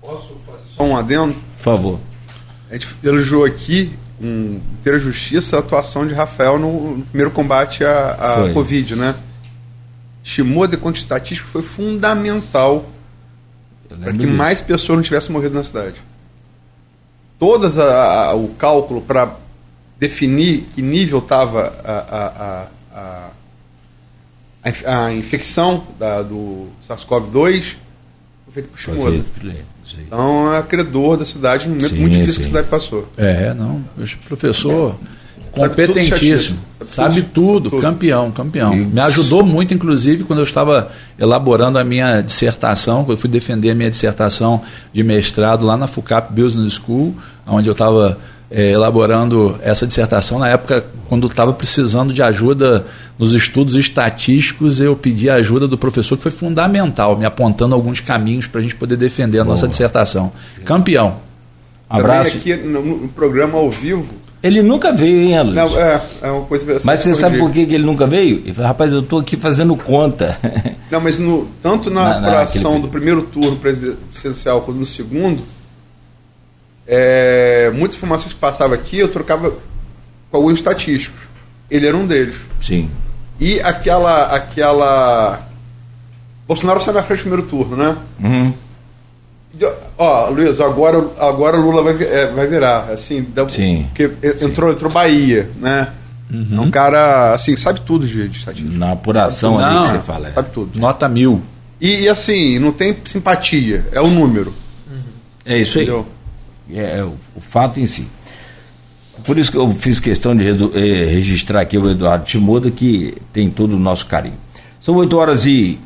[0.00, 1.34] Posso fazer só um adendo?
[1.56, 1.98] Por favor.
[2.70, 3.90] A gente elogiou aqui,
[4.20, 9.14] com inteira justiça, a atuação de Rafael no, no primeiro combate à, à Covid, né?
[10.22, 12.84] Shimoda, quanto estatístico, foi fundamental
[13.88, 15.96] para que mais pessoas não tivessem morrido na cidade.
[17.38, 19.34] Todas a, a, o cálculo para
[19.98, 23.28] definir que nível estava a, a,
[24.86, 27.76] a, infecção da, do SARS-CoV-2
[28.50, 29.24] foi feito por Shimoda.
[30.06, 32.40] Então é acredor da cidade num momento sim, muito difícil sim.
[32.40, 33.08] que a cidade passou.
[33.16, 33.82] É, não.
[34.26, 34.96] Professor.
[35.52, 38.72] Competentíssimo, sabe tudo, tudo, campeão, campeão.
[38.72, 43.70] Me ajudou muito, inclusive, quando eu estava elaborando a minha dissertação, quando eu fui defender
[43.70, 44.62] a minha dissertação
[44.92, 47.16] de mestrado lá na FUCAP Business School,
[47.48, 48.16] onde eu estava
[48.50, 50.38] é, elaborando essa dissertação.
[50.38, 52.84] Na época, quando estava precisando de ajuda
[53.18, 58.00] nos estudos estatísticos, eu pedi a ajuda do professor, que foi fundamental, me apontando alguns
[58.00, 59.54] caminhos para a gente poder defender a Boa.
[59.54, 60.32] nossa dissertação.
[60.64, 61.18] Campeão.
[61.88, 62.38] Abraço.
[62.38, 64.06] Também aqui no, no programa ao vivo,
[64.42, 65.54] ele nunca veio, hein, Luiz?
[65.54, 68.38] Não, é, é uma coisa Mas você sabe por que, ele nunca veio?
[68.38, 70.38] Ele falou, rapaz, eu estou aqui fazendo conta.
[70.90, 72.82] Não, mas no, tanto na, na apuração naquele...
[72.82, 75.42] do primeiro turno presidencial quanto no segundo,
[76.92, 79.52] é, muitas informações que passavam aqui eu trocava
[80.28, 81.20] com alguns estatísticos.
[81.70, 82.34] Ele era um deles.
[82.60, 82.90] Sim.
[83.38, 84.34] E aquela.
[84.34, 85.48] aquela.
[86.48, 87.96] Bolsonaro sai na frente do primeiro turno, né?
[88.18, 88.52] Uhum.
[89.96, 93.86] Ó, Luiz, agora, agora Lula vai, é, vai virar, assim, dá, Sim.
[93.88, 94.10] porque
[94.44, 95.88] entrou, entrou Bahia, né?
[96.32, 96.56] Uhum.
[96.56, 98.76] É um cara, assim, sabe tudo de, de estatística.
[98.76, 100.28] Na apuração ali não, que você fala.
[100.28, 100.32] É.
[100.32, 100.78] Sabe tudo.
[100.78, 101.40] Nota mil.
[101.80, 104.52] E, e, assim, não tem simpatia, é o número.
[104.90, 105.02] Uhum.
[105.44, 105.88] É isso aí.
[105.88, 106.02] É,
[106.74, 108.06] é o, o, fato em si.
[109.24, 113.50] Por isso que eu fiz questão de eh, registrar aqui o Eduardo Timoda, que tem
[113.50, 114.36] todo o nosso carinho.
[114.80, 115.78] São 8 horas e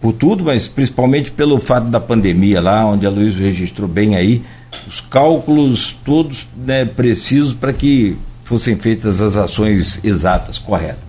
[0.00, 4.42] por tudo, mas principalmente pelo fato da pandemia lá, onde a Luiz registrou bem aí,
[4.86, 11.05] os cálculos todos né, precisos para que fossem feitas as ações exatas, corretas.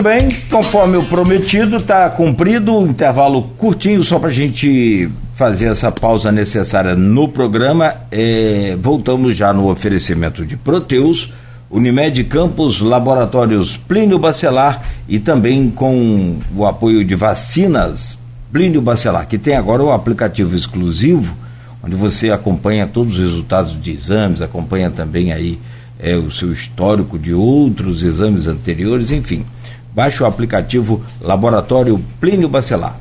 [0.00, 5.66] Muito bem, conforme o prometido, está cumprido, um intervalo curtinho só para a gente fazer
[5.66, 7.96] essa pausa necessária no programa.
[8.10, 11.30] É, voltamos já no oferecimento de Proteus,
[11.70, 18.18] Unimed Campos, Laboratórios Plínio Bacelar e também com o apoio de vacinas
[18.50, 21.36] Plínio Bacelar, que tem agora um aplicativo exclusivo,
[21.82, 25.58] onde você acompanha todos os resultados de exames, acompanha também aí
[25.98, 29.44] é, o seu histórico de outros exames anteriores, enfim
[29.94, 32.96] Baixe o aplicativo Laboratório Plínio Bacelar.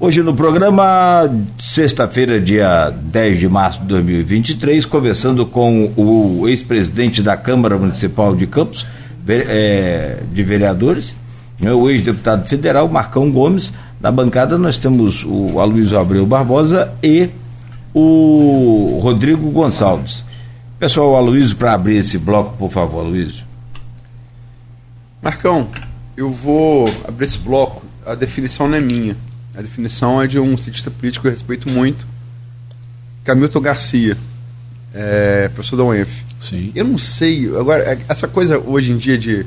[0.00, 1.28] Hoje no programa,
[1.58, 8.46] sexta-feira, dia 10 de março de 2023, conversando com o ex-presidente da Câmara Municipal de
[8.46, 8.86] Campos,
[9.26, 11.14] é, de vereadores,
[11.58, 13.72] né, o ex-deputado federal, Marcão Gomes.
[14.00, 17.30] Na bancada nós temos o Aloysio Abreu Barbosa e
[17.92, 20.24] o Rodrigo Gonçalves.
[20.78, 23.44] Pessoal, Aloysio, para abrir esse bloco, por favor, Aloysio.
[25.20, 25.66] Marcão,
[26.18, 27.86] eu vou abrir esse bloco.
[28.04, 29.16] A definição não é minha
[29.58, 32.06] a definição é de um cientista político que eu respeito muito,
[33.24, 34.16] Camilton Garcia,
[34.94, 36.22] é, professor da UENF.
[36.38, 36.70] Sim.
[36.76, 39.44] Eu não sei, agora, é, essa coisa hoje em dia de,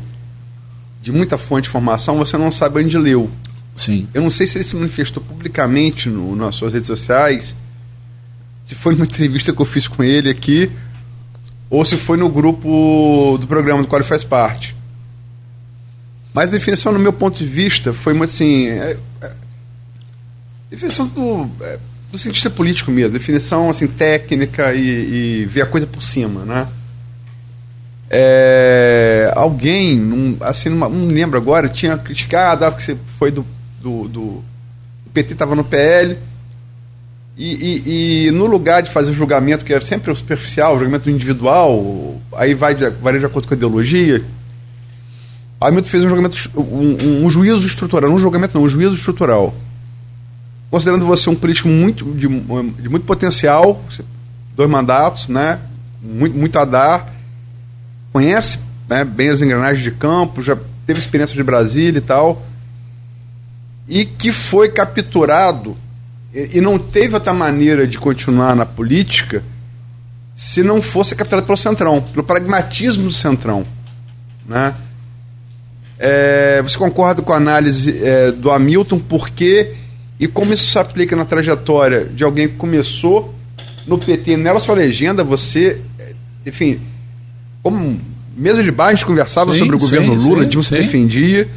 [1.02, 3.31] de muita fonte de informação, você não sabe onde leu.
[3.73, 4.06] Sim.
[4.14, 7.56] Eu não sei se ele se manifestou publicamente no, nas suas redes sociais,
[8.65, 10.69] se foi numa entrevista que eu fiz com ele aqui,
[11.69, 14.76] ou se foi no grupo do programa do qual ele faz parte.
[16.34, 18.68] Mas a definição, no meu ponto de vista, foi assim.
[18.68, 18.98] É,
[20.70, 21.78] Definição do, é,
[22.10, 26.68] do cientista político mesmo, definição assim, técnica e, e ver a coisa por cima, né?
[28.10, 33.45] É, alguém, assim, não lembro agora, tinha criticado ah, que você foi do,
[33.82, 36.18] do, do o PT estava no PL
[37.38, 41.10] e, e, e, no lugar de fazer o julgamento que é sempre superficial, o julgamento
[41.10, 44.24] individual, aí vai varia de acordo com a ideologia.
[45.62, 48.96] A Hamilton fez um julgamento, um, um, juízo estrutural, não um julgamento não, um juízo
[48.96, 49.56] estrutural
[50.72, 52.28] considerando você um político muito, de,
[52.82, 53.84] de muito potencial,
[54.56, 55.60] dois mandatos, né?
[56.02, 57.14] Muito, muito a dar,
[58.14, 58.60] conhece
[58.90, 60.58] né, bem as engrenagens de campo, já
[60.88, 62.42] teve experiência de Brasília e tal,
[63.88, 65.78] e que foi capturado
[66.34, 69.44] e, e não teve outra maneira de continuar na política
[70.36, 73.64] se não fosse capturado pelo Centrão, pelo pragmatismo do Centrão.
[74.48, 74.74] Né?
[76.03, 79.72] É, você concorda com a análise é, do Hamilton, porque
[80.19, 83.34] e como isso se aplica na trajetória de alguém que começou
[83.86, 85.80] no PT, nela sua legenda, você,
[86.45, 86.80] enfim,
[87.61, 87.99] como
[88.36, 91.48] mesa de gente conversava sim, sobre o governo sim, Lula, sim, de você defendia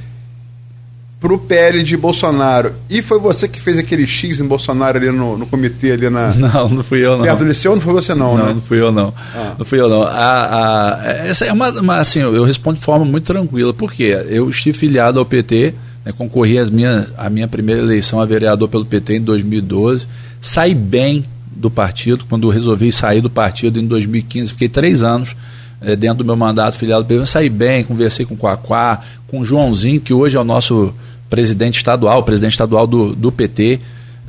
[1.24, 2.74] para o PL de Bolsonaro.
[2.90, 6.34] E foi você que fez aquele X em Bolsonaro ali no, no comitê ali na.
[6.36, 7.24] Não, não fui eu não.
[7.24, 8.52] Perto do Liceu, não foi você não, não né?
[8.52, 9.14] Não, fui eu não.
[9.34, 9.54] Ah.
[9.58, 10.02] Não fui eu não.
[10.02, 14.50] A, a, essa é uma, uma, assim, eu respondo de forma muito tranquila, porque eu
[14.50, 15.72] estive filiado ao PT
[16.04, 20.06] né, concorri às minha, a minha primeira eleição a vereador pelo PT em 2012.
[20.40, 25.34] Saí bem do partido, quando resolvi sair do partido em 2015, fiquei três anos
[25.80, 27.24] é, dentro do meu mandato filiado do PT.
[27.26, 30.92] Saí bem, conversei com o Quaquá, com o Joãozinho, que hoje é o nosso
[31.34, 33.80] presidente estadual, presidente estadual do, do PT.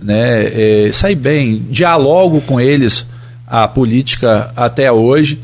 [0.02, 3.06] Né, é, bem, dialogo com eles
[3.46, 5.40] a política até hoje.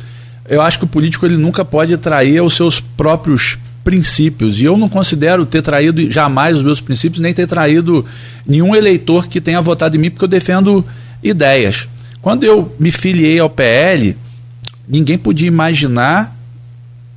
[0.49, 4.59] Eu acho que o político ele nunca pode trair os seus próprios princípios.
[4.59, 8.03] E eu não considero ter traído jamais os meus princípios, nem ter traído
[8.45, 10.83] nenhum eleitor que tenha votado em mim, porque eu defendo
[11.21, 11.87] ideias.
[12.23, 14.17] Quando eu me filiei ao PL,
[14.87, 16.35] ninguém podia imaginar,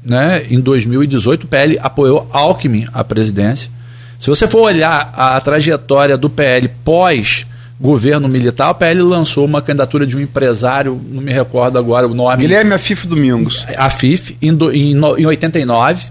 [0.04, 3.72] né, em 2018, o PL apoiou Alckmin à presidência.
[4.18, 7.46] Se você for olhar a, trajetória do PL pós
[7.80, 12.14] governo militar, o PL lançou uma candidatura de um empresário, não me recordo agora o
[12.14, 12.38] nome.
[12.38, 13.66] Guilherme Afif Domingos.
[13.76, 16.06] A FIF, em, do, em, em 89.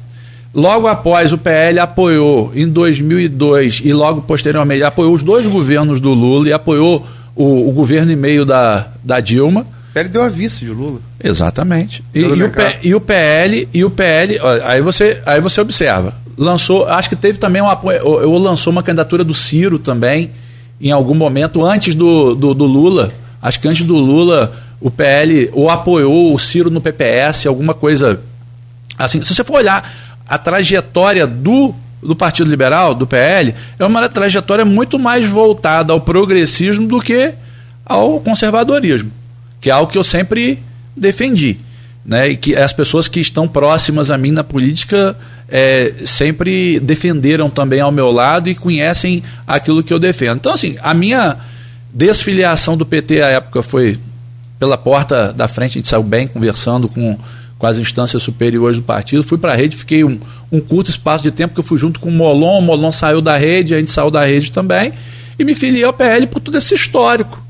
[0.53, 6.13] Logo após, o PL apoiou em 2002 e logo posteriormente apoiou os dois governos do
[6.13, 9.61] Lula e apoiou o, o governo e meio da, da Dilma.
[9.61, 10.99] O PL deu a vice de Lula.
[11.23, 12.03] Exatamente.
[12.13, 16.13] E, e, o, P, e, o, PL, e o PL, aí você, aí você observa.
[16.37, 20.31] Lançou, acho que teve também um apoio, ou lançou uma candidatura do Ciro também,
[20.81, 23.11] em algum momento, antes do, do, do Lula.
[23.41, 28.19] Acho que antes do Lula, o PL ou apoiou o Ciro no PPS, alguma coisa
[28.97, 29.21] assim.
[29.21, 29.93] Se você for olhar
[30.27, 36.01] a trajetória do, do Partido Liberal, do PL, é uma trajetória muito mais voltada ao
[36.01, 37.33] progressismo do que
[37.85, 39.11] ao conservadorismo,
[39.61, 40.59] que é algo que eu sempre
[40.95, 41.57] defendi.
[42.05, 45.15] Né, e que as pessoas que estão próximas a mim na política
[45.55, 50.37] é, sempre defenderam também ao meu lado e conhecem aquilo que eu defendo.
[50.37, 51.37] Então, assim, a minha
[51.93, 53.99] desfiliação do PT à época foi
[54.57, 57.19] pela porta da frente, a gente saiu bem conversando com
[57.63, 59.23] com as instâncias superiores do partido.
[59.23, 60.19] Fui para a rede, fiquei um,
[60.51, 63.21] um, curto espaço de tempo que eu fui junto com o Molon, o Molon saiu
[63.21, 64.91] da rede, a gente saiu da rede também,
[65.39, 67.41] e me filiei ao PL por todo esse histórico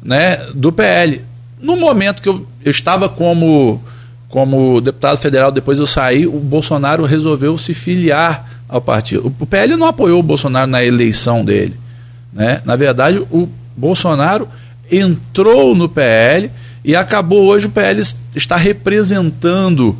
[0.00, 1.20] né, do PL.
[1.60, 3.82] No momento que eu, eu estava como,
[4.28, 9.32] como deputado federal, depois eu saí, o Bolsonaro resolveu se filiar ao partido.
[9.38, 11.78] O PL não apoiou o Bolsonaro na eleição dele.
[12.32, 12.60] Né?
[12.64, 14.48] Na verdade, o Bolsonaro
[14.90, 16.50] entrou no PL
[16.84, 18.02] e acabou hoje o PL
[18.34, 19.96] está representando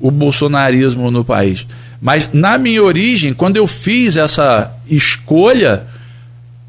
[0.00, 1.66] o bolsonarismo no país.
[2.00, 5.84] Mas na minha origem, quando eu fiz essa escolha,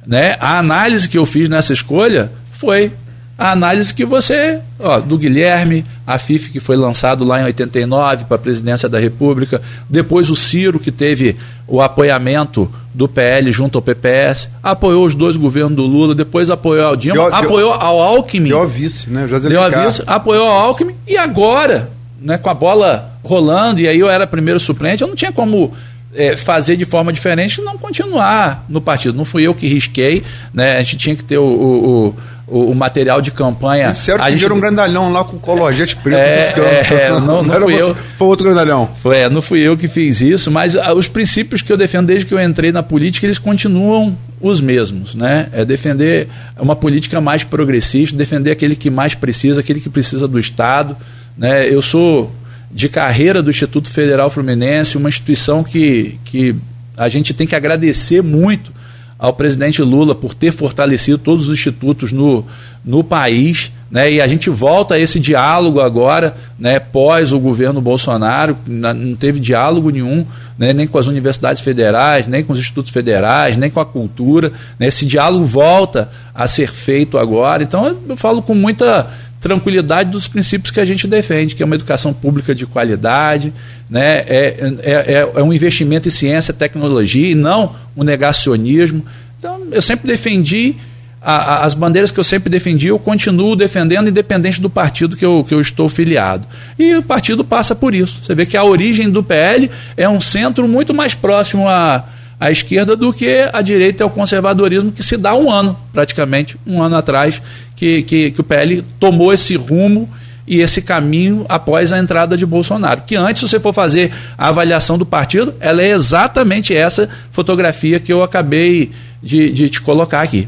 [0.06, 2.92] né, a análise que eu fiz nessa escolha foi
[3.40, 8.26] a análise que você, ó, do Guilherme, a FIF que foi lançado lá em 89
[8.26, 13.78] para a presidência da República, depois o Ciro que teve o apoiamento do PL junto
[13.78, 17.82] ao PPS, apoiou os dois governos do Lula, depois apoiou ao Dilma, deu, apoiou deu,
[17.82, 18.50] ao Alckmin.
[18.50, 19.26] Deu a vice, né?
[19.26, 21.90] José deu a vice, apoiou ao Alckmin e agora,
[22.22, 25.74] né, com a bola rolando, e aí eu era primeiro suplente, eu não tinha como
[26.14, 29.18] é, fazer de forma diferente não continuar no partido.
[29.18, 30.78] Não fui eu que risquei, né?
[30.78, 32.16] A gente tinha que ter o, o, o,
[32.50, 33.92] o material de campanha.
[33.92, 34.52] Disseram que gente...
[34.52, 37.96] um grandalhão lá com cologete preto é, é, não, não, não fui eu.
[37.96, 38.90] Foi outro grandalhão.
[39.02, 42.08] Foi, é, não fui eu que fiz isso, mas ah, os princípios que eu defendo
[42.08, 45.48] desde que eu entrei na política, eles continuam os mesmos, né?
[45.54, 46.28] É defender
[46.58, 50.98] uma política mais progressista, defender aquele que mais precisa, aquele que precisa do Estado,
[51.38, 51.68] né?
[51.68, 52.32] Eu sou
[52.72, 56.56] de carreira do Instituto Federal Fluminense, uma instituição que, que
[56.98, 58.79] a gente tem que agradecer muito
[59.20, 62.46] ao presidente Lula por ter fortalecido todos os institutos no,
[62.86, 63.72] no país.
[63.92, 69.16] Né, e a gente volta a esse diálogo agora, né, pós o governo Bolsonaro, não
[69.16, 70.24] teve diálogo nenhum,
[70.60, 74.52] né, nem com as universidades federais, nem com os institutos federais, nem com a cultura.
[74.78, 77.64] Né, esse diálogo volta a ser feito agora.
[77.64, 79.08] Então eu falo com muita
[79.40, 83.54] tranquilidade dos princípios que a gente defende, que é uma educação pública de qualidade,
[83.90, 84.20] né?
[84.28, 89.06] é, é, é, é um investimento em ciência tecnologia e não um negacionismo.
[89.38, 90.76] Então, eu sempre defendi
[91.22, 95.26] a, a, as bandeiras que eu sempre defendi, eu continuo defendendo, independente do partido que
[95.26, 96.48] eu, que eu estou filiado.
[96.78, 98.24] E o partido passa por isso.
[98.24, 102.04] Você vê que a origem do PL é um centro muito mais próximo a
[102.40, 106.58] à esquerda do que a direita é o conservadorismo que se dá um ano, praticamente,
[106.66, 107.42] um ano atrás,
[107.76, 110.10] que, que, que o PL tomou esse rumo
[110.48, 113.02] e esse caminho após a entrada de Bolsonaro.
[113.02, 118.00] Que antes, se você for fazer a avaliação do partido, ela é exatamente essa fotografia
[118.00, 118.92] que eu acabei
[119.22, 120.48] de, de te colocar aqui.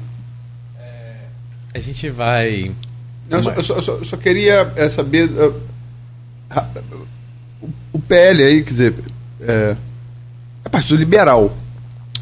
[0.79, 1.13] É,
[1.75, 2.71] a gente vai.
[3.29, 5.29] Não, eu, só, eu, só, eu, só, queria é, saber.
[5.29, 5.53] Uh,
[7.93, 8.95] o PL aí, quer dizer,
[9.41, 9.75] é,
[10.65, 11.55] é partido liberal.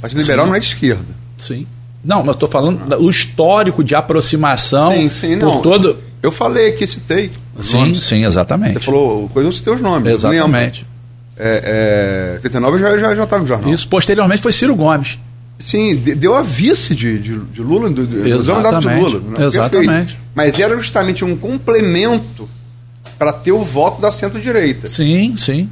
[0.01, 1.15] Partido Liberal não é de esquerda.
[1.37, 1.67] Sim.
[2.03, 5.61] Não, mas eu estou falando do histórico de aproximação sim, sim, por não.
[5.61, 5.97] todo.
[6.21, 7.31] Eu falei aqui, citei.
[7.59, 8.03] Sim, nomes.
[8.03, 8.73] sim, exatamente.
[8.73, 10.13] Você falou coisa, eu citei os nomes.
[10.13, 10.85] Exatamente.
[11.37, 13.73] É, é, 39 já já já estava no jornal.
[13.73, 15.17] Isso posteriormente foi Ciro Gomes.
[15.57, 19.19] Sim, deu a vice de, de, de Lula, do, de Lula.
[19.19, 19.45] Né?
[19.45, 19.87] Exatamente.
[19.87, 20.15] Perfeito.
[20.33, 22.49] Mas era justamente um complemento
[23.17, 24.87] para ter o voto da centro-direita.
[24.87, 25.69] Sim, sim.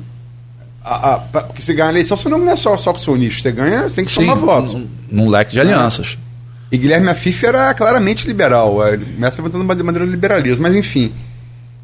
[0.90, 3.16] A, a, porque você ganha a eleição, você não ganha só, só com o seu
[3.16, 4.74] nicho, você ganha, você tem que somar votos.
[4.74, 6.18] Num, num leque de alianças.
[6.24, 6.28] É.
[6.76, 11.12] E Guilherme Afif era claramente liberal, ele começa levantando maneira liberalismo, mas enfim.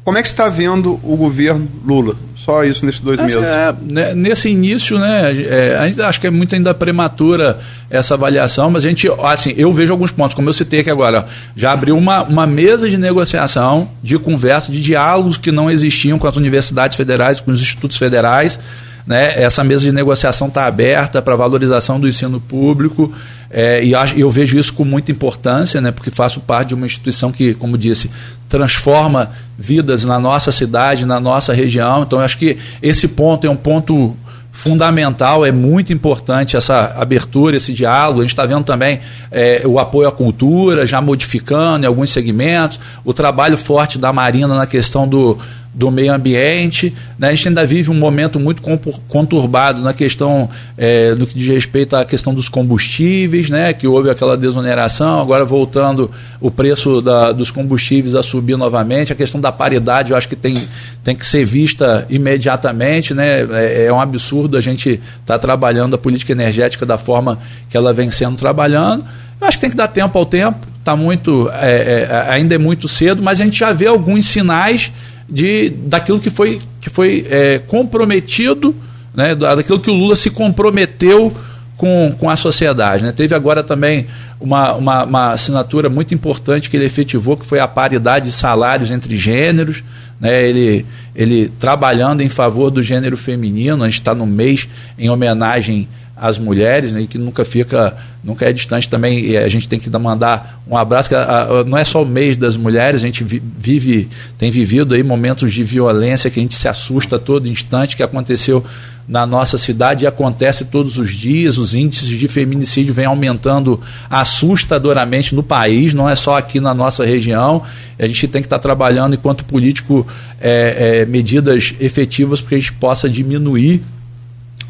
[0.04, 2.14] Como é que você está vendo o governo Lula?
[2.36, 3.36] Só isso nesses dois meses.
[3.36, 7.58] É, né, nesse início, né, é, a gente acho que é muito ainda prematura
[7.88, 11.26] essa avaliação, mas a gente, assim, eu vejo alguns pontos, como eu citei aqui agora,
[11.56, 16.28] já abriu uma, uma mesa de negociação, de conversa, de diálogos que não existiam com
[16.28, 18.58] as universidades federais, com os institutos federais,
[19.06, 19.42] né?
[19.42, 23.12] Essa mesa de negociação está aberta para valorização do ensino público
[23.56, 25.92] é, e eu vejo isso com muita importância, né?
[25.92, 28.10] porque faço parte de uma instituição que, como disse,
[28.48, 32.02] transforma vidas na nossa cidade, na nossa região.
[32.02, 34.16] Então, acho que esse ponto é um ponto
[34.50, 38.20] fundamental, é muito importante essa abertura, esse diálogo.
[38.20, 39.00] A gente está vendo também
[39.30, 44.54] é, o apoio à cultura, já modificando em alguns segmentos, o trabalho forte da Marina
[44.54, 45.38] na questão do,
[45.74, 46.94] do meio ambiente.
[47.18, 47.28] Né?
[47.28, 48.62] A gente ainda vive um momento muito
[49.08, 50.48] conturbado na questão
[50.78, 53.72] é, do que diz respeito à questão dos combustíveis, né?
[53.72, 56.10] que houve aquela desoneração, agora voltando
[56.40, 59.12] o preço da, dos combustíveis a subir novamente.
[59.12, 60.66] A questão da paridade eu acho que tem,
[61.02, 63.12] tem que ser vista imediatamente.
[63.12, 63.40] Né?
[63.50, 67.38] É, é um absurdo a gente estar tá trabalhando a política energética da forma
[67.68, 69.04] que ela vem sendo trabalhando.
[69.40, 72.58] Eu acho que tem que dar tempo ao tempo, tá muito, é, é, ainda é
[72.58, 74.92] muito cedo, mas a gente já vê alguns sinais
[75.28, 78.74] de, daquilo que foi, que foi é, comprometido,
[79.14, 81.32] né, daquilo que o Lula se comprometeu
[81.76, 83.02] com, com a sociedade.
[83.02, 83.12] Né?
[83.12, 84.06] Teve agora também
[84.40, 88.90] uma, uma, uma, assinatura muito importante que ele efetivou, que foi a paridade de salários
[88.90, 89.82] entre gêneros.
[90.20, 90.48] Né?
[90.48, 94.68] Ele, ele trabalhando em favor do gênero feminino, a gente está no mês
[94.98, 99.68] em homenagem às mulheres, né, que nunca fica, nunca é distante também, e a gente
[99.68, 103.02] tem que mandar um abraço, que a, a, não é só o mês das mulheres,
[103.02, 104.08] a gente vive,
[104.38, 108.02] tem vivido aí momentos de violência que a gente se assusta a todo instante, que
[108.02, 108.64] aconteceu
[109.06, 115.34] na nossa cidade e acontece todos os dias, os índices de feminicídio vêm aumentando assustadoramente
[115.34, 117.62] no país, não é só aqui na nossa região,
[117.98, 120.06] a gente tem que estar trabalhando enquanto político
[120.40, 123.82] é, é, medidas efetivas para que a gente possa diminuir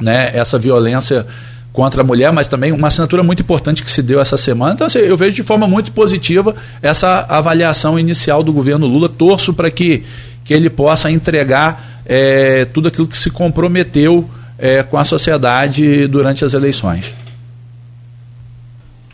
[0.00, 1.26] né, essa violência
[1.72, 4.74] contra a mulher, mas também uma assinatura muito importante que se deu essa semana.
[4.74, 9.08] Então, assim, eu vejo de forma muito positiva essa avaliação inicial do governo Lula.
[9.08, 10.04] Torço para que,
[10.44, 16.44] que ele possa entregar é, tudo aquilo que se comprometeu é, com a sociedade durante
[16.44, 17.12] as eleições.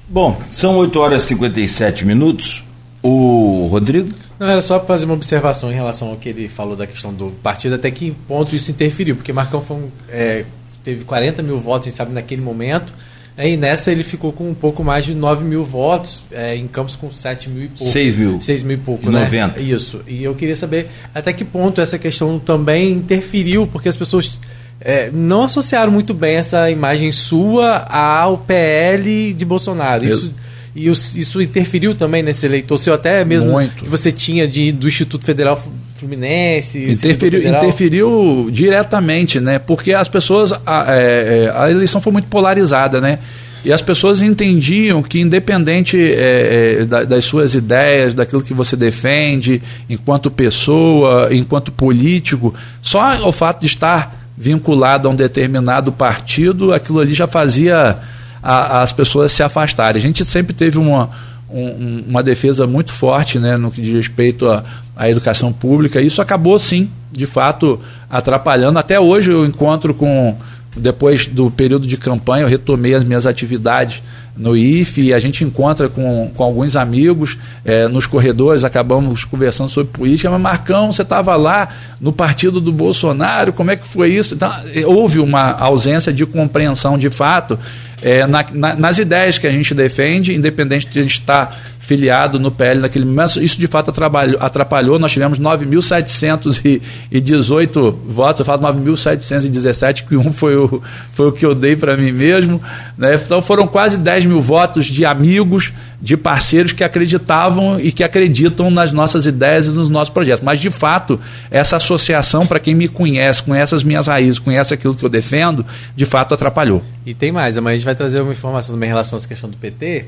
[0.07, 2.63] Bom, são 8 horas e 57 minutos.
[3.03, 4.13] O Rodrigo?
[4.39, 7.31] Não, era só fazer uma observação em relação ao que ele falou da questão do
[7.43, 10.45] partido, até que ponto isso interferiu, porque Marcão foi um, é,
[10.83, 12.93] teve 40 mil votos, a gente sabe, naquele momento.
[13.39, 16.95] E nessa ele ficou com um pouco mais de 9 mil votos, é, em Campos
[16.95, 17.93] com 7 mil e pouco.
[17.93, 18.41] 6 mil.
[18.41, 19.21] 6 mil e pouco, e né?
[19.25, 19.61] 90.
[19.61, 20.03] Isso.
[20.07, 24.39] E eu queria saber até que ponto essa questão também interferiu, porque as pessoas
[24.81, 30.05] é, não associaram muito bem essa imagem sua ao PL de Bolsonaro.
[30.05, 30.33] Isso,
[30.75, 33.85] e isso interferiu também nesse eleitor seu, até mesmo Muito.
[33.85, 35.61] que você tinha de, do Instituto Federal
[36.01, 36.91] Fluminense.
[36.91, 39.59] Interferiu, interferiu diretamente, né?
[39.59, 40.53] Porque as pessoas.
[40.65, 43.19] A, é, a eleição foi muito polarizada, né?
[43.63, 49.61] E as pessoas entendiam que, independente é, é, das suas ideias, daquilo que você defende,
[49.89, 57.01] enquanto pessoa, enquanto político, só o fato de estar vinculado a um determinado partido, aquilo
[57.01, 57.99] ali já fazia
[58.43, 60.01] a, as pessoas se afastarem.
[60.01, 61.11] A gente sempre teve uma,
[61.51, 64.65] um, uma defesa muito forte né, no que diz respeito à,
[65.01, 65.99] à educação pública.
[65.99, 68.79] Isso acabou, sim, de fato, atrapalhando.
[68.79, 70.37] Até hoje eu encontro com.
[70.77, 74.01] Depois do período de campanha, eu retomei as minhas atividades
[74.37, 79.69] no IFE e a gente encontra com, com alguns amigos é, nos corredores, acabamos conversando
[79.69, 81.71] sobre política, mas Marcão, você estava lá
[82.01, 84.37] no partido do Bolsonaro, como é que foi isso?
[84.37, 84.49] Então,
[84.87, 87.59] houve uma ausência de compreensão de fato
[88.01, 91.59] é, na, na, nas ideias que a gente defende, independente de a gente estar
[91.91, 94.41] filiado no PL naquele momento, isso de fato atrapalhou.
[94.41, 94.97] atrapalhou.
[94.97, 100.81] Nós tivemos 9.718 votos, eu falo 9.717, que um foi o,
[101.13, 102.63] foi o que eu dei para mim mesmo.
[102.97, 103.17] Né?
[103.17, 108.71] Então foram quase 10 mil votos de amigos, de parceiros que acreditavam e que acreditam
[108.71, 110.45] nas nossas ideias e nos nossos projetos.
[110.45, 111.19] Mas, de fato,
[111.51, 115.67] essa associação, para quem me conhece, conhece as minhas raízes, conhece aquilo que eu defendo,
[115.97, 116.85] de fato atrapalhou.
[117.05, 119.27] E tem mais, amanhã a gente vai trazer uma informação também em relação a essa
[119.27, 120.07] questão do PT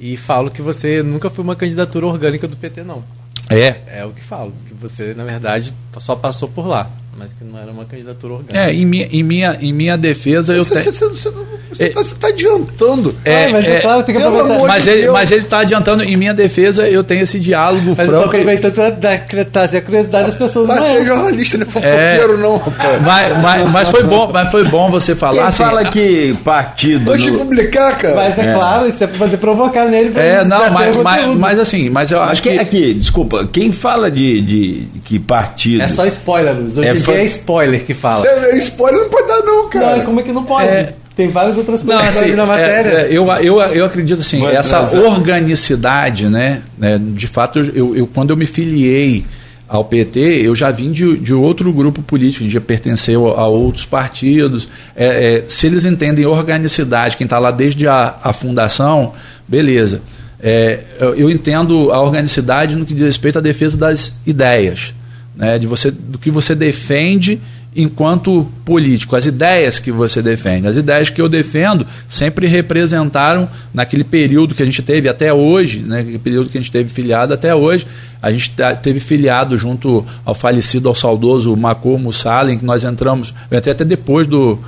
[0.00, 3.04] e falo que você nunca foi uma candidatura orgânica do PT, não.
[3.48, 4.00] É?
[4.00, 6.90] É o que falo, que você, na verdade, só passou por lá
[7.20, 8.58] mas que não era uma candidatura orgânica.
[8.58, 10.80] É, em minha, em minha, em minha defesa eu tenho.
[10.80, 13.14] Você está tá adiantando.
[13.26, 14.66] É, mas é, claro, tem que aproveitar.
[14.66, 18.08] Mas, de ele, mas ele está adiantando, em minha defesa eu tenho esse diálogo mas
[18.08, 18.22] franco.
[18.22, 20.66] eu aproveitando para trazer a curiosidade das pessoas.
[20.66, 23.02] Mas ser jornalista, não é fofoqueiro, não, rapaz.
[23.02, 25.34] Mas, mas, mas, foi bom, mas foi bom você falar.
[25.34, 27.04] Quem assim, fala que partido.
[27.04, 27.38] Pode no...
[27.40, 28.16] publicar, cara.
[28.16, 30.18] Mas é, é, claro, isso é para fazer provocar nele.
[30.18, 32.48] É, não, mas, mas, mas, assim, mas eu acho que.
[32.48, 35.82] Aqui, desculpa, quem fala de, de que partido.
[35.82, 36.78] É só spoiler, Luiz.
[36.78, 38.22] Hoje é, dia é spoiler que fala.
[38.22, 39.96] Cê, spoiler não pode dar, não, cara.
[39.96, 40.68] Não, como é que não pode?
[40.68, 42.90] É, Tem várias outras coisas não, assim, na matéria.
[42.90, 47.00] É, eu, eu, eu acredito assim, Mas, essa organicidade, né, né?
[47.00, 49.24] De fato, eu, eu, quando eu me filiei
[49.70, 53.86] ao PT, eu já vim de, de outro grupo político, já pertenceu a, a outros
[53.86, 54.68] partidos.
[54.96, 59.12] É, é, se eles entendem organicidade, quem está lá desde a, a fundação,
[59.46, 60.02] beleza.
[60.42, 64.94] É, eu, eu entendo a organicidade no que diz respeito à defesa das ideias,
[65.34, 67.40] né, de você, do que você defende
[67.74, 70.66] enquanto político, as ideias que você defende.
[70.66, 75.78] As ideias que eu defendo sempre representaram, naquele período que a gente teve até hoje,
[75.78, 77.86] né, período que a gente teve filiado até hoje,
[78.20, 78.52] a gente
[78.82, 83.84] teve filiado junto ao falecido, ao saudoso Macô Mussalem, que nós entramos, eu entrei até
[83.84, 84.58] depois do,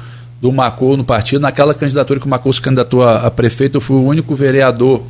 [0.40, 3.80] do Macô no partido, naquela candidatura que o Macô se candidatou a, a prefeito, eu
[3.80, 5.02] fui o único vereador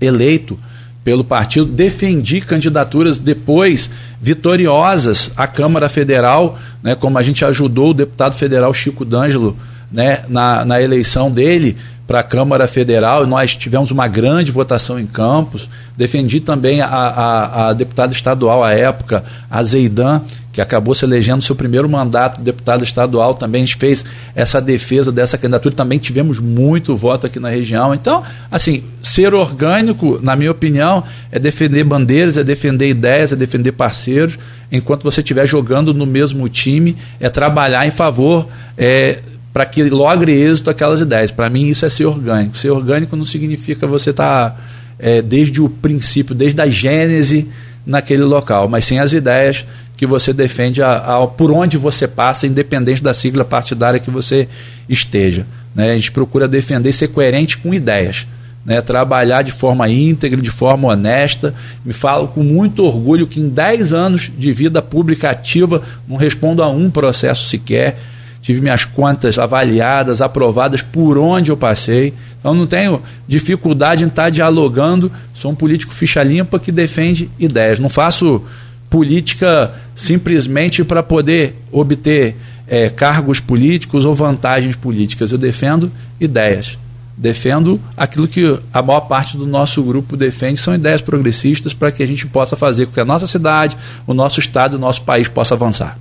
[0.00, 0.58] eleito
[1.02, 3.90] pelo partido, defendi candidaturas depois
[4.20, 9.56] vitoriosas à Câmara Federal, né, como a gente ajudou o deputado federal Chico D'Angelo
[9.90, 15.06] né, na, na eleição dele para a Câmara Federal, nós tivemos uma grande votação em
[15.06, 15.68] Campos.
[15.96, 20.20] Defendi também a, a, a deputada estadual à época, a Zeidan,
[20.52, 23.34] que acabou se elegendo seu primeiro mandato de deputada estadual.
[23.34, 24.04] Também a gente fez
[24.34, 25.74] essa defesa dessa candidatura.
[25.74, 27.94] Também tivemos muito voto aqui na região.
[27.94, 33.72] Então, assim, ser orgânico, na minha opinião, é defender bandeiras, é defender ideias, é defender
[33.72, 34.38] parceiros.
[34.72, 38.48] Enquanto você estiver jogando no mesmo time, é trabalhar em favor.
[38.76, 39.20] É,
[39.52, 41.30] para que logre êxito aquelas ideias.
[41.30, 42.56] Para mim, isso é ser orgânico.
[42.56, 44.56] Ser orgânico não significa você estar tá,
[44.98, 47.48] é, desde o princípio, desde a gênese
[47.84, 49.64] naquele local, mas sim as ideias
[50.00, 54.48] que você defende a, a, por onde você passa, independente da sigla partidária que você
[54.88, 55.44] esteja.
[55.74, 55.90] Né?
[55.90, 58.26] A gente procura defender ser coerente com ideias.
[58.64, 61.54] Né, trabalhar de forma íntegra, de forma honesta.
[61.84, 66.62] Me falo com muito orgulho que em 10 anos de vida pública ativa não respondo
[66.62, 67.98] a um processo sequer
[68.40, 72.14] tive minhas contas avaliadas, aprovadas por onde eu passei.
[72.38, 75.12] Então não tenho dificuldade em estar dialogando.
[75.34, 77.78] Sou um político ficha limpa que defende ideias.
[77.78, 78.42] Não faço
[78.90, 82.34] política simplesmente para poder obter
[82.66, 85.30] é, cargos políticos ou vantagens políticas.
[85.30, 86.78] Eu defendo ideias.
[87.16, 92.02] Defendo aquilo que a maior parte do nosso grupo defende, são ideias progressistas para que
[92.02, 95.28] a gente possa fazer com que a nossa cidade, o nosso estado, o nosso país
[95.28, 95.98] possa avançar.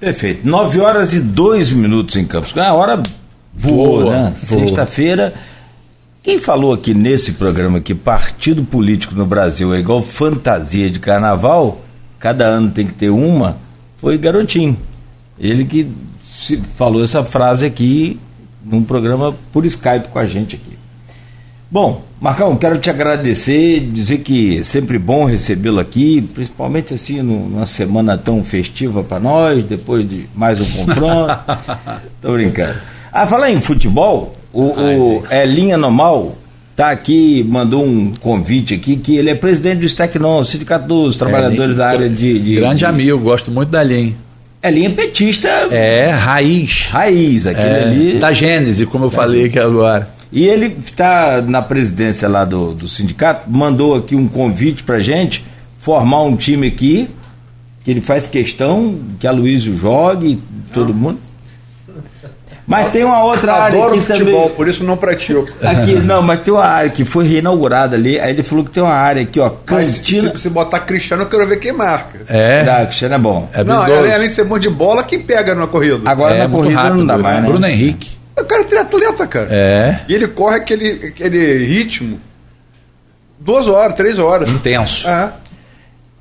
[0.00, 0.46] Perfeito.
[0.46, 2.56] 9 horas e 2 minutos em Campos.
[2.58, 3.00] A hora
[3.54, 4.34] voou, voa, né?
[4.36, 5.32] Sexta-feira.
[6.20, 11.85] Quem falou aqui nesse programa que partido político no Brasil é igual fantasia de carnaval,
[12.18, 13.56] cada ano tem que ter uma,
[13.98, 14.76] foi Garotinho.
[15.38, 15.90] Ele que
[16.76, 18.18] falou essa frase aqui
[18.64, 20.76] num programa por Skype com a gente aqui.
[21.68, 27.66] Bom, Marcão, quero te agradecer, dizer que é sempre bom recebê-lo aqui, principalmente assim numa
[27.66, 31.36] semana tão festiva para nós, depois de mais um confronto.
[32.22, 32.78] Tô brincando.
[33.12, 36.36] Ah, falar em futebol, o, o Elinha Normal
[36.76, 41.78] tá aqui, mandou um convite aqui, que ele é presidente do Stecnon, Sindicato dos Trabalhadores
[41.78, 44.14] da área de, de Grande de, amigo, gosto muito da Linha.
[44.62, 45.48] Elinha petista.
[45.70, 46.88] É, raiz.
[46.90, 48.18] Raiz, aquele é, ali.
[48.18, 50.10] Da Gênese, como eu da falei aqui agora.
[50.30, 55.44] E ele está na presidência lá do, do sindicato, mandou aqui um convite para gente
[55.78, 57.08] formar um time aqui,
[57.84, 60.38] que ele faz questão que a Luísio jogue,
[60.74, 61.18] todo mundo.
[62.66, 64.56] Mas tem uma outra Adoro área aqui futebol, também.
[64.56, 65.46] por isso não pratico.
[65.62, 68.18] Aqui, não, mas tem uma área que foi reinaugurada ali.
[68.18, 70.30] Aí ele falou que tem uma área aqui, ó, cantina.
[70.32, 72.20] Mas se, se botar Cristiano, eu quero ver quem marca.
[72.28, 72.64] É.
[72.64, 73.48] Dá, Cristiano é bom.
[73.52, 76.00] É não, além de ser bom de bola, quem pega na corrida?
[76.04, 77.48] Agora é, na corrida rápido, não dá mais, né?
[77.48, 78.16] Bruno Henrique.
[78.38, 79.48] O cara é triatleta, cara.
[79.50, 80.00] É.
[80.08, 82.20] E ele corre aquele, aquele ritmo
[83.38, 84.48] duas horas, três horas.
[84.48, 85.08] Intenso.
[85.08, 85.30] É.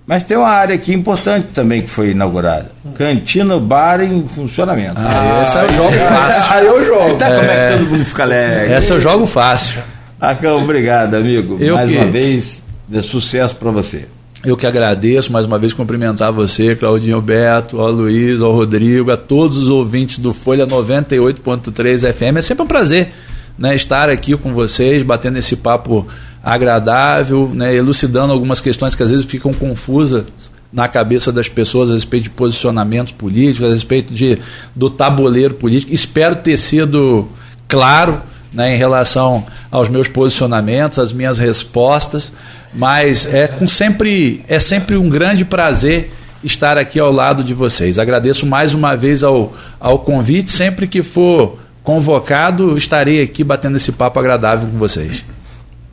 [0.07, 2.71] Mas tem uma área aqui importante também que foi inaugurada.
[2.95, 4.95] Cantina Bar em funcionamento.
[4.97, 6.53] Ah, é o jogo fácil.
[6.53, 7.05] Aí eu jogo.
[7.15, 7.35] Então é...
[7.35, 8.73] como é que todo mundo fica alegre?
[8.73, 9.81] Esse é o jogo fácil.
[10.21, 11.57] Acão, obrigado, amigo.
[11.59, 11.97] Eu mais que...
[11.97, 14.05] uma vez, de sucesso para você.
[14.45, 19.17] Eu que agradeço mais uma vez cumprimentar você, Claudinho Beto, ao Luiz, ao Rodrigo, a
[19.17, 22.37] todos os ouvintes do Folha 98.3 FM.
[22.37, 23.11] É sempre um prazer
[23.57, 26.07] né, estar aqui com vocês, batendo esse papo
[26.45, 30.25] agradável, né, elucidando algumas questões que às vezes ficam confusas
[30.71, 34.37] na cabeça das pessoas a respeito de posicionamentos políticos, a respeito de,
[34.75, 35.91] do tabuleiro político.
[35.91, 37.27] Espero ter sido
[37.67, 38.21] claro
[38.53, 42.31] né, em relação aos meus posicionamentos, às minhas respostas,
[42.71, 46.11] mas é com sempre é sempre um grande prazer
[46.43, 47.97] estar aqui ao lado de vocês.
[47.97, 53.91] Agradeço mais uma vez ao, ao convite, sempre que for convocado, estarei aqui batendo esse
[53.91, 55.23] papo agradável com vocês.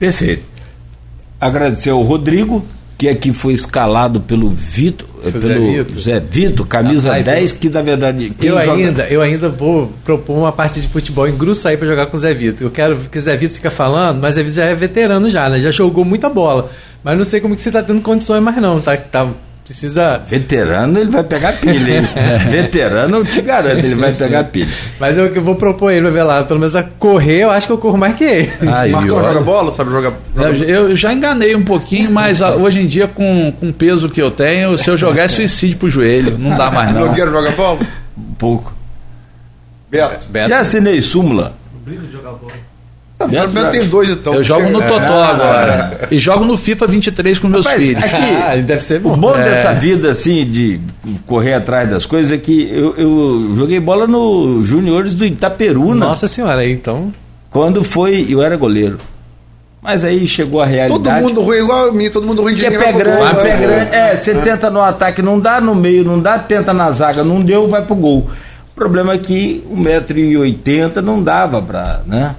[0.03, 0.45] Perfeito.
[1.41, 2.67] Agradecer ao Rodrigo,
[2.99, 7.59] que aqui foi escalado pelo Vitor, pelo Zé Vitor, Zé Vitor camisa ah, 10, eu,
[7.59, 8.33] que na verdade.
[8.43, 8.73] Eu joga...
[8.73, 12.21] ainda, eu ainda vou propor uma parte de futebol em Gruçaí para jogar com o
[12.21, 12.67] Zé Vitor.
[12.67, 15.31] Eu quero que o Zé Vitor fica falando, mas o Zé Vitor já é veterano
[15.31, 15.61] já, né?
[15.61, 16.69] Já jogou muita bola.
[17.05, 18.97] Mas não sei como que você está tendo condições mais não, tá?
[18.97, 19.29] tá
[19.65, 20.19] Precisa.
[20.19, 22.09] Veterano, ele vai pegar pilha, hein?
[22.51, 24.69] Veterano, eu te garanto, ele vai pegar pilha.
[24.99, 27.73] Mas eu, eu vou propor ele, ver lá, pelo menos a correr, eu acho que
[27.73, 28.53] eu corro mais que ele.
[28.73, 29.29] Aí, Marcão olha...
[29.29, 30.13] joga bola, sabe jogar.
[30.37, 34.21] Eu, eu, já enganei um pouquinho, mas hoje em dia, com, com o peso que
[34.21, 36.37] eu tenho, se eu jogar é suicídio pro joelho.
[36.37, 37.03] Não dá mais, não.
[37.03, 37.81] Blogueiro joga bola?
[38.19, 38.75] Um pouco.
[39.89, 40.27] Beto.
[40.29, 40.49] Beto.
[40.49, 41.55] Já assinei súmula.
[41.75, 42.53] O brilho de jogar bola.
[43.29, 44.35] Beto tem dois então.
[44.35, 45.27] Eu jogo no Totó é.
[45.27, 46.09] agora.
[46.11, 48.03] E jogo no FIFA 23 com meus Rapaz, filhos.
[48.03, 49.13] Aqui, ah, deve ser bom.
[49.13, 49.45] O bom é.
[49.45, 50.81] dessa vida, assim, de
[51.27, 56.07] correr atrás das coisas, é que eu, eu joguei bola no Juniores do Itaperuna.
[56.07, 57.13] Nossa senhora, então.
[57.51, 58.99] Quando foi, eu era goleiro.
[59.83, 61.03] Mas aí chegou a realidade.
[61.03, 63.57] Todo mundo ruim igual a mim, todo mundo ruim de que é pé grande, pé
[63.57, 63.95] grande.
[63.95, 67.43] É, você tenta no ataque, não dá no meio, não dá, tenta na zaga, não
[67.43, 68.31] deu, vai pro gol.
[68.73, 72.37] O problema é que 1,80m não dava pra, né?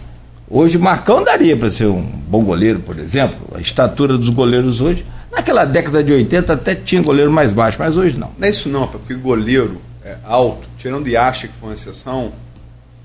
[0.55, 3.39] Hoje Marcão daria para ser um bom goleiro, por exemplo.
[3.55, 5.03] A estatura dos goleiros hoje.
[5.31, 8.31] Naquela década de 80 até tinha goleiro mais baixo, mas hoje não.
[8.37, 12.31] Não é isso não, porque goleiro é alto, tirando de acha que foi uma exceção,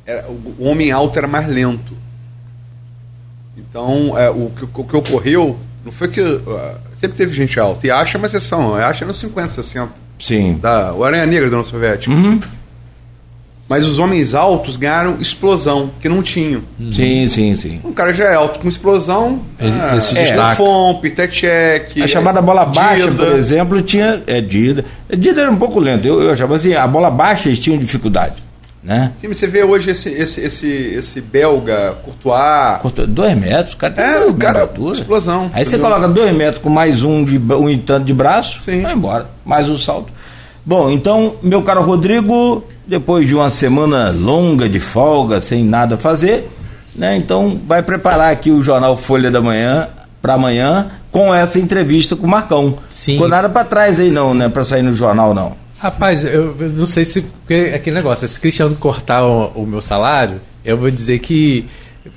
[0.04, 1.94] era, o, homem alto era mais lento.
[3.56, 6.20] Então, é, o, que, o, que, ocorreu não foi que.
[6.20, 7.86] Uh, sempre teve gente alta.
[7.86, 8.74] E acha é uma exceção.
[8.74, 9.90] Acha nos 50, 60.
[10.20, 10.58] Sim.
[10.58, 12.12] Da, o Aranha Negra da União Soviética.
[12.12, 12.38] Uhum.
[13.68, 16.62] Mas os homens altos ganharam explosão, que não tinham.
[16.90, 17.80] Sim, sim, sim.
[17.84, 19.42] Um cara já é alto com explosão.
[19.60, 20.54] Ele, ah, ele se é, destaca.
[20.54, 22.02] Fomp, Tetchek.
[22.02, 23.26] A chamada bola baixa, Dida.
[23.26, 24.22] por exemplo, tinha.
[24.26, 24.86] É Dida.
[25.14, 26.06] Dida era um pouco lento.
[26.06, 28.48] Eu, eu achava assim, a bola baixa eles tinham dificuldade.
[28.82, 29.12] Né?
[29.20, 32.80] Sim, mas você vê hoje esse, esse, esse, esse belga, Courtois.
[32.80, 34.96] Courtois dois metros, o cara tem é, o cara, altura.
[34.96, 35.50] explosão.
[35.52, 38.82] Aí você coloca dois metros com mais um, de, um e tanto de braço, Sim.
[38.82, 39.28] vai embora.
[39.44, 40.12] Mais um salto.
[40.68, 45.98] Bom, então, meu caro Rodrigo, depois de uma semana longa de folga, sem nada a
[45.98, 46.46] fazer,
[46.94, 47.16] né?
[47.16, 49.88] Então, vai preparar aqui o jornal Folha da Manhã
[50.20, 52.76] para amanhã com essa entrevista com o Marcão.
[52.90, 53.12] Sim.
[53.12, 55.56] Ficou nada para trás aí não, né, para sair no jornal não.
[55.78, 59.80] Rapaz, eu, eu, não sei se é aquele negócio, se Cristiano cortar o, o meu
[59.80, 61.64] salário, eu vou dizer que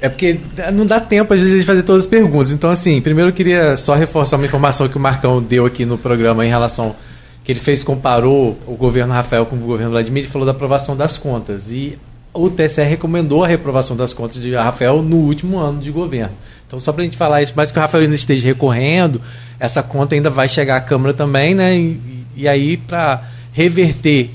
[0.01, 0.37] é porque
[0.73, 2.51] não dá tempo, às vezes, de fazer todas as perguntas.
[2.51, 5.97] Então, assim, primeiro eu queria só reforçar uma informação que o Marcão deu aqui no
[5.97, 6.93] programa em relação.
[7.43, 10.95] Que ele fez, comparou o governo Rafael com o governo Vladimir e falou da aprovação
[10.95, 11.69] das contas.
[11.69, 11.97] E
[12.33, 16.33] o TSE recomendou a reprovação das contas de Rafael no último ano de governo.
[16.67, 19.21] Então, só para a gente falar isso, mas que o Rafael ainda esteja recorrendo,
[19.59, 21.75] essa conta ainda vai chegar à Câmara também, né?
[21.75, 24.29] E, e aí, para reverter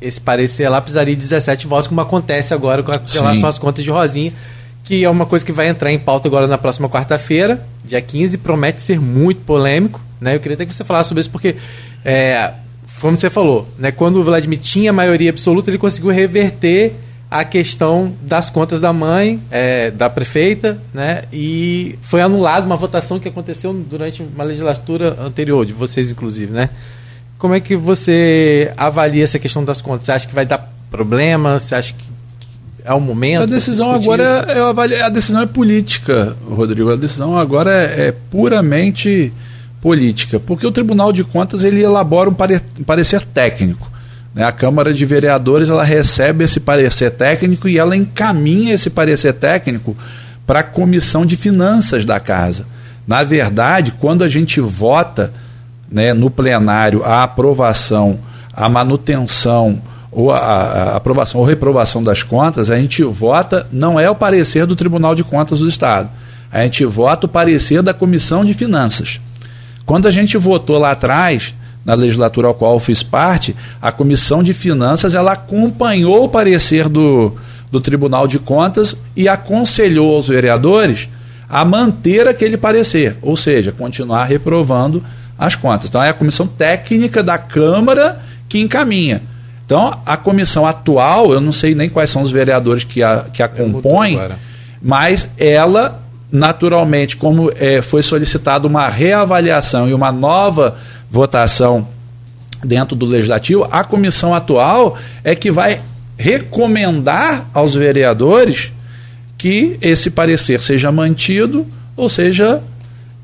[0.00, 3.90] esse parecer lá, precisaria de 17 votos, como acontece agora com relação às contas de
[3.90, 4.32] Rosinha
[4.86, 8.38] que é uma coisa que vai entrar em pauta agora na próxima quarta-feira, dia 15,
[8.38, 10.00] promete ser muito polêmico.
[10.20, 10.36] Né?
[10.36, 11.56] Eu queria até que você falasse sobre isso, porque,
[12.08, 12.52] é,
[13.00, 16.94] como você falou, né, quando o Vladimir tinha maioria absoluta, ele conseguiu reverter
[17.28, 21.24] a questão das contas da mãe, é, da prefeita, né?
[21.32, 26.70] E foi anulada uma votação que aconteceu durante uma legislatura anterior, de vocês, inclusive, né?
[27.36, 30.06] Como é que você avalia essa questão das contas?
[30.06, 31.58] Você acha que vai dar problema?
[31.58, 32.04] Você acha que
[32.84, 33.42] é o momento.
[33.42, 36.92] A decisão agora é, é, a decisão é política, Rodrigo.
[36.92, 39.32] A decisão agora é, é, puramente
[39.80, 43.90] política, porque o Tribunal de Contas ele elabora um, pare, parecer técnico.
[44.34, 44.44] Né?
[44.44, 49.96] A Câmara de Vereadores ela recebe esse parecer técnico e ela encaminha esse parecer técnico
[50.46, 52.66] para a Comissão de Finanças da Casa.
[53.06, 55.32] Na verdade, quando a gente vota
[55.90, 58.18] né, no plenário a aprovação,
[58.52, 59.80] a manutenção
[60.10, 64.66] ou a, a, aprovação ou reprovação das contas, a gente vota, não é o parecer
[64.66, 66.08] do Tribunal de Contas do Estado.
[66.50, 69.20] A gente vota o parecer da Comissão de Finanças.
[69.86, 71.54] Quando a gente votou lá atrás,
[71.84, 76.88] na legislatura ao qual eu fiz parte, a Comissão de Finanças ela acompanhou o parecer
[76.88, 77.36] do,
[77.70, 81.08] do Tribunal de Contas e aconselhou os vereadores
[81.48, 85.02] a manter aquele parecer, ou seja, continuar reprovando
[85.38, 85.88] as contas.
[85.88, 89.22] Então é a comissão técnica da Câmara que encaminha.
[89.64, 93.42] Então, a comissão atual, eu não sei nem quais são os vereadores que a, que
[93.42, 94.18] a compõem,
[94.80, 96.00] mas ela,
[96.36, 100.76] naturalmente, como é, foi solicitada uma reavaliação e uma nova
[101.10, 101.88] votação
[102.62, 105.80] dentro do legislativo, a comissão atual é que vai
[106.16, 108.70] recomendar aos vereadores
[109.38, 112.62] que esse parecer seja mantido ou seja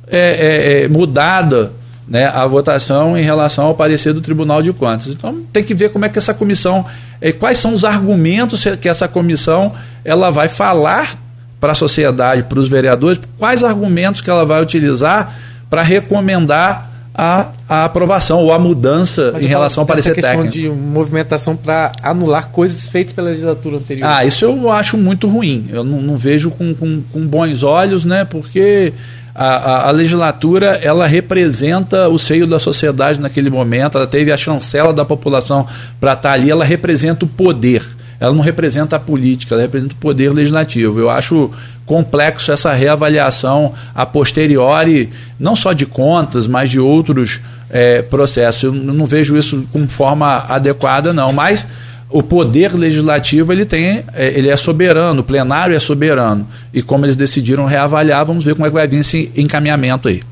[0.07, 1.73] é, é, é mudada
[2.09, 5.09] né, a votação em relação ao parecer do Tribunal de Contas.
[5.09, 6.85] Então tem que ver como é que essa comissão,
[7.21, 9.73] eh, quais são os argumentos que essa comissão
[10.05, 11.22] ela vai falar
[11.63, 15.33] para a sociedade, para os vereadores, quais argumentos que ela vai utilizar
[15.71, 20.49] para recomendar a, a, aprovação ou a mudança Mas em relação ao parecer técnico.
[20.49, 24.09] de movimentação para anular coisas feitas pela legislatura anterior.
[24.09, 25.69] Ah, isso eu acho muito ruim.
[25.71, 28.25] Eu não, não vejo com, com, com bons olhos, né?
[28.25, 28.93] Porque
[29.33, 34.37] a, a, a, legislatura ela representa o seio da sociedade naquele momento, ela teve a
[34.37, 35.65] chancela da população
[36.01, 38.02] para estar ali, ela representa o poder.
[38.23, 41.01] Ela não representa a política, ela representa o poder legislativo.
[41.01, 41.51] Eu acho
[41.85, 48.63] complexo essa reavaliação a posteriori, não só de contas, mas de outros é, processos.
[48.63, 51.33] Eu não vejo isso com forma adequada, não.
[51.33, 51.67] Mas
[52.09, 56.47] o poder legislativo ele tem, é, ele é soberano, o plenário é soberano.
[56.73, 60.23] E como eles decidiram reavaliar, vamos ver como é que vai vir esse encaminhamento aí.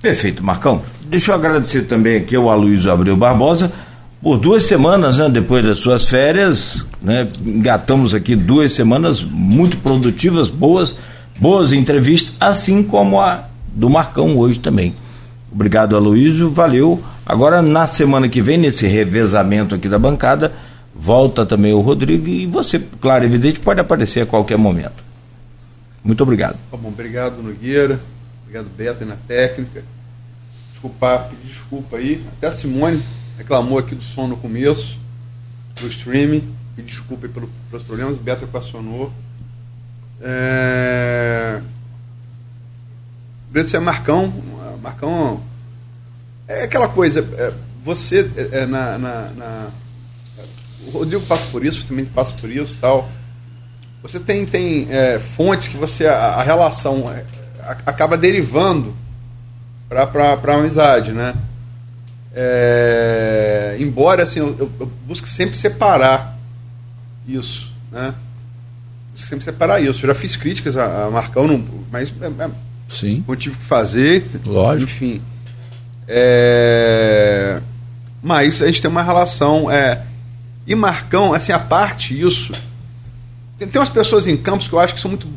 [0.00, 0.82] Perfeito, Marcão.
[1.06, 3.72] Deixa eu agradecer também aqui ao Aloysio Abreu Barbosa.
[4.24, 10.48] Por duas semanas, né, depois das suas férias, né, engatamos aqui duas semanas muito produtivas,
[10.48, 10.96] boas,
[11.38, 14.94] boas entrevistas, assim como a do Marcão hoje também.
[15.52, 17.04] Obrigado, Aloysio, valeu.
[17.26, 20.54] Agora, na semana que vem, nesse revezamento aqui da bancada,
[20.94, 25.04] volta também o Rodrigo e você, claro, evidente, pode aparecer a qualquer momento.
[26.02, 26.56] Muito obrigado.
[26.70, 28.00] Tá bom, obrigado, Nogueira.
[28.40, 29.84] Obrigado, Beto, na técnica.
[30.72, 32.22] Desculpa, desculpa aí.
[32.38, 33.02] Até a Simone
[33.38, 34.98] reclamou aqui do som no começo,
[35.80, 36.54] do streaming.
[36.76, 38.16] Pedir desculpa aí pelo, pelos problemas.
[38.16, 39.12] Beto equacionou.
[40.20, 41.60] É...
[43.54, 44.32] Esse é Marcão.
[44.82, 45.40] Marcão
[46.46, 47.52] é aquela coisa, é,
[47.82, 49.66] você é, é, na, na, na,
[50.86, 53.08] O Rodrigo passa por isso, também passa por isso tal.
[54.02, 56.06] Você tem, tem é, fontes que você.
[56.06, 57.24] A, a relação é,
[57.60, 58.94] a, acaba derivando
[59.88, 60.02] para
[60.34, 61.34] a amizade, né?
[62.36, 66.36] É, embora assim, eu, eu, busco sempre separar
[67.28, 68.12] isso, né?
[69.12, 70.04] Busco sempre separar isso.
[70.04, 72.50] Eu já fiz críticas a, a Marcão, não, mas é,
[72.88, 73.24] Sim.
[73.26, 74.26] eu tive que fazer.
[74.44, 74.90] Lógico.
[74.90, 75.22] Enfim.
[76.08, 77.60] É...
[78.20, 79.70] Mas a gente tem uma relação.
[79.70, 80.02] É,
[80.66, 82.52] e Marcão, assim, a parte isso.
[83.58, 85.28] Tem, tem umas pessoas em campos que eu acho que são muito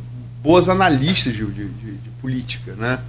[0.42, 3.00] boas analistas de, de, de, de política, né?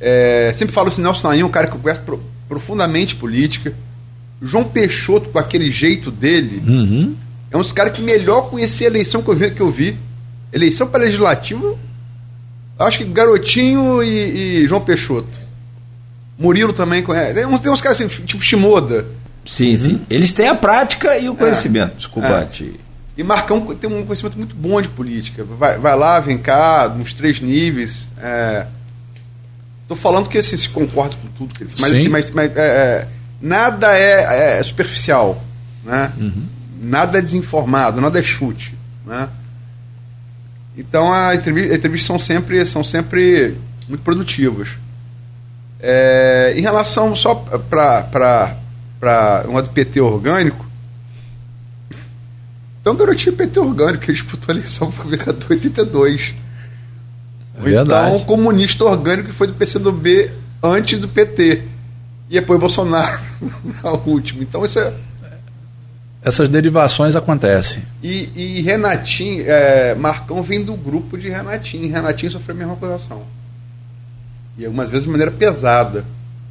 [0.00, 2.20] É, sempre falo assim, Nelson Naim é um cara que conhece pro,
[2.52, 3.72] profundamente política.
[4.42, 7.16] João Peixoto, com aquele jeito dele, uhum.
[7.50, 9.50] é um dos caras que melhor conhecia a eleição que eu vi.
[9.52, 9.96] Que eu vi.
[10.52, 11.78] Eleição para legislativo,
[12.78, 15.40] acho que Garotinho e, e João Peixoto.
[16.38, 17.32] Murilo também conhece.
[17.32, 19.06] Tem uns, tem uns caras assim, tipo Shimoda.
[19.46, 19.78] Sim, uhum.
[19.78, 20.00] sim.
[20.10, 21.92] Eles têm a prática e o conhecimento.
[21.92, 21.96] É.
[21.96, 22.66] Desculpa, é.
[23.16, 25.42] E Marcão tem um conhecimento muito bom de política.
[25.42, 28.06] Vai, vai lá, vem cá, nos três níveis.
[29.92, 31.80] Estou falando que esse se concorda com tudo que ele faz.
[31.80, 33.08] Mas, assim, mas, mas é, é,
[33.40, 35.42] nada é, é, superficial.
[35.84, 36.10] Né?
[36.18, 36.46] Uhum.
[36.80, 38.74] Nada é desinformado, nada é chute.
[39.04, 39.28] Né?
[40.76, 43.56] Então as entrevistas, entrevistas são, sempre, são sempre
[43.86, 44.68] muito produtivas.
[45.78, 48.56] É, em relação só para
[49.46, 50.64] uma do PT orgânico,
[52.80, 56.34] então, garotinho PT orgânico, ele disputou a eleição para vereador 82.
[57.54, 60.30] É então, comunista orgânico que foi do PCdoB
[60.62, 61.62] antes do PT.
[62.30, 63.20] E depois Bolsonaro
[63.84, 64.42] na última.
[64.42, 64.92] Então, isso é.
[66.24, 67.82] Essas derivações acontecem.
[68.02, 71.92] E, e Renatinho, é, Marcão vem do grupo de Renatinho.
[71.92, 73.22] Renatinho sofreu a mesma acusação.
[74.56, 76.04] E algumas vezes de maneira pesada.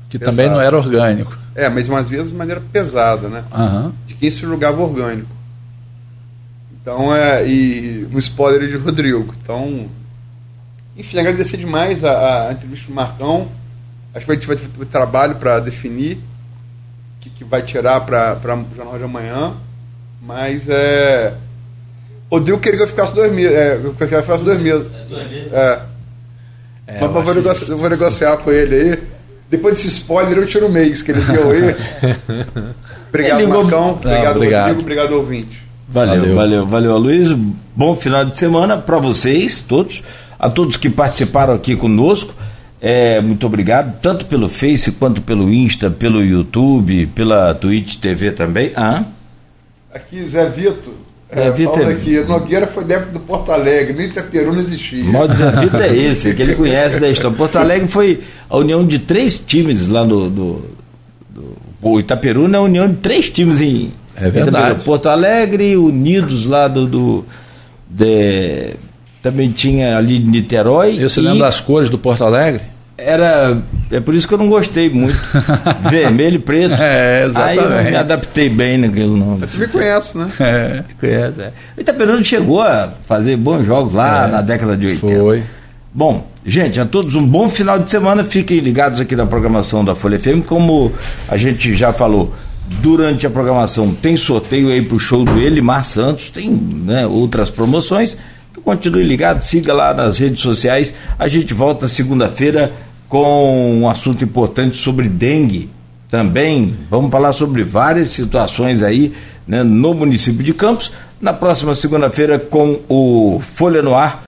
[0.10, 0.36] Que pesada.
[0.36, 1.38] também não era orgânico.
[1.56, 3.46] É, mas umas vezes de maneira pesada, né?
[3.52, 3.94] Uhum.
[4.06, 5.34] De quem se julgava orgânico.
[6.82, 9.34] Então, é, e no spoiler de Rodrigo.
[9.42, 9.88] Então,
[11.02, 13.48] enfim, agradecer demais a, a entrevista do Marcão.
[14.14, 18.38] Acho que a gente vai ter trabalho para definir o que, que vai tirar para
[18.56, 19.54] o Jornal de Amanhã.
[20.22, 21.34] Mas é.
[22.32, 23.52] Rodrigo queria que eu ficasse dois meses.
[23.52, 24.86] É, eu queria que eu ficasse dois meses.
[25.52, 25.80] É.
[26.86, 29.04] é mas eu vou, negociar, eu vou negociar com ele aí.
[29.50, 31.76] Depois desse spoiler, eu tiro o mês que ele deu aí.
[33.10, 33.92] obrigado, Marcão.
[33.92, 34.82] Obrigado, obrigado, Rodrigo.
[34.82, 35.64] Obrigado, ouvinte.
[35.90, 37.56] Valeu, valeu, valeu, valeu Aloysio.
[37.76, 40.02] Bom final de semana para vocês todos,
[40.42, 42.34] a todos que participaram aqui conosco.
[42.82, 48.72] É, muito obrigado, tanto pelo Face quanto pelo Insta, pelo YouTube, pela Twitch TV também.
[48.76, 49.04] Ah.
[49.94, 50.94] Aqui, Zé Vitor.
[51.30, 51.88] É, é Vitor.
[51.88, 55.04] aqui, Nogueira foi débito do Porto Alegre, nem Itaperu não existia.
[55.04, 57.38] O modo Zé Vitor é esse, que ele conhece da história.
[57.38, 60.28] Porto Alegre foi a união de três times lá no.
[60.28, 60.66] Do,
[61.30, 64.84] do, o Itaperu é a união de três times em, é verdade.
[64.84, 66.88] Porto Alegre, Unidos lá do.
[66.88, 67.26] do
[67.88, 68.74] de,
[69.22, 70.96] também tinha ali de Niterói.
[70.96, 72.62] E você e lembra das cores do Porto Alegre?
[72.98, 73.58] Era.
[73.90, 75.18] É por isso que eu não gostei muito.
[75.90, 76.76] Vermelho e preto.
[76.82, 77.60] É, exatamente.
[77.60, 79.48] Aí eu me adaptei bem naquele nome.
[79.48, 80.30] Você me conhece, né?
[80.40, 80.84] É.
[81.00, 81.52] Conhece, é.
[81.78, 85.20] O Itaperuna chegou a fazer bons jogos lá é, na década de 80.
[85.20, 85.44] Foi.
[85.94, 88.24] Bom, gente, a todos um bom final de semana.
[88.24, 90.46] Fiquem ligados aqui na programação da Folha FM.
[90.46, 90.94] Como
[91.28, 92.34] a gente já falou,
[92.80, 98.18] Durante a programação tem sorteio aí pro show do Elimar Santos, tem né, outras promoções.
[98.64, 100.94] Continue ligado, siga lá nas redes sociais.
[101.18, 102.72] A gente volta segunda-feira
[103.08, 105.70] com um assunto importante sobre dengue.
[106.10, 109.14] Também vamos falar sobre várias situações aí
[109.48, 110.92] né, no município de Campos.
[111.20, 114.20] Na próxima segunda-feira com o Folha no Ar.